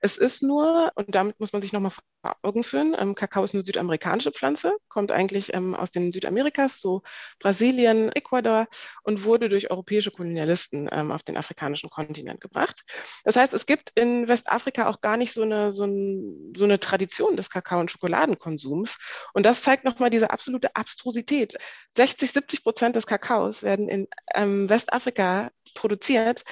Es 0.00 0.16
ist 0.16 0.42
nur, 0.42 0.90
und 0.94 1.14
damit 1.14 1.38
muss 1.38 1.52
man 1.52 1.60
sich 1.60 1.74
nochmal 1.74 1.90
vor 1.90 2.02
Augen 2.42 2.64
führen, 2.64 2.96
ähm, 2.98 3.14
Kakao 3.14 3.44
ist 3.44 3.54
eine 3.54 3.62
südamerikanische 3.62 4.32
Pflanze, 4.32 4.72
kommt 4.88 5.12
eigentlich 5.12 5.52
ähm, 5.54 5.74
aus 5.74 5.90
den 5.90 6.12
Südamerikas, 6.12 6.80
so 6.80 7.02
Brasilien, 7.38 8.10
Ecuador 8.12 8.66
und 9.02 9.22
wurde 9.22 9.50
durch 9.50 9.70
europäische 9.70 10.10
Kolonialisten 10.10 10.88
ähm, 10.90 11.12
auf 11.12 11.22
den 11.22 11.36
afrikanischen 11.36 11.90
Kontinent 11.90 12.40
gebracht. 12.40 12.84
Das 13.22 13.36
heißt, 13.36 13.52
es 13.52 13.66
gibt 13.66 13.92
in 13.96 14.28
Westafrika 14.28 14.88
auch 14.88 15.02
gar 15.02 15.18
nicht 15.18 15.34
so 15.34 15.42
eine, 15.42 15.72
so, 15.72 15.84
ein, 15.84 16.54
so 16.56 16.64
eine 16.64 16.80
Tradition 16.80 17.36
des 17.36 17.50
Kakao- 17.50 17.80
und 17.80 17.90
Schokoladenkonsums. 17.90 18.98
Und 19.34 19.44
das 19.44 19.60
zeigt 19.60 19.84
nochmal 19.84 20.08
diese 20.08 20.30
absolute 20.30 20.74
Abstrusität. 20.74 21.56
60, 21.94 22.32
70 22.32 22.62
Prozent 22.62 22.77
Prozent 22.78 22.94
des 22.94 23.08
Kakaos 23.08 23.64
werden 23.64 23.88
in 23.88 24.06
ähm, 24.36 24.68
Westafrika 24.68 25.50
produziert. 25.74 26.44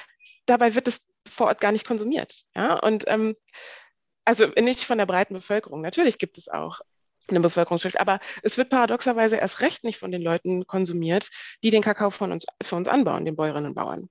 Dabei 0.45 0.75
wird 0.75 0.89
es 0.89 0.99
vor 1.25 1.47
Ort 1.47 1.61
gar 1.61 1.71
nicht 1.71 1.87
konsumiert. 1.87 2.43
Ja? 2.53 2.77
Und 2.79 3.05
ähm, 3.07 3.37
also 4.25 4.47
nicht 4.47 4.83
von 4.83 4.97
der 4.97 5.05
breiten 5.05 5.35
Bevölkerung. 5.35 5.79
Natürlich 5.79 6.17
gibt 6.17 6.37
es 6.37 6.49
auch 6.49 6.81
eine 7.29 7.39
Bevölkerungsschicht, 7.39 7.97
aber 7.97 8.19
es 8.43 8.57
wird 8.57 8.69
paradoxerweise 8.69 9.37
erst 9.37 9.61
recht 9.61 9.85
nicht 9.85 9.99
von 9.99 10.11
den 10.11 10.21
Leuten 10.21 10.67
konsumiert, 10.67 11.29
die 11.63 11.71
den 11.71 11.81
Kakao 11.81 12.09
von 12.09 12.33
uns, 12.33 12.45
für 12.61 12.75
uns 12.75 12.89
anbauen, 12.89 13.23
den 13.23 13.37
Bäuerinnen 13.37 13.69
und 13.69 13.75
Bauern, 13.75 14.09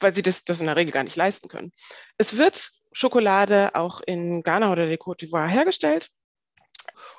weil 0.00 0.14
sie 0.14 0.22
das, 0.22 0.44
das 0.44 0.60
in 0.60 0.66
der 0.66 0.76
Regel 0.76 0.92
gar 0.92 1.04
nicht 1.04 1.16
leisten 1.16 1.48
können. 1.48 1.72
Es 2.16 2.38
wird 2.38 2.70
Schokolade 2.92 3.74
auch 3.74 4.00
in 4.00 4.42
Ghana 4.42 4.72
oder 4.72 4.86
der 4.86 4.98
Côte 4.98 5.26
d'Ivoire 5.26 5.48
hergestellt. 5.48 6.08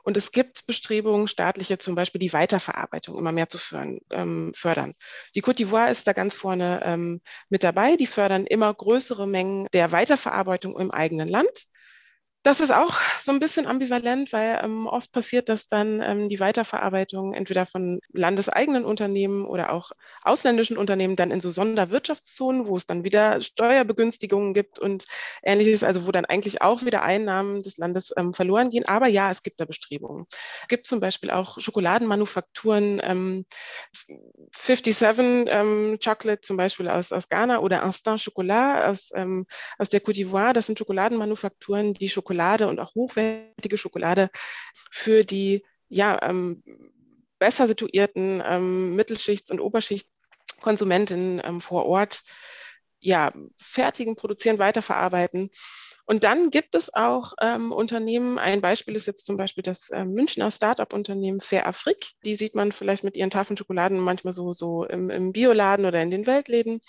Und 0.04 0.18
es 0.18 0.32
gibt 0.32 0.66
Bestrebungen, 0.66 1.28
staatliche 1.28 1.78
zum 1.78 1.96
Beispiel 1.96 2.20
die 2.20 2.34
Weiterverarbeitung 2.34 3.18
immer 3.18 3.32
mehr 3.32 3.50
zu 3.50 3.58
fördern. 3.58 4.00
Ähm, 4.12 4.54
fördern. 4.56 4.94
Die 5.36 5.42
Côte 5.42 5.58
d'Ivoire 5.58 5.90
ist 5.90 6.08
da 6.08 6.14
ganz 6.14 6.36
vorne 6.36 6.82
ähm, 6.84 7.22
mit 7.50 7.64
dabei. 7.64 7.96
Die 7.96 8.08
fördern 8.08 8.46
immer 8.46 8.74
größere 8.74 9.28
Mengen 9.28 9.68
der 9.74 9.92
Weiterverarbeitung 9.92 10.78
im 10.80 10.92
eigenen 10.92 11.28
Land. 11.28 11.68
Das 12.42 12.62
ist 12.62 12.72
auch 12.72 12.98
so 13.22 13.34
ein 13.34 13.40
bisschen 13.40 13.68
ambivalent, 13.68 14.32
weil 14.32 14.62
ähm, 14.64 14.88
oft 14.88 15.12
passiert, 15.12 15.50
dass 15.50 15.68
dann 15.68 16.02
ähm, 16.02 16.30
die 16.30 16.40
Weiterverarbeitung 16.40 17.34
entweder 17.34 17.66
von 17.66 18.00
landeseigenen 18.14 18.86
Unternehmen 18.86 19.46
oder 19.46 19.74
auch 19.74 19.92
ausländischen 20.24 20.78
Unternehmen 20.78 21.18
dann 21.18 21.32
in 21.32 21.42
so 21.42 21.50
Sonderwirtschaftszonen, 21.50 22.66
wo 22.66 22.78
es 22.78 22.86
dann 22.86 23.04
wieder 23.04 23.42
Steuerbegünstigungen 23.42 24.54
gibt 24.54 24.80
und 24.80 25.04
ähnliches, 25.44 25.84
also 25.84 26.08
wo 26.08 26.14
dann 26.14 26.24
eigentlich 26.24 26.62
auch 26.62 26.86
wieder 26.86 27.04
Einnahmen 27.04 27.62
des 27.62 27.78
Landes 27.78 28.14
ähm, 28.16 28.34
verloren 28.34 28.70
gehen. 28.70 28.88
Aber 28.88 29.08
ja, 29.08 29.30
es 29.32 29.42
gibt 29.44 29.60
da 29.60 29.66
Bestrebungen. 29.66 30.26
Es 30.62 30.68
gibt 30.70 30.88
zum 30.88 31.02
Beispiel 31.02 31.32
auch 31.32 31.60
Schokoladenmanufakturen, 31.60 33.02
57 34.08 35.02
ähm, 35.02 35.46
ähm, 35.50 36.00
Chocolate 36.02 36.40
zum 36.40 36.56
Beispiel 36.56 36.88
aus, 36.88 37.12
aus 37.12 37.28
Ghana 37.28 37.60
oder 37.60 37.84
Instant 37.84 38.24
Chocolat 38.24 38.86
aus, 38.86 39.10
ähm, 39.14 39.46
aus 39.78 39.90
der 39.90 40.02
Côte 40.02 40.16
d'Ivoire. 40.16 40.54
Das 40.54 40.68
sind 40.68 40.80
Schokoladenmanufakturen, 40.80 41.94
die 41.96 42.08
Schokolade 42.08 42.29
Schokolade 42.30 42.68
und 42.68 42.80
auch 42.80 42.94
hochwertige 42.94 43.78
Schokolade 43.78 44.30
für 44.92 45.24
die 45.24 45.66
ja, 45.88 46.22
ähm, 46.22 46.64
besser 47.40 47.68
situierten 47.68 48.44
ähm, 48.46 48.96
Mittelschichts- 48.96 49.50
und 49.50 49.60
Oberschichtkonsumentinnen 49.60 51.42
ähm, 51.44 51.62
vor 51.62 51.88
Ort 51.88 52.22
ja, 53.00 53.34
fertigen, 53.58 54.16
produzieren, 54.16 54.60
weiterverarbeiten. 54.60 55.50
Und 56.06 56.24
dann 56.24 56.50
gibt 56.52 56.76
es 56.76 56.94
auch 56.94 57.34
ähm, 57.42 57.72
Unternehmen, 57.72 58.38
ein 58.38 58.62
Beispiel 58.62 58.96
ist 58.96 59.08
jetzt 59.08 59.26
zum 59.26 59.38
Beispiel 59.38 59.64
das 59.64 59.90
äh, 59.90 60.06
Münchner 60.06 60.52
Startup-Unternehmen 60.52 61.40
Fair 61.40 61.66
Afrik. 61.66 62.12
Die 62.26 62.36
sieht 62.36 62.56
man 62.56 62.72
vielleicht 62.72 63.04
mit 63.04 63.16
ihren 63.16 63.30
Tafeln 63.30 63.58
Schokoladen 63.58 64.00
manchmal 64.00 64.34
so, 64.34 64.52
so 64.52 64.84
im, 64.86 65.10
im 65.10 65.32
Bioladen 65.32 65.86
oder 65.86 66.02
in 66.02 66.12
den 66.12 66.28
Weltläden, 66.28 66.82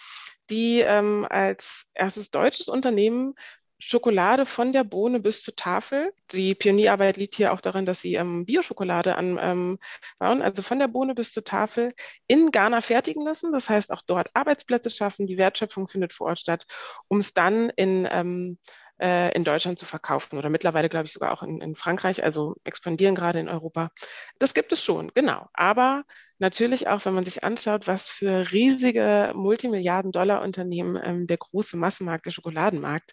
die 0.51 0.81
ähm, 0.81 1.27
als 1.31 1.85
erstes 1.95 2.31
deutsches 2.31 2.69
Unternehmen 2.69 3.35
Schokolade 3.81 4.45
von 4.47 4.73
der 4.73 4.85
Bohne 4.85 5.21
bis 5.21 5.43
zur 5.43 5.57
Tafel. 5.57 6.13
Die 6.33 6.55
Pionierarbeit 6.55 7.17
liegt 7.17 7.35
hier 7.35 7.53
auch 7.53 7.61
darin, 7.61 7.87
dass 7.87 8.03
sie 8.03 8.15
ähm, 8.15 8.45
Bioschokolade 8.45 9.17
anbauen, 9.17 9.79
ähm, 10.21 10.43
also 10.43 10.63
von 10.63 10.79
der 10.79 10.89
Bohne 10.89 11.15
bis 11.15 11.33
zur 11.33 11.45
Tafel 11.45 11.95
in 12.27 12.51
Ghana 12.51 12.83
fertigen 12.83 13.25
lassen. 13.25 13.53
Das 13.53 13.71
heißt, 13.71 13.91
auch 13.91 14.03
dort 14.03 14.29
Arbeitsplätze 14.35 14.91
schaffen, 14.91 15.27
die 15.27 15.39
Wertschöpfung 15.39 15.89
findet 15.89 16.13
vor 16.13 16.29
Ort 16.29 16.41
statt, 16.41 16.67
um 17.09 17.19
es 17.19 17.33
dann 17.33 17.71
in 17.71 18.07
ähm, 18.11 18.59
äh, 19.01 19.35
in 19.35 19.45
Deutschland 19.45 19.79
zu 19.79 19.87
verkaufen 19.87 20.39
oder 20.39 20.51
mittlerweile, 20.51 20.89
glaube 20.89 21.07
ich, 21.07 21.13
sogar 21.13 21.33
auch 21.33 21.43
in, 21.43 21.61
in 21.61 21.75
Frankreich, 21.75 22.23
also 22.23 22.57
expandieren 22.65 23.15
gerade 23.15 23.41
in 23.41 23.49
Europa. 23.49 23.91
Das 24.39 24.55
gibt 24.55 24.73
es 24.73 24.85
schon, 24.85 25.11
genau. 25.15 25.49
Aber 25.55 26.05
natürlich 26.39 26.89
auch, 26.89 27.05
wenn 27.05 27.15
man 27.15 27.25
sich 27.25 27.43
anschaut, 27.43 27.87
was 27.87 28.09
für 28.11 28.53
riesige 28.53 29.33
Multimilliarden-Dollar-Unternehmen 29.35 31.01
ähm, 31.03 31.27
der 31.27 31.39
große 31.39 31.77
Massenmarkt, 31.77 32.27
der 32.27 32.31
Schokoladenmarkt 32.31 33.13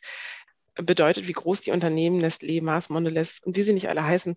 bedeutet, 0.84 1.28
wie 1.28 1.34
groß 1.34 1.62
die 1.62 1.72
Unternehmen 1.72 2.24
Nestlé, 2.24 2.62
Mars, 2.62 2.90
Mondelez 2.90 3.40
und 3.44 3.56
wie 3.56 3.64
sie 3.64 3.74
nicht 3.74 3.90
alle 3.90 4.04
heißen, 4.04 4.36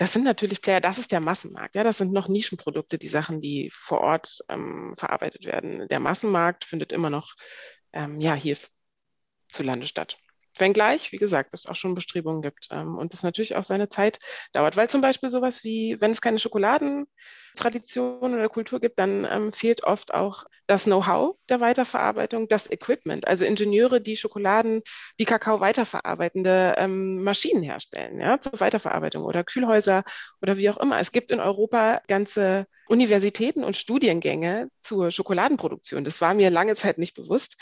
das 0.00 0.14
sind 0.14 0.24
natürlich 0.24 0.62
Player, 0.62 0.80
das 0.80 0.96
ist 0.96 1.12
der 1.12 1.20
Massenmarkt. 1.20 1.74
Ja, 1.74 1.84
das 1.84 1.98
sind 1.98 2.10
noch 2.12 2.26
Nischenprodukte, 2.26 2.96
die 2.96 3.08
Sachen, 3.08 3.42
die 3.42 3.68
vor 3.70 4.00
Ort 4.00 4.38
ähm, 4.48 4.94
verarbeitet 4.96 5.44
werden. 5.44 5.86
Der 5.88 6.00
Massenmarkt 6.00 6.64
findet 6.64 6.90
immer 6.90 7.10
noch 7.10 7.34
ähm, 7.92 8.18
ja, 8.18 8.34
hier 8.34 8.56
zu 9.48 9.62
Lande 9.62 9.86
statt. 9.86 10.18
Wenngleich, 10.60 11.12
wie 11.12 11.16
gesagt, 11.16 11.50
es 11.52 11.66
auch 11.66 11.76
schon 11.76 11.94
Bestrebungen 11.94 12.42
gibt 12.42 12.68
ähm, 12.70 12.98
und 12.98 13.14
es 13.14 13.22
natürlich 13.22 13.56
auch 13.56 13.64
seine 13.64 13.88
Zeit 13.88 14.18
dauert, 14.52 14.76
weil 14.76 14.88
zum 14.90 15.00
Beispiel 15.00 15.30
sowas 15.30 15.64
wie, 15.64 15.96
wenn 16.00 16.10
es 16.10 16.20
keine 16.20 16.38
Schokoladentradition 16.38 18.34
oder 18.34 18.48
Kultur 18.48 18.80
gibt, 18.80 18.98
dann 18.98 19.26
ähm, 19.30 19.52
fehlt 19.52 19.84
oft 19.84 20.14
auch 20.14 20.44
das 20.66 20.84
Know-how 20.84 21.36
der 21.48 21.60
Weiterverarbeitung, 21.60 22.46
das 22.46 22.70
Equipment, 22.70 23.26
also 23.26 23.44
Ingenieure, 23.44 24.00
die 24.00 24.16
Schokoladen, 24.16 24.82
die 25.18 25.24
Kakao 25.24 25.60
weiterverarbeitende 25.60 26.74
ähm, 26.78 27.24
Maschinen 27.24 27.62
herstellen, 27.62 28.20
ja, 28.20 28.40
zur 28.40 28.60
Weiterverarbeitung 28.60 29.24
oder 29.24 29.42
Kühlhäuser 29.42 30.04
oder 30.40 30.56
wie 30.56 30.70
auch 30.70 30.76
immer. 30.76 31.00
Es 31.00 31.10
gibt 31.10 31.32
in 31.32 31.40
Europa 31.40 32.02
ganze 32.06 32.66
Universitäten 32.90 33.62
und 33.62 33.76
Studiengänge 33.76 34.68
zur 34.80 35.12
Schokoladenproduktion. 35.12 36.04
Das 36.04 36.20
war 36.20 36.34
mir 36.34 36.50
lange 36.50 36.74
Zeit 36.74 36.98
nicht 36.98 37.14
bewusst. 37.14 37.56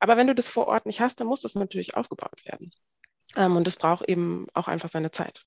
Aber 0.00 0.16
wenn 0.16 0.26
du 0.26 0.34
das 0.34 0.48
vor 0.48 0.68
Ort 0.68 0.86
nicht 0.86 1.00
hast, 1.00 1.20
dann 1.20 1.26
muss 1.26 1.42
das 1.42 1.54
natürlich 1.54 1.96
aufgebaut 1.96 2.44
werden. 2.44 2.72
Ähm, 3.36 3.56
und 3.56 3.66
das 3.66 3.76
braucht 3.76 4.08
eben 4.08 4.46
auch 4.54 4.68
einfach 4.68 4.88
seine 4.88 5.10
Zeit. 5.10 5.44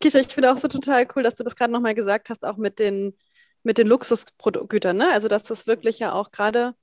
Kisha, 0.00 0.18
ich 0.18 0.28
finde 0.28 0.52
auch 0.52 0.58
so 0.58 0.68
total 0.68 1.06
cool, 1.14 1.22
dass 1.22 1.34
du 1.34 1.44
das 1.44 1.56
gerade 1.56 1.72
nochmal 1.72 1.94
gesagt 1.94 2.30
hast, 2.30 2.44
auch 2.44 2.56
mit 2.56 2.78
den, 2.78 3.16
mit 3.62 3.78
den 3.78 3.86
Luxusgütern. 3.86 4.96
Ne? 4.96 5.12
Also, 5.12 5.28
dass 5.28 5.44
das 5.44 5.66
wirklich 5.66 5.98
ja 5.98 6.12
auch 6.12 6.30
gerade 6.30 6.74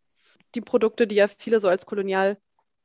die 0.55 0.61
Produkte, 0.61 1.07
die 1.07 1.15
ja 1.15 1.27
viele 1.27 1.59
so 1.59 1.67
als 1.67 1.85
kolonial 1.85 2.37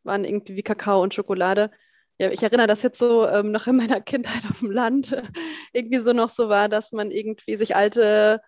waren, 0.03 0.25
irgendwie 0.25 0.57
wie 0.57 0.63
Kakao 0.63 1.03
und 1.03 1.15
Schokolade. 1.15 1.71
Ja, 2.19 2.31
ich 2.31 2.43
erinnere 2.43 2.67
das 2.67 2.83
jetzt 2.83 2.99
so 2.99 3.27
ähm, 3.27 3.51
noch 3.51 3.67
in 3.67 3.77
meiner 3.77 4.01
Kindheit 4.01 4.45
auf 4.49 4.61
dem 4.61 4.71
Land 4.71 5.11
irgendwie 5.73 6.01
so 6.01 6.13
noch 6.13 6.31
so 6.31 6.49
war, 6.49 6.69
dass 6.69 6.93
man 6.93 7.11
irgendwie 7.11 7.57
sich 7.57 7.75
alte 7.75 8.41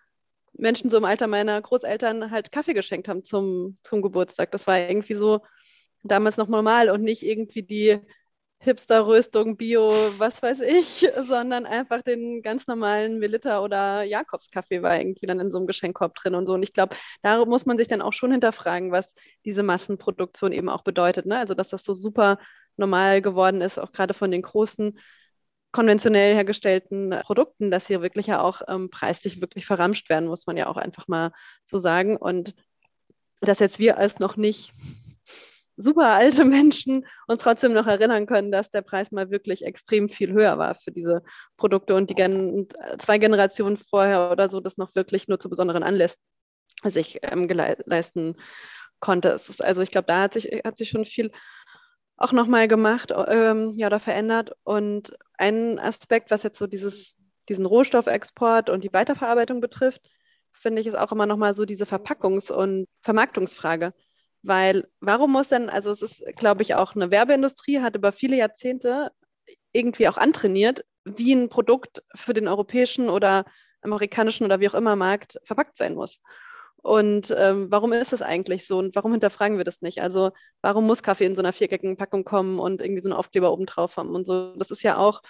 Menschen 0.57 0.89
so 0.89 0.97
im 0.97 1.05
Alter 1.05 1.27
meiner 1.27 1.61
Großeltern 1.61 2.31
halt 2.31 2.51
Kaffee 2.51 2.73
geschenkt 2.73 3.07
haben 3.07 3.23
zum, 3.23 3.75
zum 3.83 4.01
Geburtstag. 4.01 4.51
Das 4.51 4.67
war 4.67 4.79
irgendwie 4.79 5.13
so 5.13 5.41
damals 6.03 6.37
noch 6.37 6.47
normal 6.47 6.89
und 6.89 7.03
nicht 7.03 7.23
irgendwie 7.23 7.63
die 7.63 7.99
Hipster-Röstung, 8.59 9.55
Bio, 9.55 9.89
was 10.17 10.41
weiß 10.41 10.61
ich, 10.61 11.07
sondern 11.27 11.65
einfach 11.65 12.01
den 12.01 12.41
ganz 12.41 12.67
normalen 12.67 13.19
Melitta 13.19 13.63
oder 13.63 14.03
Jakobskaffee 14.03 14.81
war 14.81 14.97
irgendwie 14.97 15.27
dann 15.27 15.39
in 15.39 15.51
so 15.51 15.57
einem 15.57 15.67
Geschenkkorb 15.67 16.15
drin 16.15 16.35
und 16.35 16.47
so. 16.47 16.53
Und 16.53 16.63
ich 16.63 16.73
glaube, 16.73 16.95
da 17.21 17.45
muss 17.45 17.65
man 17.65 17.77
sich 17.77 17.87
dann 17.87 18.01
auch 18.01 18.13
schon 18.13 18.31
hinterfragen, 18.31 18.91
was 18.91 19.13
diese 19.45 19.63
Massenproduktion 19.63 20.51
eben 20.51 20.69
auch 20.69 20.83
bedeutet. 20.83 21.25
Ne? 21.27 21.37
Also, 21.37 21.53
dass 21.53 21.69
das 21.69 21.83
so 21.83 21.93
super 21.93 22.39
normal 22.77 23.21
geworden 23.21 23.61
ist, 23.61 23.77
auch 23.77 23.91
gerade 23.91 24.13
von 24.13 24.31
den 24.31 24.41
großen 24.41 24.97
konventionell 25.71 26.33
hergestellten 26.33 27.15
Produkten, 27.23 27.71
dass 27.71 27.87
hier 27.87 28.01
wirklich 28.01 28.27
ja 28.27 28.41
auch 28.41 28.61
ähm, 28.67 28.89
preislich 28.89 29.41
wirklich 29.41 29.65
verramscht 29.65 30.09
werden, 30.09 30.27
muss 30.27 30.47
man 30.47 30.57
ja 30.57 30.67
auch 30.67 30.77
einfach 30.77 31.07
mal 31.07 31.31
so 31.65 31.77
sagen. 31.77 32.17
Und 32.17 32.55
dass 33.41 33.59
jetzt 33.59 33.79
wir 33.79 33.97
als 33.97 34.19
noch 34.19 34.37
nicht 34.37 34.73
super 35.77 36.07
alte 36.07 36.43
Menschen 36.45 37.05
uns 37.27 37.43
trotzdem 37.43 37.73
noch 37.73 37.87
erinnern 37.87 38.25
können, 38.25 38.51
dass 38.51 38.71
der 38.71 38.81
Preis 38.81 39.11
mal 39.11 39.29
wirklich 39.29 39.63
extrem 39.63 40.09
viel 40.09 40.33
höher 40.33 40.57
war 40.57 40.75
für 40.75 40.91
diese 40.91 41.21
Produkte 41.55 41.95
und 41.95 42.09
die 42.09 42.15
Gen 42.15 42.67
zwei 42.97 43.19
Generationen 43.19 43.77
vorher 43.77 44.31
oder 44.31 44.47
so 44.47 44.59
das 44.59 44.77
noch 44.77 44.95
wirklich 44.95 45.27
nur 45.27 45.39
zu 45.39 45.49
besonderen 45.49 45.83
Anlässen 45.83 46.19
sich 46.83 47.19
ähm, 47.23 47.47
leisten 47.47 48.35
konnte. 48.99 49.29
Ist, 49.29 49.63
also 49.63 49.81
ich 49.81 49.91
glaube, 49.91 50.07
da 50.07 50.21
hat 50.21 50.33
sich, 50.33 50.45
hat 50.63 50.77
sich 50.77 50.89
schon 50.89 51.05
viel 51.05 51.31
auch 52.17 52.31
nochmal 52.31 52.67
gemacht 52.67 53.13
ähm, 53.27 53.73
ja, 53.75 53.87
oder 53.87 53.99
verändert. 53.99 54.53
Und 54.63 55.15
ein 55.37 55.79
Aspekt, 55.79 56.31
was 56.31 56.43
jetzt 56.43 56.59
so 56.59 56.67
dieses, 56.67 57.15
diesen 57.49 57.65
Rohstoffexport 57.65 58.69
und 58.69 58.83
die 58.83 58.93
Weiterverarbeitung 58.93 59.61
betrifft, 59.61 60.09
finde 60.51 60.81
ich, 60.81 60.87
ist 60.87 60.97
auch 60.97 61.11
immer 61.11 61.25
nochmal 61.25 61.53
so 61.53 61.65
diese 61.65 61.85
Verpackungs- 61.85 62.51
und 62.51 62.87
Vermarktungsfrage. 63.01 63.93
Weil 64.43 64.87
warum 64.99 65.31
muss 65.31 65.49
denn, 65.49 65.69
also 65.69 65.91
es 65.91 66.01
ist, 66.01 66.23
glaube 66.35 66.61
ich, 66.61 66.75
auch 66.75 66.95
eine 66.95 67.11
Werbeindustrie, 67.11 67.81
hat 67.81 67.95
über 67.95 68.11
viele 68.11 68.37
Jahrzehnte 68.37 69.11
irgendwie 69.71 70.07
auch 70.07 70.17
antrainiert, 70.17 70.85
wie 71.05 71.33
ein 71.33 71.49
Produkt 71.49 72.03
für 72.15 72.33
den 72.33 72.47
europäischen 72.47 73.09
oder 73.09 73.45
amerikanischen 73.81 74.45
oder 74.45 74.59
wie 74.59 74.69
auch 74.69 74.75
immer 74.75 74.95
Markt 74.95 75.39
verpackt 75.43 75.77
sein 75.77 75.95
muss. 75.95 76.21
Und 76.81 77.33
ähm, 77.37 77.69
warum 77.69 77.91
ist 77.93 78.13
das 78.13 78.21
eigentlich 78.21 78.65
so 78.65 78.77
und 78.77 78.95
warum 78.95 79.11
hinterfragen 79.11 79.57
wir 79.57 79.65
das 79.65 79.81
nicht? 79.81 80.01
Also 80.01 80.31
warum 80.61 80.85
muss 80.85 81.03
Kaffee 81.03 81.25
in 81.25 81.35
so 81.35 81.41
einer 81.41 81.53
viereckigen 81.53 81.97
Packung 81.97 82.23
kommen 82.23 82.59
und 82.59 82.81
irgendwie 82.81 83.01
so 83.01 83.09
einen 83.09 83.17
Aufkleber 83.17 83.51
oben 83.51 83.65
drauf 83.65 83.97
haben 83.97 84.15
und 84.15 84.25
so? 84.25 84.55
Das 84.55 84.71
ist 84.71 84.83
ja 84.83 84.97
auch 84.97 85.21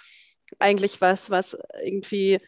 eigentlich 0.58 1.00
was, 1.00 1.30
was 1.30 1.56
irgendwie, 1.82 2.40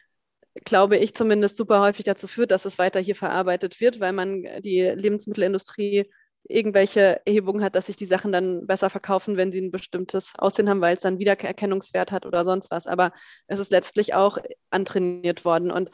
glaube 0.64 0.96
ich, 0.96 1.14
zumindest 1.14 1.57
super 1.57 1.80
häufig 1.80 2.05
dazu 2.05 2.28
führt, 2.28 2.51
dass 2.51 2.64
es 2.64 2.78
weiter 2.78 3.01
hier 3.01 3.16
verarbeitet 3.16 3.80
wird, 3.80 4.01
weil 4.01 4.12
man 4.12 4.44
die 4.62 4.82
Lebensmittelindustrie 4.82 6.11
irgendwelche 6.48 7.20
Erhebungen 7.26 7.62
hat, 7.62 7.74
dass 7.74 7.86
sich 7.86 7.96
die 7.96 8.07
Sachen 8.07 8.32
dann 8.32 8.66
besser 8.66 8.90
verkaufen, 8.90 9.36
wenn 9.36 9.53
sie 9.53 9.61
ein 9.61 9.70
bestimmtes 9.70 10.32
Aussehen 10.38 10.68
haben, 10.68 10.80
weil 10.80 10.94
es 10.94 11.01
dann 11.01 11.18
Wiedererkennungswert 11.18 12.11
hat 12.11 12.26
oder 12.26 12.44
sonst 12.44 12.70
was. 12.70 12.86
Aber 12.86 13.12
es 13.46 13.59
ist 13.59 13.70
letztlich 13.70 14.14
auch 14.14 14.38
antrainiert 14.70 15.44
worden. 15.44 15.70
Und 15.70 15.90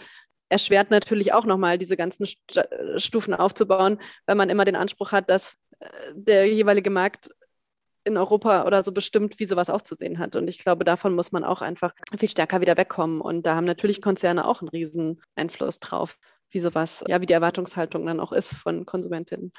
erschwert 0.48 0.90
natürlich 0.90 1.32
auch 1.32 1.44
nochmal 1.44 1.78
diese 1.78 1.96
ganzen 1.96 2.26
Stufen 2.96 3.34
aufzubauen, 3.34 3.98
weil 4.26 4.36
man 4.36 4.50
immer 4.50 4.64
den 4.64 4.76
Anspruch 4.76 5.12
hat, 5.12 5.28
dass 5.28 5.56
äh, 5.80 5.88
der 6.14 6.48
jeweilige 6.48 6.90
Markt 6.90 7.30
in 8.04 8.16
Europa 8.16 8.64
oder 8.64 8.84
so 8.84 8.92
bestimmt, 8.92 9.40
wie 9.40 9.44
sowas 9.44 9.68
auszusehen 9.68 10.20
hat. 10.20 10.36
Und 10.36 10.46
ich 10.46 10.58
glaube, 10.58 10.84
davon 10.84 11.14
muss 11.14 11.32
man 11.32 11.42
auch 11.42 11.60
einfach 11.60 11.92
viel 12.16 12.30
stärker 12.30 12.60
wieder 12.60 12.76
wegkommen. 12.76 13.20
Und 13.20 13.44
da 13.44 13.56
haben 13.56 13.64
natürlich 13.64 14.00
Konzerne 14.00 14.46
auch 14.46 14.60
einen 14.60 14.68
riesen 14.68 15.20
Einfluss 15.34 15.80
drauf, 15.80 16.16
wie 16.50 16.60
sowas, 16.60 17.02
ja, 17.08 17.20
wie 17.20 17.26
die 17.26 17.32
Erwartungshaltung 17.32 18.06
dann 18.06 18.20
auch 18.20 18.32
ist 18.32 18.54
von 18.54 18.86
Konsumentinnen. 18.86 19.52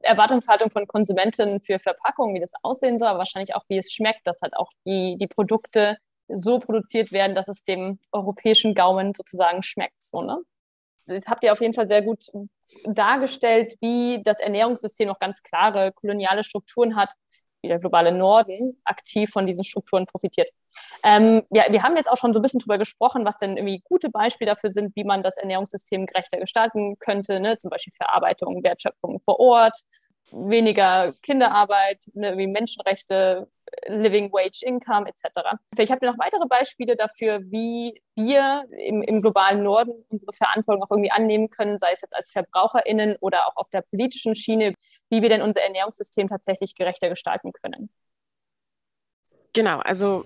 Erwartungshaltung 0.00 0.70
von 0.70 0.86
Konsumentinnen 0.86 1.60
für 1.60 1.78
Verpackungen, 1.78 2.34
wie 2.34 2.40
das 2.40 2.52
aussehen 2.62 2.98
soll, 2.98 3.08
aber 3.08 3.18
wahrscheinlich 3.18 3.54
auch, 3.54 3.64
wie 3.68 3.78
es 3.78 3.92
schmeckt, 3.92 4.26
dass 4.26 4.42
halt 4.42 4.54
auch 4.56 4.70
die, 4.86 5.16
die 5.18 5.26
Produkte 5.26 5.96
so 6.32 6.58
produziert 6.58 7.12
werden, 7.12 7.34
dass 7.34 7.48
es 7.48 7.64
dem 7.64 7.98
europäischen 8.12 8.74
Gaumen 8.74 9.14
sozusagen 9.14 9.62
schmeckt. 9.62 10.02
So, 10.02 10.22
ne? 10.22 10.38
Das 11.06 11.26
habt 11.26 11.42
ihr 11.42 11.52
auf 11.52 11.60
jeden 11.60 11.74
Fall 11.74 11.88
sehr 11.88 12.02
gut 12.02 12.26
dargestellt, 12.84 13.76
wie 13.80 14.22
das 14.22 14.38
Ernährungssystem 14.38 15.08
noch 15.08 15.18
ganz 15.18 15.42
klare 15.42 15.92
koloniale 15.92 16.44
Strukturen 16.44 16.94
hat, 16.96 17.12
wie 17.62 17.68
der 17.68 17.78
globale 17.78 18.12
Norden 18.12 18.80
aktiv 18.84 19.30
von 19.30 19.46
diesen 19.46 19.64
Strukturen 19.64 20.06
profitiert. 20.06 20.48
Ähm, 21.02 21.42
ja, 21.50 21.64
wir 21.70 21.82
haben 21.82 21.96
jetzt 21.96 22.10
auch 22.10 22.16
schon 22.16 22.32
so 22.32 22.38
ein 22.38 22.42
bisschen 22.42 22.60
drüber 22.60 22.78
gesprochen, 22.78 23.24
was 23.24 23.38
denn 23.38 23.56
irgendwie 23.56 23.82
gute 23.84 24.08
Beispiele 24.08 24.52
dafür 24.52 24.70
sind, 24.70 24.94
wie 24.96 25.04
man 25.04 25.22
das 25.22 25.36
Ernährungssystem 25.36 26.06
gerechter 26.06 26.38
gestalten 26.38 26.96
könnte, 26.98 27.40
ne? 27.40 27.58
zum 27.58 27.70
Beispiel 27.70 27.92
Verarbeitung, 27.96 28.62
Wertschöpfung 28.62 29.20
vor 29.24 29.40
Ort, 29.40 29.76
weniger 30.32 31.12
Kinderarbeit, 31.22 31.98
ne, 32.14 32.36
wie 32.36 32.46
Menschenrechte, 32.46 33.48
Living 33.86 34.32
Wage 34.32 34.62
Income 34.62 35.08
etc. 35.08 35.56
Vielleicht 35.74 35.92
habt 35.92 36.02
ihr 36.02 36.10
noch 36.10 36.18
weitere 36.18 36.46
Beispiele 36.46 36.96
dafür, 36.96 37.40
wie 37.44 38.02
wir 38.16 38.64
im, 38.70 39.02
im, 39.02 39.22
globalen 39.22 39.62
Norden 39.62 39.92
unsere 40.08 40.32
Verantwortung 40.32 40.82
auch 40.82 40.90
irgendwie 40.90 41.10
annehmen 41.10 41.50
können, 41.50 41.78
sei 41.78 41.92
es 41.92 42.00
jetzt 42.00 42.14
als 42.14 42.30
VerbraucherInnen 42.30 43.16
oder 43.20 43.46
auch 43.46 43.56
auf 43.56 43.70
der 43.70 43.82
politischen 43.82 44.34
Schiene, 44.34 44.74
wie 45.08 45.22
wir 45.22 45.28
denn 45.28 45.42
unser 45.42 45.62
Ernährungssystem 45.62 46.28
tatsächlich 46.28 46.74
gerechter 46.74 47.08
gestalten 47.08 47.52
können. 47.52 47.90
Genau, 49.52 49.78
also 49.78 50.24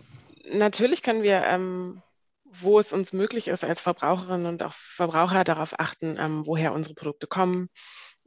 natürlich 0.51 1.03
können 1.03 1.23
wir, 1.23 1.45
ähm, 1.45 2.03
wo 2.45 2.79
es 2.79 2.93
uns 2.93 3.13
möglich 3.13 3.49
ist, 3.49 3.65
als 3.65 3.81
Verbraucherinnen 3.81 4.47
und 4.47 4.63
auch 4.63 4.73
Verbraucher 4.73 5.45
darauf 5.45 5.79
achten, 5.79 6.17
ähm, 6.19 6.47
woher 6.47 6.73
unsere 6.73 6.95
Produkte 6.95 7.27
kommen, 7.27 7.69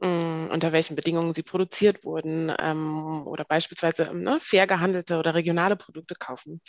Mm, 0.00 0.46
unter 0.52 0.70
welchen 0.70 0.94
Bedingungen 0.94 1.34
sie 1.34 1.42
produziert 1.42 2.04
wurden 2.04 2.54
ähm, 2.60 3.26
oder 3.26 3.44
beispielsweise 3.44 4.04
ähm, 4.04 4.22
ne, 4.22 4.38
fair 4.40 4.68
gehandelte 4.68 5.18
oder 5.18 5.34
regionale 5.34 5.74
Produkte 5.74 6.14
kaufen. 6.14 6.60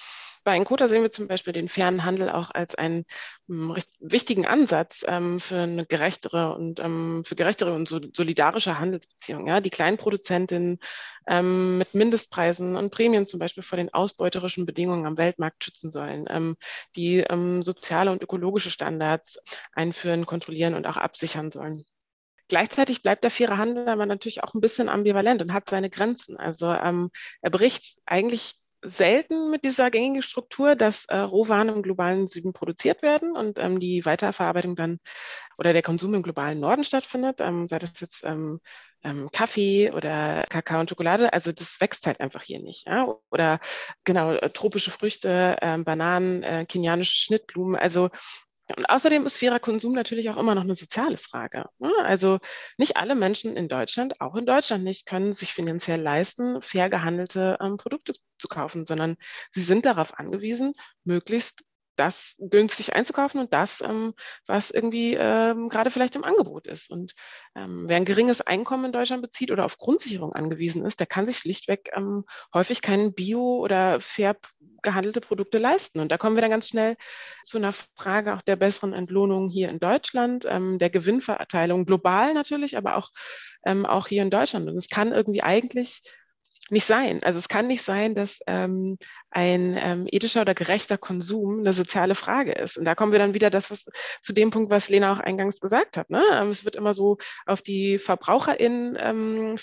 Bei 0.44 0.56
Encota 0.56 0.88
sehen 0.88 1.04
wir 1.04 1.12
zum 1.12 1.28
Beispiel 1.28 1.54
den 1.54 1.70
fairen 1.70 2.06
Handel 2.06 2.32
auch 2.32 2.50
als 2.50 2.74
einen 2.74 3.06
ähm, 3.48 3.76
wichtigen 4.00 4.48
Ansatz 4.48 5.04
ähm, 5.08 5.40
für 5.40 5.60
eine 5.60 5.86
gerechtere 5.86 6.56
und 6.56 6.80
ähm, 6.80 7.24
für 7.24 7.36
gerechtere 7.36 7.72
und 7.76 7.88
so, 7.88 8.00
solidarische 8.16 8.80
Handelsbeziehungen. 8.80 9.46
Ja? 9.46 9.62
Die 9.62 9.70
kleinen 9.70 9.98
Produzentinnen 9.98 10.80
ähm, 11.28 11.78
mit 11.78 11.94
Mindestpreisen 11.94 12.76
und 12.76 12.90
Prämien 12.90 13.28
zum 13.28 13.40
Beispiel 13.40 13.62
vor 13.62 13.78
den 13.78 13.94
ausbeuterischen 13.94 14.66
Bedingungen 14.66 15.06
am 15.06 15.18
Weltmarkt 15.18 15.64
schützen 15.64 15.92
sollen, 15.92 16.56
die 16.96 17.24
soziale 17.62 18.12
und 18.12 18.24
ökologische 18.24 18.72
Standards 18.72 19.38
einführen, 19.74 20.26
kontrollieren 20.26 20.74
und 20.74 20.88
auch 20.88 20.98
absichern 20.98 21.52
sollen. 21.52 21.86
Gleichzeitig 22.50 23.02
bleibt 23.04 23.24
der 23.24 23.32
faire 23.32 23.58
Handel 23.58 23.88
aber 23.88 24.06
natürlich 24.06 24.44
auch 24.44 24.54
ein 24.54 24.62
bisschen 24.62 24.90
ambivalent 24.90 25.42
und 25.42 25.54
hat 25.54 25.70
seine 25.70 25.90
Grenzen. 25.90 26.36
Also 26.36 26.68
ähm, 26.74 27.12
er 27.42 27.52
bricht 27.52 28.00
eigentlich 28.06 28.60
selten 28.82 29.52
mit 29.52 29.66
dieser 29.66 29.92
gängigen 29.92 30.22
Struktur, 30.22 30.76
dass 30.76 31.06
äh, 31.06 31.18
Rohwaren 31.18 31.70
im 31.70 31.84
globalen 31.84 32.28
Süden 32.28 32.54
produziert 32.54 33.02
werden 33.02 33.36
und 33.36 33.60
ähm, 33.60 33.80
die 33.80 34.06
Weiterverarbeitung 34.06 34.76
dann 34.76 35.00
oder 35.58 35.74
der 35.74 35.82
Konsum 35.82 36.14
im 36.14 36.24
globalen 36.24 36.60
Norden 36.60 36.84
stattfindet, 36.84 37.42
ähm, 37.42 37.68
sei 37.68 37.80
das 37.80 38.00
jetzt 38.00 38.24
ähm, 38.24 38.60
ähm 39.04 39.30
Kaffee 39.32 39.92
oder 39.92 40.46
Kakao 40.50 40.80
und 40.80 40.90
Schokolade. 40.90 41.34
Also 41.34 41.52
das 41.52 41.80
wächst 41.82 42.08
halt 42.08 42.22
einfach 42.22 42.44
hier 42.44 42.62
nicht. 42.62 42.88
Ja? 42.88 43.14
Oder 43.30 43.60
genau, 44.06 44.32
äh, 44.32 44.50
tropische 44.50 44.92
Früchte, 44.92 45.58
äh, 45.62 45.78
Bananen, 45.80 46.44
äh, 46.44 46.66
kenianische 46.66 47.18
Schnittblumen. 47.18 47.76
Also 47.76 48.10
und 48.78 48.90
außerdem 48.90 49.26
ist 49.26 49.38
fairer 49.38 49.60
Konsum 49.60 49.94
natürlich 49.94 50.30
auch 50.30 50.38
immer 50.38 50.56
noch 50.56 50.64
eine 50.64 50.76
soziale 50.76 51.18
Frage. 51.18 51.66
Ne? 51.80 51.92
Also 52.04 52.40
nicht 52.78 52.98
alle 52.98 53.16
Menschen 53.16 53.56
in 53.58 53.68
Deutschland, 53.68 54.22
auch 54.22 54.36
in 54.36 54.46
Deutschland 54.46 54.84
nicht, 54.84 55.06
können 55.06 55.34
sich 55.34 55.54
finanziell 55.54 56.02
leisten, 56.02 56.62
fair 56.62 56.90
gehandelte 56.90 57.58
ähm, 57.62 57.78
Produkte 57.78 58.14
zu 58.38 58.48
kaufen, 58.48 58.86
sondern 58.86 59.16
sie 59.52 59.64
sind 59.64 59.86
darauf 59.86 60.18
angewiesen, 60.18 60.74
möglichst 61.04 61.64
das 62.00 62.36
günstig 62.40 62.96
einzukaufen 62.96 63.42
und 63.42 63.54
das, 63.54 63.82
ähm, 63.82 64.14
was 64.48 64.72
irgendwie 64.72 65.16
ähm, 65.16 65.68
gerade 65.68 65.92
vielleicht 65.92 66.16
im 66.16 66.24
Angebot 66.24 66.66
ist. 66.68 66.90
Und 66.90 67.14
ähm, 67.56 67.84
wer 67.88 67.98
ein 67.98 68.06
geringes 68.06 68.42
Einkommen 68.42 68.86
in 68.86 68.92
Deutschland 68.94 69.22
bezieht 69.22 69.52
oder 69.52 69.66
auf 69.66 69.78
Grundsicherung 69.78 70.34
angewiesen 70.34 70.86
ist, 70.86 71.00
der 71.00 71.08
kann 71.08 71.26
sich 71.26 71.38
schlichtweg 71.38 71.90
ähm, 71.96 72.24
häufig 72.54 72.82
keinen 72.82 73.14
Bio- 73.14 73.60
oder 73.60 74.00
fair 74.00 74.38
gehandelte 74.82 75.20
Produkte 75.20 75.58
leisten. 75.58 76.00
Und 76.00 76.10
da 76.10 76.18
kommen 76.18 76.38
wir 76.38 76.42
dann 76.42 76.52
ganz 76.52 76.70
schnell 76.70 76.96
zu 77.44 77.58
einer 77.58 77.74
Frage 77.74 78.34
auch 78.34 78.42
der 78.42 78.56
besseren 78.56 78.94
Entlohnung 78.94 79.50
hier 79.50 79.70
in 79.70 79.80
Deutschland, 79.80 80.46
ähm, 80.48 80.80
der 80.80 80.90
Gewinnverteilung 80.90 81.86
global 81.86 82.34
natürlich, 82.34 82.78
aber 82.78 82.96
auch, 82.96 83.10
ähm, 83.66 83.86
auch 83.86 84.08
hier 84.08 84.22
in 84.22 84.30
Deutschland. 84.30 84.70
Und 84.70 84.78
es 84.78 84.88
kann 84.88 85.12
irgendwie 85.12 85.44
eigentlich 85.44 86.02
nicht 86.70 86.86
sein. 86.86 87.24
Also 87.24 87.40
es 87.40 87.50
kann 87.50 87.68
nicht 87.68 87.84
sein, 87.84 88.16
dass 88.16 88.40
ähm, 88.48 88.98
ein 89.32 89.78
ähm, 89.80 90.08
ethischer 90.12 90.42
oder 90.42 90.56
gerechter 90.56 90.98
Konsum 90.98 91.60
eine 91.60 91.74
soziale 91.74 92.16
Frage 92.16 92.54
ist. 92.54 92.78
Und 92.78 92.86
da 92.86 92.96
kommen 92.96 93.12
wir 93.12 93.20
dann 93.20 93.34
wieder 93.34 93.50
das, 93.50 93.70
was, 93.70 93.86
zu 94.24 94.34
dem 94.34 94.50
Punkt, 94.50 94.72
was 94.72 94.90
Lena 94.90 95.14
auch 95.14 95.20
eingangs 95.20 95.60
gesagt 95.60 95.98
hat. 95.98 96.10
Ne? 96.10 96.24
Ähm, 96.34 96.50
es 96.50 96.66
wird 96.66 96.76
immer 96.76 96.94
so 96.94 97.18
auf 97.46 97.62
die 97.62 98.00
VerbraucherInnen 98.00 98.98
ähm, 99.00 99.58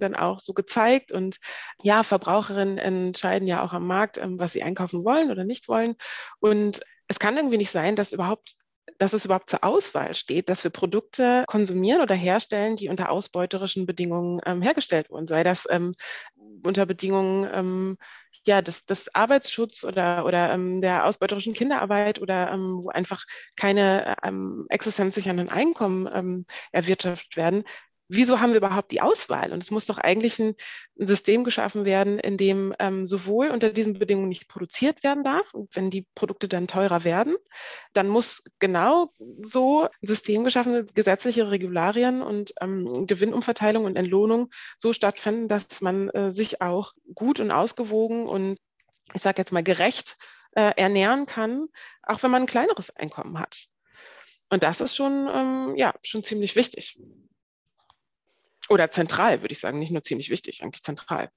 dann 0.00 0.14
auch 0.14 0.40
so 0.40 0.52
gezeigt. 0.52 1.12
Und 1.12 1.38
ja, 1.82 2.02
Verbraucherinnen 2.02 2.78
entscheiden 2.78 3.46
ja 3.46 3.64
auch 3.64 3.72
am 3.72 3.86
Markt, 3.86 4.18
ähm, 4.18 4.38
was 4.38 4.52
sie 4.52 4.62
einkaufen 4.62 5.04
wollen 5.04 5.30
oder 5.30 5.44
nicht 5.44 5.68
wollen. 5.68 5.94
Und 6.40 6.80
es 7.08 7.18
kann 7.18 7.36
irgendwie 7.36 7.58
nicht 7.58 7.70
sein, 7.70 7.96
dass 7.96 8.12
überhaupt 8.12 8.54
dass 9.00 9.14
es 9.14 9.24
überhaupt 9.24 9.48
zur 9.48 9.64
Auswahl 9.64 10.14
steht, 10.14 10.50
dass 10.50 10.62
wir 10.62 10.70
Produkte 10.70 11.44
konsumieren 11.46 12.02
oder 12.02 12.14
herstellen, 12.14 12.76
die 12.76 12.90
unter 12.90 13.10
ausbeuterischen 13.10 13.86
Bedingungen 13.86 14.40
ähm, 14.44 14.60
hergestellt 14.60 15.08
wurden, 15.10 15.26
sei 15.26 15.42
das 15.42 15.66
ähm, 15.70 15.92
unter 16.62 16.86
Bedingungen 16.86 17.48
ähm, 17.52 17.96
ja, 18.46 18.62
des, 18.62 18.86
des 18.86 19.14
Arbeitsschutz 19.14 19.84
oder, 19.84 20.24
oder 20.24 20.52
ähm, 20.52 20.80
der 20.80 21.04
ausbeuterischen 21.06 21.54
Kinderarbeit 21.54 22.20
oder 22.20 22.50
ähm, 22.50 22.80
wo 22.82 22.88
einfach 22.88 23.24
keine 23.56 24.16
ähm, 24.22 24.66
existenzsichernden 24.68 25.48
Einkommen 25.48 26.46
erwirtschaftet 26.72 27.36
werden 27.36 27.64
wieso 28.10 28.40
haben 28.40 28.50
wir 28.50 28.58
überhaupt 28.58 28.90
die 28.90 29.00
Auswahl? 29.00 29.52
Und 29.52 29.62
es 29.62 29.70
muss 29.70 29.86
doch 29.86 29.98
eigentlich 29.98 30.38
ein, 30.38 30.54
ein 30.98 31.06
System 31.06 31.44
geschaffen 31.44 31.84
werden, 31.84 32.18
in 32.18 32.36
dem 32.36 32.74
ähm, 32.78 33.06
sowohl 33.06 33.48
unter 33.50 33.70
diesen 33.70 33.94
Bedingungen 33.94 34.28
nicht 34.28 34.48
produziert 34.48 35.02
werden 35.04 35.22
darf 35.22 35.54
und 35.54 35.74
wenn 35.76 35.90
die 35.90 36.06
Produkte 36.14 36.48
dann 36.48 36.66
teurer 36.66 37.04
werden, 37.04 37.36
dann 37.92 38.08
muss 38.08 38.42
genau 38.58 39.12
so 39.42 39.84
ein 39.84 39.88
System 40.02 40.44
geschaffen 40.44 40.86
gesetzliche 40.94 41.50
Regularien 41.50 42.20
und 42.20 42.52
ähm, 42.60 43.06
Gewinnumverteilung 43.06 43.84
und 43.84 43.96
Entlohnung 43.96 44.50
so 44.76 44.92
stattfinden, 44.92 45.48
dass 45.48 45.80
man 45.80 46.10
äh, 46.10 46.32
sich 46.32 46.60
auch 46.60 46.92
gut 47.14 47.40
und 47.40 47.52
ausgewogen 47.52 48.26
und 48.26 48.58
ich 49.14 49.22
sage 49.22 49.40
jetzt 49.40 49.52
mal 49.52 49.62
gerecht 49.62 50.16
äh, 50.56 50.72
ernähren 50.76 51.26
kann, 51.26 51.68
auch 52.02 52.22
wenn 52.22 52.30
man 52.30 52.42
ein 52.42 52.48
kleineres 52.48 52.90
Einkommen 52.96 53.38
hat. 53.38 53.66
Und 54.48 54.64
das 54.64 54.80
ist 54.80 54.96
schon, 54.96 55.28
ähm, 55.32 55.74
ja, 55.76 55.94
schon 56.02 56.24
ziemlich 56.24 56.56
wichtig. 56.56 56.98
Oder 58.70 58.90
zentral, 58.92 59.42
würde 59.42 59.52
ich 59.52 59.58
sagen, 59.58 59.80
nicht 59.80 59.90
nur 59.90 60.04
ziemlich 60.04 60.30
wichtig, 60.30 60.62
eigentlich 60.62 60.84
zentral. 60.84 61.28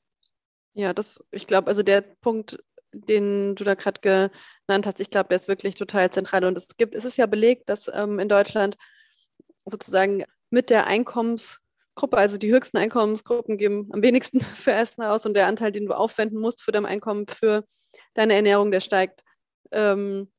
Ja, 0.74 0.94
das, 0.94 1.24
ich 1.32 1.48
glaube, 1.48 1.68
also 1.68 1.82
der 1.82 2.02
Punkt, 2.02 2.64
den 2.92 3.56
du 3.56 3.64
da 3.64 3.74
gerade 3.74 4.02
genannt 4.02 4.86
hast, 4.86 5.00
ich 5.00 5.10
glaube, 5.10 5.30
der 5.30 5.38
ist 5.38 5.48
wirklich 5.48 5.74
total 5.74 6.12
zentral. 6.12 6.46
Und 6.46 6.56
es 6.56 6.68
gibt, 6.78 6.94
es 6.94 7.06
ist 7.06 7.18
ja 7.18 7.26
belegt, 7.26 7.70
dass 7.70 7.90
ähm, 7.92 8.20
in 8.20 8.30
Deutschland 8.30 8.78
sozusagen 9.66 10.26
mit 10.52 10.70
der 10.70 10.86
Einkommensgruppe, 10.86 12.18
also 12.18 12.38
die 12.38 12.52
höchsten 12.52 12.78
Einkommensgruppen 12.78 13.58
geben 13.58 13.90
am 13.92 14.04
wenigsten 14.04 14.40
für 14.40 14.74
Essen 14.74 15.02
aus 15.02 15.26
und 15.26 15.34
der 15.34 15.48
Anteil, 15.48 15.72
den 15.72 15.88
du 15.88 15.94
aufwenden 15.94 16.40
musst 16.40 16.62
für 16.62 16.72
dein 16.72 16.86
Einkommen, 16.86 17.28
für 17.28 17.66
deine 18.14 18.36
Ernährung, 18.36 18.70
der 18.70 18.80
steigt, 18.80 19.24
ähm, 19.72 20.32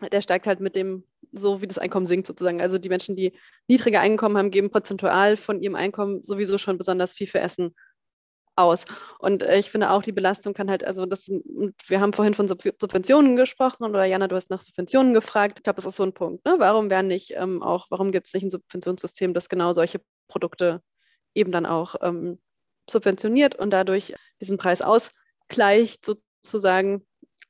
der 0.00 0.20
steigt 0.20 0.46
halt 0.46 0.60
mit 0.60 0.76
dem 0.76 1.04
so 1.32 1.60
wie 1.60 1.66
das 1.66 1.78
Einkommen 1.78 2.06
sinkt 2.06 2.26
sozusagen. 2.26 2.60
Also 2.60 2.78
die 2.78 2.88
Menschen, 2.88 3.16
die 3.16 3.32
niedrige 3.66 4.00
Einkommen 4.00 4.36
haben, 4.36 4.50
geben 4.50 4.70
prozentual 4.70 5.36
von 5.36 5.60
ihrem 5.60 5.74
Einkommen 5.74 6.22
sowieso 6.22 6.58
schon 6.58 6.78
besonders 6.78 7.12
viel 7.12 7.26
für 7.26 7.40
Essen 7.40 7.74
aus. 8.56 8.86
Und 9.18 9.42
äh, 9.42 9.58
ich 9.58 9.70
finde 9.70 9.90
auch, 9.90 10.02
die 10.02 10.12
Belastung 10.12 10.54
kann 10.54 10.70
halt, 10.70 10.84
also 10.84 11.06
das, 11.06 11.28
wir 11.28 12.00
haben 12.00 12.12
vorhin 12.12 12.34
von 12.34 12.48
Subventionen 12.48 13.36
gesprochen 13.36 13.84
oder 13.84 14.04
Jana, 14.04 14.28
du 14.28 14.36
hast 14.36 14.50
nach 14.50 14.60
Subventionen 14.60 15.14
gefragt. 15.14 15.58
Ich 15.58 15.64
glaube, 15.64 15.76
das 15.76 15.84
ist 15.84 15.96
so 15.96 16.02
ein 16.02 16.14
Punkt. 16.14 16.44
Ne? 16.44 16.56
Warum 16.58 16.90
werden 16.90 17.08
nicht 17.08 17.32
ähm, 17.36 17.62
auch, 17.62 17.86
warum 17.90 18.12
gibt 18.12 18.26
es 18.26 18.34
nicht 18.34 18.44
ein 18.44 18.50
Subventionssystem, 18.50 19.34
das 19.34 19.48
genau 19.48 19.72
solche 19.72 20.00
Produkte 20.28 20.82
eben 21.34 21.52
dann 21.52 21.66
auch 21.66 21.96
ähm, 22.00 22.38
subventioniert 22.88 23.56
und 23.56 23.70
dadurch 23.70 24.14
diesen 24.40 24.56
Preis 24.56 24.80
ausgleicht, 24.80 26.06
sozusagen, 26.42 27.06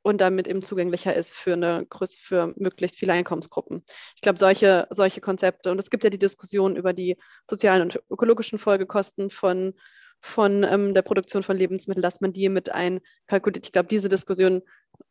und 0.06 0.18
damit 0.20 0.46
eben 0.46 0.62
zugänglicher 0.62 1.16
ist 1.16 1.34
für 1.34 1.54
eine 1.54 1.84
für 2.16 2.54
möglichst 2.56 2.96
viele 2.96 3.12
Einkommensgruppen. 3.12 3.82
Ich 4.14 4.20
glaube, 4.20 4.38
solche, 4.38 4.86
solche 4.90 5.20
Konzepte, 5.20 5.72
und 5.72 5.80
es 5.80 5.90
gibt 5.90 6.04
ja 6.04 6.10
die 6.10 6.18
Diskussion 6.18 6.76
über 6.76 6.92
die 6.92 7.16
sozialen 7.44 7.82
und 7.82 8.00
ökologischen 8.08 8.60
Folgekosten 8.60 9.30
von, 9.30 9.74
von 10.20 10.62
ähm, 10.62 10.94
der 10.94 11.02
Produktion 11.02 11.42
von 11.42 11.56
Lebensmitteln, 11.56 12.02
dass 12.02 12.20
man 12.20 12.32
die 12.32 12.48
mit 12.48 12.70
einkalkuliert. 12.70 13.66
Ich 13.66 13.72
glaube, 13.72 13.88
diese 13.88 14.08
Diskussion 14.08 14.62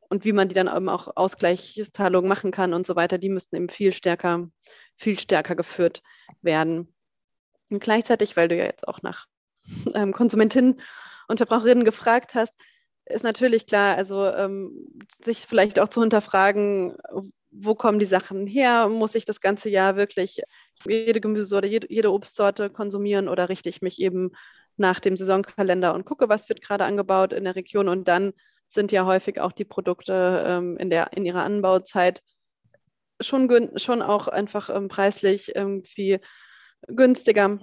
und 0.07 0.23
wie 0.23 0.31
man 0.31 0.47
die 0.47 0.55
dann 0.55 0.73
eben 0.73 0.87
auch 0.87 1.11
Ausgleichszahlungen 1.17 2.29
machen 2.29 2.51
kann 2.51 2.73
und 2.73 2.85
so 2.85 2.95
weiter, 2.95 3.17
die 3.17 3.27
müssten 3.27 3.57
eben 3.57 3.67
viel 3.67 3.91
stärker, 3.91 4.47
viel 4.95 5.19
stärker 5.19 5.57
geführt 5.57 6.03
werden. 6.41 6.95
Und 7.69 7.83
gleichzeitig, 7.83 8.37
weil 8.37 8.47
du 8.47 8.55
ja 8.55 8.63
jetzt 8.63 8.87
auch 8.87 9.01
nach 9.01 9.25
ähm, 9.93 10.13
Konsumentinnen 10.13 10.79
und 11.27 11.35
Verbraucherinnen 11.39 11.83
gefragt 11.83 12.33
hast, 12.33 12.53
ist 13.05 13.23
natürlich 13.23 13.67
klar, 13.67 13.95
also 13.95 14.25
ähm, 14.25 14.87
sich 15.23 15.39
vielleicht 15.41 15.79
auch 15.79 15.89
zu 15.89 16.01
hinterfragen, 16.01 16.97
wo 17.51 17.75
kommen 17.75 17.99
die 17.99 18.05
Sachen 18.05 18.47
her? 18.47 18.89
Muss 18.89 19.15
ich 19.15 19.25
das 19.25 19.41
ganze 19.41 19.69
Jahr 19.69 19.95
wirklich 19.95 20.41
jede 20.87 21.21
Gemüse 21.21 21.55
oder 21.55 21.67
jede, 21.67 21.91
jede 21.91 22.11
Obstsorte 22.11 22.69
konsumieren 22.69 23.29
oder 23.29 23.49
richte 23.49 23.69
ich 23.69 23.81
mich 23.81 24.01
eben 24.01 24.31
nach 24.77 24.99
dem 24.99 25.15
Saisonkalender 25.15 25.93
und 25.93 26.05
gucke, 26.05 26.27
was 26.27 26.49
wird 26.49 26.61
gerade 26.61 26.83
angebaut 26.83 27.31
in 27.31 27.45
der 27.45 27.55
Region 27.55 27.87
und 27.87 28.07
dann 28.07 28.33
sind 28.67 28.91
ja 28.91 29.05
häufig 29.05 29.39
auch 29.39 29.51
die 29.51 29.63
Produkte 29.63 30.43
ähm, 30.45 30.77
in, 30.77 30.89
der, 30.89 31.13
in 31.13 31.25
ihrer 31.25 31.43
Anbauzeit 31.43 32.21
schon, 33.21 33.71
schon 33.77 34.01
auch 34.01 34.27
einfach 34.27 34.69
ähm, 34.69 34.87
preislich 34.89 35.55
irgendwie 35.55 36.19
günstiger 36.87 37.59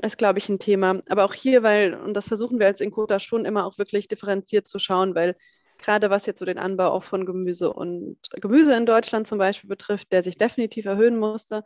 ist, 0.00 0.18
glaube 0.18 0.38
ich, 0.38 0.48
ein 0.48 0.58
Thema. 0.58 1.02
Aber 1.08 1.24
auch 1.24 1.34
hier, 1.34 1.62
weil, 1.62 1.94
und 1.94 2.14
das 2.14 2.28
versuchen 2.28 2.58
wir 2.58 2.66
als 2.66 2.80
Inkota 2.80 3.18
schon 3.18 3.44
immer 3.44 3.66
auch 3.66 3.78
wirklich 3.78 4.08
differenziert 4.08 4.66
zu 4.66 4.78
schauen, 4.78 5.14
weil 5.14 5.36
gerade 5.78 6.10
was 6.10 6.26
jetzt 6.26 6.38
so 6.38 6.44
den 6.44 6.58
Anbau 6.58 6.90
auch 6.90 7.02
von 7.02 7.26
Gemüse 7.26 7.72
und 7.72 8.16
Gemüse 8.40 8.74
in 8.74 8.86
Deutschland 8.86 9.26
zum 9.26 9.38
Beispiel 9.38 9.68
betrifft, 9.68 10.12
der 10.12 10.22
sich 10.22 10.36
definitiv 10.36 10.86
erhöhen 10.86 11.18
musste, 11.18 11.64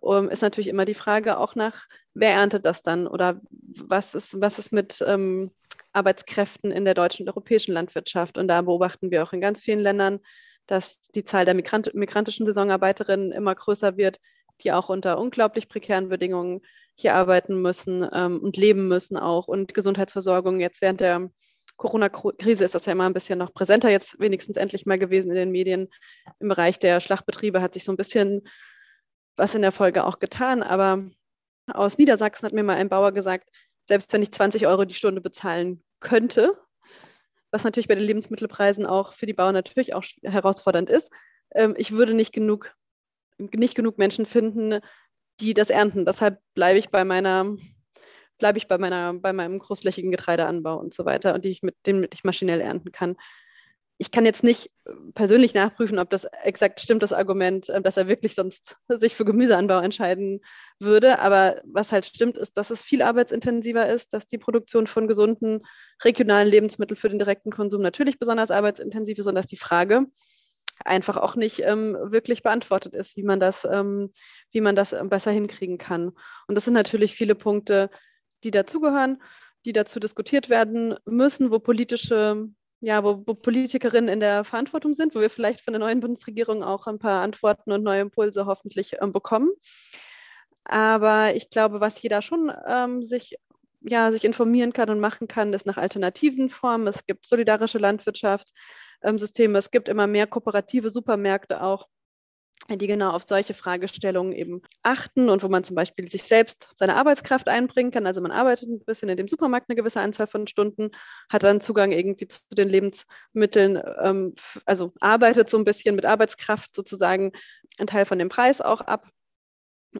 um, 0.00 0.28
ist 0.28 0.42
natürlich 0.42 0.68
immer 0.68 0.84
die 0.84 0.94
Frage 0.94 1.38
auch 1.38 1.54
nach, 1.54 1.86
wer 2.14 2.30
erntet 2.30 2.66
das 2.66 2.82
dann 2.82 3.06
oder 3.06 3.40
was 3.50 4.14
ist, 4.14 4.40
was 4.40 4.58
ist 4.58 4.72
mit 4.72 5.02
ähm, 5.06 5.50
Arbeitskräften 5.92 6.70
in 6.70 6.84
der 6.84 6.94
deutschen 6.94 7.24
und 7.24 7.30
europäischen 7.30 7.72
Landwirtschaft. 7.72 8.38
Und 8.38 8.48
da 8.48 8.62
beobachten 8.62 9.10
wir 9.10 9.22
auch 9.22 9.32
in 9.32 9.40
ganz 9.40 9.62
vielen 9.62 9.80
Ländern, 9.80 10.20
dass 10.66 11.00
die 11.14 11.24
Zahl 11.24 11.44
der 11.44 11.54
Migrant 11.54 11.94
migrantischen 11.94 12.44
Saisonarbeiterinnen 12.44 13.32
immer 13.32 13.54
größer 13.54 13.96
wird, 13.96 14.18
die 14.62 14.72
auch 14.72 14.88
unter 14.88 15.18
unglaublich 15.18 15.68
prekären 15.68 16.08
Bedingungen 16.08 16.62
hier 16.94 17.14
arbeiten 17.14 17.60
müssen 17.60 18.08
ähm, 18.12 18.40
und 18.40 18.56
leben 18.56 18.88
müssen 18.88 19.16
auch. 19.16 19.48
Und 19.48 19.74
Gesundheitsversorgung 19.74 20.60
jetzt 20.60 20.80
während 20.80 21.00
der 21.00 21.30
Corona-Krise 21.76 22.64
ist 22.64 22.74
das 22.74 22.86
ja 22.86 22.92
immer 22.92 23.04
ein 23.04 23.12
bisschen 23.12 23.38
noch 23.38 23.52
präsenter, 23.52 23.90
jetzt 23.90 24.18
wenigstens 24.18 24.56
endlich 24.56 24.86
mal 24.86 24.98
gewesen 24.98 25.30
in 25.30 25.36
den 25.36 25.50
Medien. 25.50 25.88
Im 26.40 26.48
Bereich 26.48 26.78
der 26.78 27.00
Schlachtbetriebe 27.00 27.60
hat 27.60 27.74
sich 27.74 27.84
so 27.84 27.92
ein 27.92 27.98
bisschen 27.98 28.48
was 29.36 29.54
in 29.54 29.62
der 29.62 29.72
Folge 29.72 30.04
auch 30.04 30.18
getan. 30.18 30.62
Aber 30.62 31.04
aus 31.66 31.98
Niedersachsen 31.98 32.46
hat 32.46 32.54
mir 32.54 32.62
mal 32.62 32.76
ein 32.76 32.88
Bauer 32.88 33.12
gesagt, 33.12 33.50
selbst 33.84 34.12
wenn 34.12 34.22
ich 34.22 34.32
20 34.32 34.66
Euro 34.66 34.84
die 34.84 34.94
Stunde 34.94 35.20
bezahlen 35.20 35.82
könnte, 36.00 36.56
was 37.50 37.64
natürlich 37.64 37.88
bei 37.88 37.94
den 37.94 38.04
Lebensmittelpreisen 38.04 38.86
auch 38.86 39.12
für 39.12 39.26
die 39.26 39.34
Bauern 39.34 39.54
natürlich 39.54 39.94
auch 39.94 40.04
herausfordernd 40.22 40.90
ist, 40.90 41.12
ähm, 41.54 41.74
ich 41.76 41.92
würde 41.92 42.14
nicht 42.14 42.32
genug, 42.32 42.74
nicht 43.38 43.74
genug 43.74 43.98
Menschen 43.98 44.26
finden, 44.26 44.80
die 45.40 45.54
das 45.54 45.70
ernten. 45.70 46.04
Deshalb 46.04 46.40
bleibe 46.54 46.78
ich 46.78 46.90
bei 46.90 47.04
meiner 47.04 47.56
bleibe 48.38 48.58
ich 48.58 48.68
bei 48.68 48.76
meiner, 48.76 49.14
bei 49.14 49.32
meinem 49.32 49.58
großflächigen 49.58 50.10
Getreideanbau 50.10 50.78
und 50.78 50.92
so 50.92 51.06
weiter 51.06 51.32
und 51.34 51.46
die 51.46 51.48
ich 51.48 51.62
mit 51.62 51.74
dem 51.86 52.06
ich 52.12 52.22
maschinell 52.22 52.60
ernten 52.60 52.92
kann 52.92 53.16
ich 53.98 54.10
kann 54.10 54.26
jetzt 54.26 54.44
nicht 54.44 54.70
äh, 54.84 54.92
persönlich 55.14 55.54
nachprüfen, 55.54 55.98
ob 55.98 56.10
das 56.10 56.24
exakt 56.44 56.80
stimmt, 56.80 57.02
das 57.02 57.12
Argument, 57.12 57.68
äh, 57.68 57.80
dass 57.80 57.96
er 57.96 58.08
wirklich 58.08 58.34
sonst 58.34 58.76
sich 58.88 59.14
für 59.14 59.24
Gemüseanbau 59.24 59.80
entscheiden 59.80 60.40
würde. 60.78 61.18
Aber 61.18 61.60
was 61.64 61.92
halt 61.92 62.04
stimmt, 62.04 62.36
ist, 62.36 62.56
dass 62.56 62.70
es 62.70 62.82
viel 62.82 63.02
arbeitsintensiver 63.02 63.88
ist, 63.88 64.12
dass 64.12 64.26
die 64.26 64.38
Produktion 64.38 64.86
von 64.86 65.08
gesunden 65.08 65.62
regionalen 66.04 66.48
Lebensmitteln 66.48 66.96
für 66.96 67.08
den 67.08 67.18
direkten 67.18 67.50
Konsum 67.50 67.80
natürlich 67.80 68.18
besonders 68.18 68.50
arbeitsintensiv 68.50 69.18
ist 69.18 69.26
und 69.26 69.34
dass 69.34 69.46
die 69.46 69.56
Frage 69.56 70.06
einfach 70.84 71.16
auch 71.16 71.36
nicht 71.36 71.60
ähm, 71.60 71.96
wirklich 72.00 72.42
beantwortet 72.42 72.94
ist, 72.94 73.16
wie 73.16 73.22
man 73.22 73.40
das, 73.40 73.64
ähm, 73.64 74.12
wie 74.50 74.60
man 74.60 74.76
das 74.76 74.94
besser 75.04 75.30
hinkriegen 75.30 75.78
kann. 75.78 76.12
Und 76.46 76.54
das 76.54 76.64
sind 76.64 76.74
natürlich 76.74 77.14
viele 77.14 77.34
Punkte, 77.34 77.90
die 78.44 78.50
dazugehören, 78.50 79.22
die 79.64 79.72
dazu 79.72 80.00
diskutiert 80.00 80.48
werden 80.50 80.96
müssen, 81.04 81.50
wo 81.50 81.58
politische 81.58 82.48
ja, 82.80 83.02
wo, 83.02 83.22
wo, 83.26 83.34
Politikerinnen 83.34 84.12
in 84.12 84.20
der 84.20 84.44
Verantwortung 84.44 84.92
sind, 84.92 85.14
wo 85.14 85.20
wir 85.20 85.30
vielleicht 85.30 85.62
von 85.62 85.72
der 85.72 85.80
neuen 85.80 86.00
Bundesregierung 86.00 86.62
auch 86.62 86.86
ein 86.86 86.98
paar 86.98 87.22
Antworten 87.22 87.72
und 87.72 87.82
neue 87.82 88.02
Impulse 88.02 88.46
hoffentlich 88.46 88.96
ähm, 89.00 89.12
bekommen. 89.12 89.50
Aber 90.64 91.34
ich 91.34 91.50
glaube, 91.50 91.80
was 91.80 92.00
jeder 92.02 92.22
schon 92.22 92.52
ähm, 92.66 93.02
sich, 93.02 93.36
ja, 93.80 94.10
sich 94.10 94.24
informieren 94.24 94.72
kann 94.72 94.90
und 94.90 95.00
machen 95.00 95.28
kann, 95.28 95.52
ist 95.54 95.66
nach 95.66 95.78
alternativen 95.78 96.50
Formen. 96.50 96.88
Es 96.88 97.06
gibt 97.06 97.26
solidarische 97.26 97.78
Landwirtschaftssysteme, 97.78 98.85
ähm, 99.06 99.54
es 99.54 99.70
gibt 99.70 99.88
immer 99.88 100.06
mehr 100.06 100.26
kooperative 100.26 100.90
Supermärkte 100.90 101.62
auch 101.62 101.86
die 102.74 102.86
genau 102.88 103.10
auf 103.10 103.22
solche 103.24 103.54
Fragestellungen 103.54 104.32
eben 104.32 104.62
achten 104.82 105.28
und 105.28 105.42
wo 105.42 105.48
man 105.48 105.62
zum 105.62 105.76
Beispiel 105.76 106.08
sich 106.08 106.24
selbst 106.24 106.74
seine 106.76 106.96
Arbeitskraft 106.96 107.48
einbringen 107.48 107.92
kann. 107.92 108.06
Also 108.06 108.20
man 108.20 108.32
arbeitet 108.32 108.68
ein 108.68 108.80
bisschen 108.80 109.08
in 109.08 109.16
dem 109.16 109.28
Supermarkt 109.28 109.68
eine 109.68 109.76
gewisse 109.76 110.00
Anzahl 110.00 110.26
von 110.26 110.48
Stunden, 110.48 110.90
hat 111.28 111.44
dann 111.44 111.60
Zugang 111.60 111.92
irgendwie 111.92 112.26
zu 112.26 112.40
den 112.50 112.68
Lebensmitteln, 112.68 113.80
ähm, 114.00 114.34
also 114.64 114.92
arbeitet 115.00 115.48
so 115.48 115.58
ein 115.58 115.64
bisschen 115.64 115.94
mit 115.94 116.06
Arbeitskraft 116.06 116.74
sozusagen 116.74 117.32
einen 117.78 117.86
Teil 117.86 118.04
von 118.04 118.18
dem 118.18 118.28
Preis 118.28 118.60
auch 118.60 118.80
ab 118.80 119.08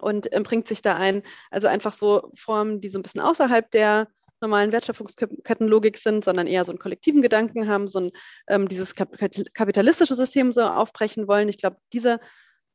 und 0.00 0.32
äh, 0.32 0.40
bringt 0.40 0.66
sich 0.66 0.82
da 0.82 0.96
ein. 0.96 1.22
Also 1.50 1.68
einfach 1.68 1.92
so 1.92 2.32
Formen, 2.34 2.80
die 2.80 2.88
so 2.88 2.98
ein 2.98 3.02
bisschen 3.02 3.20
außerhalb 3.20 3.70
der 3.70 4.08
normalen 4.40 4.72
Wertschöpfungskettenlogik 4.72 5.98
sind, 5.98 6.24
sondern 6.24 6.46
eher 6.46 6.64
so 6.64 6.72
einen 6.72 6.78
kollektiven 6.78 7.22
Gedanken 7.22 7.68
haben, 7.68 7.88
so 7.88 8.00
ein, 8.00 8.12
ähm, 8.48 8.68
dieses 8.68 8.94
kapitalistische 8.94 10.14
System 10.14 10.52
so 10.52 10.62
aufbrechen 10.62 11.26
wollen. 11.28 11.48
Ich 11.48 11.58
glaube, 11.58 11.78
diese 11.92 12.20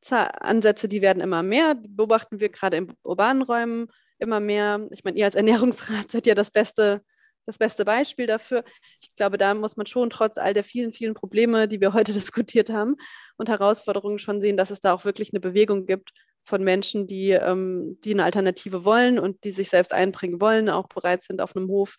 Ansätze, 0.09 0.87
die 0.87 1.01
werden 1.01 1.21
immer 1.21 1.43
mehr. 1.43 1.75
Die 1.75 1.89
beobachten 1.89 2.39
wir 2.39 2.49
gerade 2.49 2.77
in 2.77 2.93
urbanen 3.03 3.43
Räumen 3.43 3.87
immer 4.17 4.39
mehr. 4.39 4.87
Ich 4.91 5.03
meine, 5.03 5.17
ihr 5.17 5.25
als 5.25 5.35
Ernährungsrat 5.41 6.11
seid 6.11 6.27
ja 6.27 6.35
das 6.35 6.51
beste, 6.51 7.03
das 7.45 7.57
beste 7.57 7.85
Beispiel 7.85 8.27
dafür. 8.27 8.63
Ich 8.99 9.15
glaube, 9.15 9.37
da 9.37 9.53
muss 9.53 9.77
man 9.77 9.85
schon 9.85 10.09
trotz 10.09 10.37
all 10.37 10.53
der 10.53 10.63
vielen, 10.63 10.91
vielen 10.91 11.13
Probleme, 11.13 11.67
die 11.67 11.81
wir 11.81 11.93
heute 11.93 12.13
diskutiert 12.13 12.69
haben 12.69 12.95
und 13.37 13.49
Herausforderungen 13.49 14.19
schon 14.19 14.41
sehen, 14.41 14.57
dass 14.57 14.71
es 14.71 14.81
da 14.81 14.93
auch 14.93 15.05
wirklich 15.05 15.31
eine 15.33 15.39
Bewegung 15.39 15.85
gibt 15.85 16.11
von 16.43 16.63
Menschen, 16.63 17.07
die, 17.07 17.31
ähm, 17.31 17.97
die 18.03 18.13
eine 18.13 18.23
Alternative 18.23 18.85
wollen 18.85 19.19
und 19.19 19.43
die 19.43 19.51
sich 19.51 19.69
selbst 19.69 19.93
einbringen 19.93 20.41
wollen, 20.41 20.69
auch 20.69 20.87
bereit 20.87 21.23
sind, 21.23 21.41
auf 21.41 21.55
einem 21.55 21.67
Hof 21.67 21.95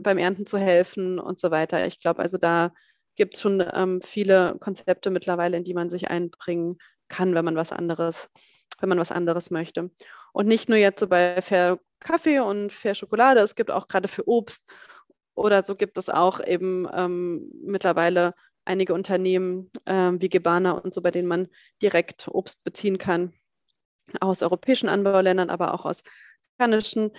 beim 0.00 0.18
Ernten 0.18 0.46
zu 0.46 0.58
helfen 0.58 1.18
und 1.18 1.38
so 1.38 1.50
weiter. 1.50 1.86
Ich 1.86 2.00
glaube, 2.00 2.22
also 2.22 2.38
da 2.38 2.72
gibt 3.16 3.34
es 3.34 3.42
schon 3.42 3.62
ähm, 3.72 4.00
viele 4.00 4.56
Konzepte 4.60 5.10
mittlerweile, 5.10 5.56
in 5.56 5.64
die 5.64 5.74
man 5.74 5.90
sich 5.90 6.08
einbringen 6.08 6.78
kann, 7.08 7.34
wenn 7.34 7.44
man 7.44 7.56
was 7.56 7.72
anderes, 7.72 8.28
wenn 8.78 8.88
man 8.88 8.98
was 8.98 9.10
anderes 9.10 9.50
möchte. 9.50 9.90
Und 10.32 10.46
nicht 10.46 10.68
nur 10.68 10.78
jetzt 10.78 11.00
so 11.00 11.08
bei 11.08 11.42
Fair 11.42 11.80
Kaffee 11.98 12.40
und 12.40 12.72
Fair 12.72 12.94
Schokolade, 12.94 13.40
es 13.40 13.54
gibt 13.54 13.70
auch 13.70 13.88
gerade 13.88 14.08
für 14.08 14.26
Obst 14.26 14.70
oder 15.34 15.62
so 15.62 15.74
gibt 15.74 15.98
es 15.98 16.08
auch 16.08 16.44
eben 16.44 16.88
ähm, 16.92 17.50
mittlerweile 17.62 18.34
einige 18.64 18.94
Unternehmen 18.94 19.70
ähm, 19.86 20.20
wie 20.20 20.28
Gebana 20.28 20.72
und 20.72 20.94
so, 20.94 21.02
bei 21.02 21.10
denen 21.10 21.28
man 21.28 21.48
direkt 21.82 22.28
Obst 22.28 22.62
beziehen 22.62 22.98
kann, 22.98 23.32
aus 24.20 24.42
europäischen 24.42 24.88
Anbauländern, 24.88 25.50
aber 25.50 25.74
auch 25.74 25.84
aus 25.84 26.02
amerikanischen, 26.58 27.12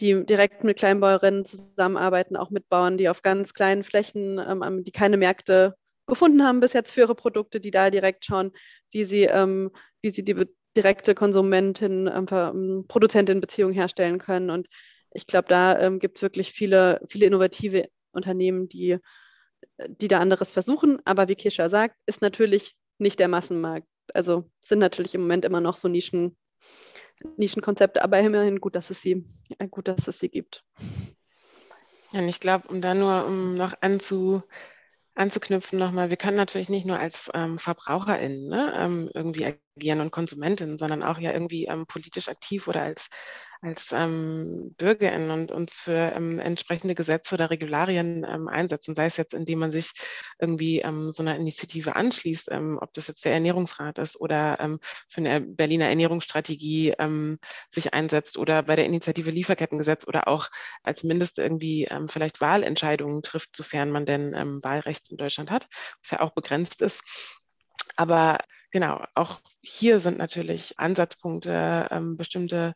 die 0.00 0.24
direkt 0.24 0.64
mit 0.64 0.78
Kleinbäuerinnen 0.78 1.44
zusammenarbeiten, 1.44 2.36
auch 2.36 2.50
mit 2.50 2.68
Bauern, 2.68 2.98
die 2.98 3.08
auf 3.08 3.22
ganz 3.22 3.54
kleinen 3.54 3.82
Flächen, 3.82 4.38
ähm, 4.38 4.84
die 4.84 4.92
keine 4.92 5.16
Märkte 5.16 5.74
gefunden 6.06 6.44
haben 6.44 6.60
bis 6.60 6.72
jetzt 6.72 6.92
für 6.92 7.00
ihre 7.00 7.14
Produkte, 7.14 7.60
die 7.60 7.70
da 7.70 7.90
direkt 7.90 8.24
schauen, 8.24 8.52
wie 8.90 9.04
sie, 9.04 9.24
ähm, 9.24 9.70
wie 10.02 10.10
sie 10.10 10.24
die 10.24 10.46
direkte 10.76 11.14
Konsumentin, 11.14 12.06
ähm, 12.06 12.26
ähm, 12.30 12.84
Produzentin-Beziehung 12.86 13.72
herstellen 13.72 14.18
können. 14.18 14.50
Und 14.50 14.68
ich 15.12 15.26
glaube, 15.26 15.48
da 15.48 15.78
ähm, 15.78 15.98
gibt 15.98 16.18
es 16.18 16.22
wirklich 16.22 16.52
viele, 16.52 17.00
viele 17.08 17.26
innovative 17.26 17.88
Unternehmen, 18.12 18.68
die, 18.68 18.98
die 19.88 20.08
da 20.08 20.20
anderes 20.20 20.52
versuchen. 20.52 21.00
Aber 21.04 21.28
wie 21.28 21.34
Kisha 21.34 21.68
sagt, 21.68 21.96
ist 22.06 22.22
natürlich 22.22 22.76
nicht 22.98 23.18
der 23.18 23.28
Massenmarkt. 23.28 23.86
Also 24.14 24.50
sind 24.60 24.78
natürlich 24.78 25.14
im 25.14 25.22
Moment 25.22 25.44
immer 25.44 25.60
noch 25.60 25.76
so 25.76 25.88
Nischen, 25.88 26.36
Nischenkonzepte, 27.36 28.02
aber 28.02 28.18
immerhin 28.20 28.60
gut, 28.60 28.74
dass 28.74 28.90
es 28.90 29.02
sie, 29.02 29.24
äh, 29.58 29.68
gut, 29.68 29.88
dass 29.88 30.08
es 30.08 30.18
sie 30.18 30.28
gibt. 30.28 30.64
Ja, 32.12 32.20
und 32.20 32.28
ich 32.28 32.40
glaube, 32.40 32.68
um 32.68 32.80
da 32.80 32.94
nur 32.94 33.26
um 33.26 33.54
noch 33.54 33.74
anzu, 33.80 34.42
anzuknüpfen 35.14 35.78
nochmal, 35.78 36.10
wir 36.10 36.16
können 36.16 36.36
natürlich 36.36 36.68
nicht 36.68 36.86
nur 36.86 36.98
als 36.98 37.30
ähm, 37.34 37.58
VerbraucherInnen 37.58 38.48
ne, 38.48 38.74
ähm, 38.76 39.10
irgendwie 39.14 39.46
agieren 39.76 40.00
und 40.00 40.12
Konsumentinnen, 40.12 40.78
sondern 40.78 41.02
auch 41.02 41.18
ja 41.18 41.32
irgendwie 41.32 41.64
ähm, 41.66 41.86
politisch 41.86 42.28
aktiv 42.28 42.68
oder 42.68 42.82
als 42.82 43.08
als 43.62 43.92
ähm, 43.92 44.74
BürgerInnen 44.76 45.30
und 45.30 45.50
uns 45.50 45.74
für 45.74 46.12
ähm, 46.14 46.38
entsprechende 46.38 46.94
Gesetze 46.94 47.34
oder 47.34 47.50
Regularien 47.50 48.24
ähm, 48.28 48.48
einsetzen, 48.48 48.94
sei 48.94 49.06
es 49.06 49.16
jetzt, 49.16 49.34
indem 49.34 49.60
man 49.60 49.72
sich 49.72 49.92
irgendwie 50.38 50.80
ähm, 50.80 51.12
so 51.12 51.22
einer 51.22 51.36
Initiative 51.36 51.96
anschließt, 51.96 52.50
ähm, 52.52 52.78
ob 52.80 52.92
das 52.94 53.08
jetzt 53.08 53.24
der 53.24 53.32
Ernährungsrat 53.32 53.98
ist 53.98 54.20
oder 54.20 54.58
ähm, 54.60 54.78
für 55.08 55.20
eine 55.20 55.40
Berliner 55.40 55.86
Ernährungsstrategie 55.88 56.94
sich 57.70 57.94
einsetzt 57.94 58.38
oder 58.38 58.62
bei 58.62 58.76
der 58.76 58.84
Initiative 58.84 59.30
Lieferkettengesetz 59.30 60.06
oder 60.06 60.28
auch 60.28 60.48
als 60.82 61.02
Mindest 61.02 61.38
irgendwie 61.38 61.88
vielleicht 62.08 62.40
Wahlentscheidungen 62.40 63.22
trifft, 63.22 63.56
sofern 63.56 63.90
man 63.90 64.04
denn 64.04 64.32
Wahlrecht 64.62 65.10
in 65.10 65.16
Deutschland 65.16 65.50
hat, 65.50 65.66
was 66.02 66.10
ja 66.12 66.20
auch 66.20 66.32
begrenzt 66.32 66.82
ist. 66.82 67.02
Aber 67.96 68.38
genau, 68.70 69.04
auch 69.14 69.40
hier 69.60 69.98
sind 69.98 70.18
natürlich 70.18 70.78
Ansatzpunkte, 70.78 71.88
bestimmte 72.16 72.74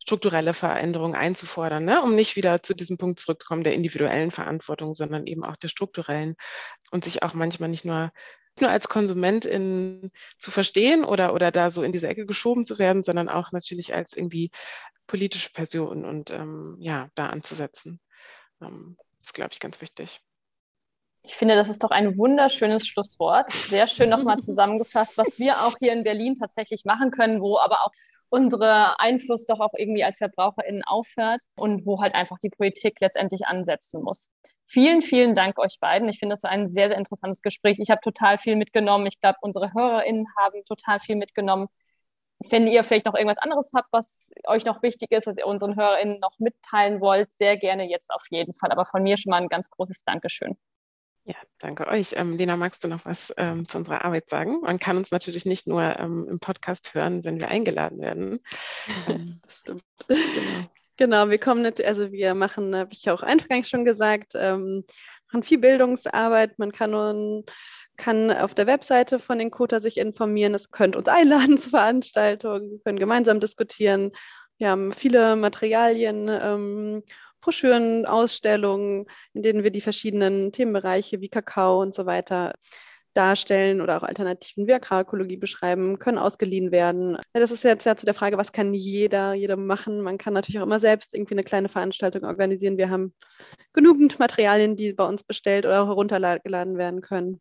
strukturelle 0.00 0.54
Veränderungen 0.54 1.14
einzufordern, 1.14 1.84
ne? 1.84 2.02
um 2.02 2.14
nicht 2.14 2.36
wieder 2.36 2.62
zu 2.62 2.74
diesem 2.74 2.98
Punkt 2.98 3.20
zurückzukommen 3.20 3.64
der 3.64 3.74
individuellen 3.74 4.30
Verantwortung, 4.30 4.94
sondern 4.94 5.26
eben 5.26 5.44
auch 5.44 5.56
der 5.56 5.68
strukturellen 5.68 6.36
und 6.90 7.04
sich 7.04 7.22
auch 7.22 7.34
manchmal 7.34 7.68
nicht 7.68 7.84
nur 7.84 8.12
nur 8.60 8.70
als 8.70 8.88
Konsumentin 8.88 10.10
zu 10.38 10.50
verstehen 10.50 11.04
oder, 11.04 11.32
oder 11.32 11.52
da 11.52 11.70
so 11.70 11.84
in 11.84 11.92
diese 11.92 12.08
Ecke 12.08 12.26
geschoben 12.26 12.66
zu 12.66 12.78
werden, 12.80 13.04
sondern 13.04 13.28
auch 13.28 13.52
natürlich 13.52 13.94
als 13.94 14.16
irgendwie 14.16 14.50
politische 15.06 15.50
Person 15.50 16.04
und 16.04 16.30
ähm, 16.30 16.76
ja, 16.80 17.08
da 17.14 17.26
anzusetzen. 17.26 18.00
Ähm, 18.60 18.96
das 19.18 19.28
ist, 19.28 19.34
glaube 19.34 19.50
ich, 19.52 19.60
ganz 19.60 19.80
wichtig. 19.80 20.20
Ich 21.22 21.34
finde, 21.34 21.56
das 21.56 21.68
ist 21.68 21.82
doch 21.82 21.90
ein 21.90 22.16
wunderschönes 22.16 22.86
Schlusswort. 22.86 23.50
Sehr 23.50 23.86
schön 23.86 24.08
nochmal 24.08 24.38
zusammengefasst, 24.42 25.18
was 25.18 25.38
wir 25.38 25.62
auch 25.62 25.76
hier 25.78 25.92
in 25.92 26.04
Berlin 26.04 26.36
tatsächlich 26.36 26.84
machen 26.84 27.10
können, 27.10 27.40
wo 27.40 27.58
aber 27.58 27.84
auch 27.84 27.92
unsere 28.30 29.00
Einfluss 29.00 29.46
doch 29.46 29.60
auch 29.60 29.72
irgendwie 29.76 30.04
als 30.04 30.18
VerbraucherInnen 30.18 30.84
aufhört 30.84 31.42
und 31.56 31.86
wo 31.86 32.00
halt 32.00 32.14
einfach 32.14 32.38
die 32.38 32.50
Politik 32.50 33.00
letztendlich 33.00 33.46
ansetzen 33.46 34.02
muss. 34.02 34.28
Vielen, 34.66 35.00
vielen 35.00 35.34
Dank 35.34 35.58
euch 35.58 35.80
beiden. 35.80 36.08
Ich 36.10 36.18
finde, 36.18 36.34
das 36.34 36.42
war 36.42 36.50
ein 36.50 36.68
sehr, 36.68 36.88
sehr 36.88 36.98
interessantes 36.98 37.40
Gespräch. 37.40 37.78
Ich 37.80 37.90
habe 37.90 38.02
total 38.02 38.36
viel 38.36 38.54
mitgenommen. 38.56 39.06
Ich 39.06 39.18
glaube, 39.18 39.38
unsere 39.40 39.72
HörerInnen 39.72 40.26
haben 40.36 40.62
total 40.66 41.00
viel 41.00 41.16
mitgenommen. 41.16 41.68
Wenn 42.50 42.66
ihr 42.68 42.84
vielleicht 42.84 43.06
noch 43.06 43.14
irgendwas 43.14 43.38
anderes 43.38 43.72
habt, 43.74 43.88
was 43.92 44.30
euch 44.46 44.64
noch 44.64 44.82
wichtig 44.82 45.10
ist, 45.10 45.26
was 45.26 45.38
ihr 45.38 45.46
unseren 45.46 45.76
HörerInnen 45.76 46.20
noch 46.20 46.38
mitteilen 46.38 47.00
wollt, 47.00 47.32
sehr 47.34 47.56
gerne 47.56 47.88
jetzt 47.88 48.10
auf 48.12 48.26
jeden 48.30 48.54
Fall. 48.54 48.70
Aber 48.70 48.84
von 48.84 49.02
mir 49.02 49.16
schon 49.16 49.30
mal 49.30 49.42
ein 49.42 49.48
ganz 49.48 49.70
großes 49.70 50.04
Dankeschön. 50.04 50.56
Ja, 51.28 51.36
danke 51.58 51.86
euch. 51.88 52.14
Ähm, 52.14 52.38
Lena, 52.38 52.56
magst 52.56 52.82
du 52.82 52.88
noch 52.88 53.04
was 53.04 53.34
ähm, 53.36 53.68
zu 53.68 53.76
unserer 53.76 54.02
Arbeit 54.02 54.30
sagen? 54.30 54.62
Man 54.62 54.78
kann 54.78 54.96
uns 54.96 55.10
natürlich 55.10 55.44
nicht 55.44 55.66
nur 55.66 55.82
ähm, 55.98 56.26
im 56.26 56.40
Podcast 56.40 56.94
hören, 56.94 57.22
wenn 57.22 57.38
wir 57.38 57.48
eingeladen 57.48 58.00
werden. 58.00 58.40
Ähm, 59.08 59.38
das 59.42 59.58
stimmt. 59.58 59.82
Genau. 60.06 60.70
genau. 60.96 61.28
wir 61.28 61.38
kommen 61.38 61.60
nicht, 61.60 61.84
also 61.84 62.10
wir 62.12 62.32
machen, 62.32 62.74
habe 62.74 62.94
ich 62.94 63.10
auch 63.10 63.22
eingangs 63.22 63.68
schon 63.68 63.84
gesagt, 63.84 64.32
ähm, 64.36 64.84
machen 65.30 65.42
viel 65.42 65.58
Bildungsarbeit. 65.58 66.58
Man 66.58 66.72
kann, 66.72 66.92
nun, 66.92 67.44
kann 67.98 68.30
auf 68.30 68.54
der 68.54 68.66
Webseite 68.66 69.18
von 69.18 69.38
den 69.38 69.50
Kota 69.50 69.80
sich 69.80 69.98
informieren. 69.98 70.54
Es 70.54 70.70
könnt 70.70 70.96
uns 70.96 71.08
einladen 71.08 71.58
zu 71.58 71.68
Veranstaltungen, 71.68 72.70
wir 72.70 72.78
können 72.80 72.98
gemeinsam 72.98 73.38
diskutieren. 73.38 74.12
Wir 74.56 74.70
haben 74.70 74.92
viele 74.92 75.36
Materialien 75.36 76.26
ähm, 76.30 77.02
Broschüren, 77.40 78.06
Ausstellungen, 78.06 79.06
in 79.32 79.42
denen 79.42 79.64
wir 79.64 79.70
die 79.70 79.80
verschiedenen 79.80 80.52
Themenbereiche 80.52 81.20
wie 81.20 81.28
Kakao 81.28 81.80
und 81.80 81.94
so 81.94 82.06
weiter 82.06 82.54
darstellen 83.14 83.80
oder 83.80 83.96
auch 83.96 84.04
Alternativen 84.04 84.66
wie 84.66 84.74
Agrarakologie 84.74 85.36
beschreiben, 85.36 85.98
können 85.98 86.18
ausgeliehen 86.18 86.70
werden. 86.70 87.18
Das 87.32 87.50
ist 87.50 87.64
jetzt 87.64 87.84
ja 87.84 87.96
zu 87.96 88.06
der 88.06 88.14
Frage, 88.14 88.38
was 88.38 88.52
kann 88.52 88.74
jeder, 88.74 89.34
jeder 89.34 89.56
machen? 89.56 90.02
Man 90.02 90.18
kann 90.18 90.34
natürlich 90.34 90.60
auch 90.60 90.66
immer 90.66 90.78
selbst 90.78 91.14
irgendwie 91.14 91.34
eine 91.34 91.42
kleine 91.44 91.68
Veranstaltung 91.68 92.24
organisieren. 92.24 92.78
Wir 92.78 92.90
haben 92.90 93.14
genügend 93.72 94.18
Materialien, 94.20 94.76
die 94.76 94.92
bei 94.92 95.04
uns 95.04 95.24
bestellt 95.24 95.66
oder 95.66 95.86
heruntergeladen 95.86 96.78
werden 96.78 97.00
können. 97.00 97.40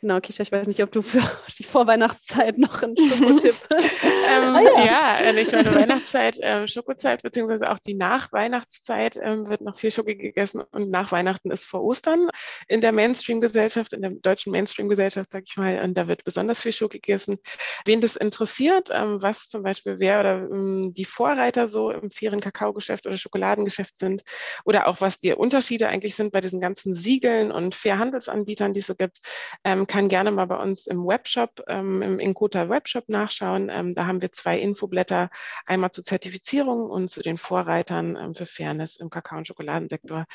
Genau, 0.00 0.20
Kisha, 0.20 0.44
ich 0.44 0.52
weiß 0.52 0.68
nicht, 0.68 0.80
ob 0.80 0.92
du 0.92 1.02
für 1.02 1.20
die 1.58 1.64
Vorweihnachtszeit 1.64 2.56
noch 2.56 2.82
einen 2.82 2.96
Schokotipp 2.96 3.56
ähm, 3.72 4.54
ah, 4.54 4.60
ja. 4.60 4.84
ja, 4.84 5.18
äh, 5.18 5.32
nicht 5.32 5.50
meine 5.50 5.74
Weihnachtszeit, 5.74 6.38
äh, 6.38 6.68
Schokozeit, 6.68 7.22
beziehungsweise 7.22 7.68
auch 7.68 7.80
die 7.80 7.94
Nachweihnachtszeit 7.94 9.16
äh, 9.16 9.48
wird 9.48 9.60
noch 9.60 9.76
viel 9.76 9.90
Schoki 9.90 10.14
gegessen 10.14 10.62
und 10.70 10.90
nach 10.90 11.10
Weihnachten 11.10 11.50
ist 11.50 11.64
vor 11.64 11.82
Ostern 11.82 12.28
in 12.68 12.80
der 12.80 12.92
Mainstream-Gesellschaft, 12.92 13.92
in 13.92 14.02
der 14.02 14.12
deutschen 14.12 14.52
Mainstream-Gesellschaft, 14.52 15.32
sag 15.32 15.42
ich 15.48 15.56
mal, 15.56 15.82
und 15.82 15.94
da 15.94 16.06
wird 16.06 16.22
besonders 16.22 16.62
viel 16.62 16.72
Schoki 16.72 17.00
gegessen. 17.00 17.36
Wen 17.84 18.00
das 18.00 18.14
interessiert, 18.14 18.90
ähm, 18.92 19.20
was 19.20 19.48
zum 19.48 19.64
Beispiel 19.64 19.98
wer 19.98 20.20
oder 20.20 20.48
ähm, 20.48 20.94
die 20.94 21.06
Vorreiter 21.06 21.66
so 21.66 21.90
im 21.90 22.12
fairen 22.12 22.40
Kakaogeschäft 22.40 23.04
oder 23.08 23.16
Schokoladengeschäft 23.16 23.98
sind 23.98 24.22
oder 24.64 24.86
auch 24.86 25.00
was 25.00 25.18
die 25.18 25.32
Unterschiede 25.32 25.88
eigentlich 25.88 26.14
sind 26.14 26.30
bei 26.30 26.40
diesen 26.40 26.60
ganzen 26.60 26.94
Siegeln 26.94 27.50
und 27.50 27.74
Fairhandelsanbietern, 27.74 28.72
die 28.72 28.80
es 28.80 28.86
so 28.86 28.94
gibt, 28.94 29.18
ähm, 29.64 29.87
kann 29.88 30.08
gerne 30.08 30.30
mal 30.30 30.46
bei 30.46 30.56
uns 30.56 30.86
im 30.86 31.04
Webshop, 31.06 31.64
ähm, 31.66 32.02
im 32.02 32.18
Inkota 32.20 32.68
Webshop 32.68 33.08
nachschauen. 33.08 33.70
Ähm, 33.72 33.94
da 33.94 34.06
haben 34.06 34.22
wir 34.22 34.30
zwei 34.30 34.58
Infoblätter, 34.58 35.30
einmal 35.66 35.90
zur 35.90 36.04
Zertifizierung 36.04 36.90
und 36.90 37.08
zu 37.08 37.20
den 37.20 37.38
Vorreitern 37.38 38.16
ähm, 38.16 38.34
für 38.34 38.46
Fairness 38.46 38.96
im 38.96 39.08
Kakao- 39.08 39.38
und 39.38 39.48
Schokoladensektor. 39.48 40.26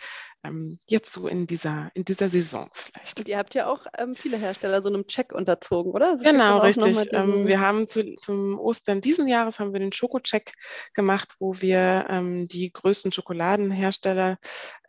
Ähm, 0.43 0.77
jetzt 0.87 1.13
so 1.13 1.27
in 1.27 1.47
dieser, 1.47 1.91
in 1.93 2.03
dieser 2.03 2.27
Saison 2.27 2.69
vielleicht. 2.73 3.19
Und 3.19 3.29
ihr 3.29 3.37
habt 3.37 3.53
ja 3.53 3.67
auch 3.67 3.85
ähm, 3.97 4.15
viele 4.15 4.37
Hersteller 4.37 4.81
so 4.81 4.89
einem 4.89 5.07
Check 5.07 5.31
unterzogen, 5.31 5.93
oder? 5.93 6.09
Also 6.09 6.23
genau, 6.23 6.57
richtig. 6.57 6.97
Ähm, 7.13 7.47
wir 7.47 7.61
haben 7.61 7.87
zu, 7.87 8.15
zum 8.15 8.59
Ostern 8.59 8.99
diesen 8.99 9.27
Jahres 9.27 9.59
haben 9.59 9.71
wir 9.71 9.79
den 9.79 9.93
Schoko-Check 9.93 10.51
gemacht, 10.93 11.35
wo 11.39 11.61
wir 11.61 12.07
die 12.49 12.71
größten 12.71 13.11
Schokoladenhersteller 13.11 14.37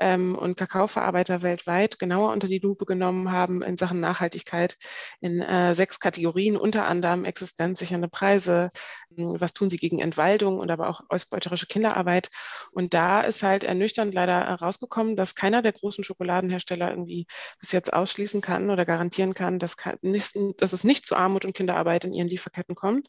und 0.00 0.56
Kakaoverarbeiter 0.56 1.42
weltweit 1.42 1.98
genauer 1.98 2.32
unter 2.32 2.48
die 2.48 2.58
Lupe 2.58 2.84
genommen 2.84 3.30
haben 3.30 3.62
in 3.62 3.76
Sachen 3.76 4.00
Nachhaltigkeit 4.00 4.53
Nachhaltigkeit 4.54 4.76
in 5.20 5.40
äh, 5.40 5.74
sechs 5.74 6.00
Kategorien, 6.00 6.56
unter 6.56 6.86
anderem 6.86 7.24
existenzsichernde 7.24 8.08
Preise, 8.08 8.70
hm, 9.14 9.40
was 9.40 9.52
tun 9.52 9.70
sie 9.70 9.76
gegen 9.76 10.00
Entwaldung 10.00 10.58
und 10.58 10.70
aber 10.70 10.88
auch 10.88 11.02
ausbeuterische 11.08 11.66
Kinderarbeit. 11.66 12.30
Und 12.72 12.94
da 12.94 13.20
ist 13.20 13.42
halt 13.42 13.64
ernüchternd 13.64 14.14
leider 14.14 14.42
rausgekommen, 14.42 15.16
dass 15.16 15.34
keiner 15.34 15.62
der 15.62 15.72
großen 15.72 16.04
Schokoladenhersteller 16.04 16.90
irgendwie 16.90 17.26
bis 17.60 17.72
jetzt 17.72 17.92
ausschließen 17.92 18.40
kann 18.40 18.70
oder 18.70 18.84
garantieren 18.84 19.34
kann, 19.34 19.58
dass, 19.58 19.76
nicht, 20.02 20.36
dass 20.58 20.72
es 20.72 20.84
nicht 20.84 21.06
zu 21.06 21.16
Armut 21.16 21.44
und 21.44 21.54
Kinderarbeit 21.54 22.04
in 22.04 22.12
ihren 22.12 22.28
Lieferketten 22.28 22.74
kommt. 22.74 23.08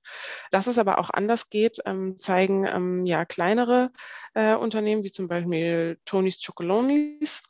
Dass 0.51 0.67
es 0.67 0.77
aber 0.77 0.99
auch 0.99 1.09
anders 1.09 1.49
geht, 1.49 1.79
ähm, 1.85 2.17
zeigen 2.17 2.65
ähm, 2.65 3.05
ja 3.05 3.25
kleinere 3.25 3.91
äh, 4.33 4.55
Unternehmen 4.55 5.03
wie 5.03 5.11
zum 5.11 5.27
Beispiel 5.27 5.99
Tony's 6.05 6.41
Chocolonis 6.43 7.41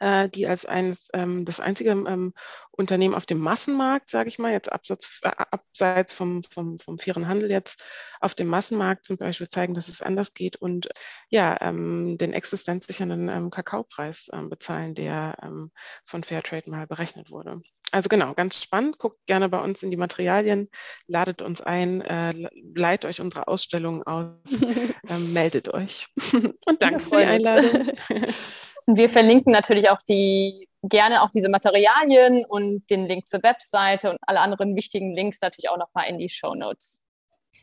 äh, 0.00 0.28
die 0.28 0.46
als 0.46 0.66
eines, 0.66 1.08
ähm, 1.14 1.44
das 1.44 1.60
einzige 1.60 1.90
ähm, 1.90 2.34
Unternehmen 2.72 3.14
auf 3.14 3.26
dem 3.26 3.38
Massenmarkt, 3.38 4.10
sage 4.10 4.28
ich 4.28 4.38
mal, 4.38 4.52
jetzt 4.52 4.72
abseits, 4.72 5.20
äh, 5.22 5.28
abseits 5.28 6.12
vom, 6.12 6.42
vom, 6.42 6.78
vom 6.78 6.98
fairen 6.98 7.28
Handel 7.28 7.50
jetzt 7.50 7.82
auf 8.20 8.34
dem 8.34 8.48
Massenmarkt 8.48 9.04
zum 9.04 9.16
Beispiel 9.16 9.48
zeigen, 9.48 9.74
dass 9.74 9.88
es 9.88 10.02
anders 10.02 10.34
geht 10.34 10.56
und 10.56 10.88
ja, 11.28 11.56
ähm, 11.60 12.18
den 12.18 12.32
existenzsichernden 12.32 13.28
ähm, 13.28 13.50
Kakaopreis 13.50 14.28
ähm, 14.32 14.50
bezahlen, 14.50 14.94
der 14.94 15.36
von 16.04 16.24
Fairtrade 16.24 16.70
mal 16.70 16.86
berechnet 16.86 17.30
wurde. 17.30 17.60
Also 17.92 18.08
genau, 18.08 18.34
ganz 18.34 18.62
spannend. 18.62 18.98
Guckt 18.98 19.18
gerne 19.26 19.48
bei 19.48 19.58
uns 19.58 19.82
in 19.82 19.90
die 19.90 19.96
Materialien, 19.96 20.68
ladet 21.06 21.42
uns 21.42 21.60
ein, 21.60 22.00
äh, 22.02 22.32
leitet 22.74 23.08
euch 23.08 23.20
unsere 23.20 23.48
Ausstellung 23.48 24.04
aus, 24.04 24.36
ähm, 25.08 25.32
meldet 25.32 25.72
euch. 25.74 26.06
Und 26.66 26.82
danke 26.82 27.00
für 27.00 27.18
die 27.18 27.24
Einladung. 27.24 27.92
Und 28.86 28.96
wir 28.96 29.08
verlinken 29.08 29.52
natürlich 29.52 29.90
auch 29.90 30.02
die 30.08 30.68
gerne 30.82 31.22
auch 31.22 31.30
diese 31.30 31.48
Materialien 31.48 32.44
und 32.46 32.88
den 32.88 33.06
Link 33.06 33.28
zur 33.28 33.42
Webseite 33.42 34.10
und 34.10 34.18
alle 34.22 34.40
anderen 34.40 34.74
wichtigen 34.76 35.14
Links 35.14 35.40
natürlich 35.42 35.68
auch 35.68 35.76
nochmal 35.76 36.08
in 36.08 36.18
die 36.18 36.30
Show 36.30 36.54
Notes. 36.54 37.02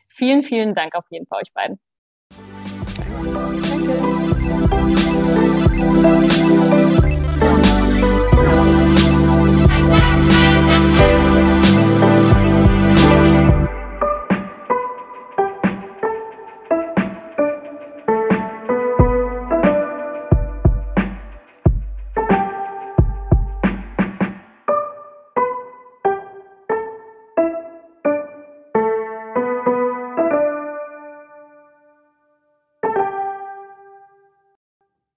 Vielen, 0.08 0.44
vielen 0.44 0.74
Dank 0.74 0.94
auf 0.94 1.04
jeden 1.10 1.26
Fall 1.26 1.42
euch 1.42 1.52
beiden. 1.52 1.80
Danke. 6.02 6.37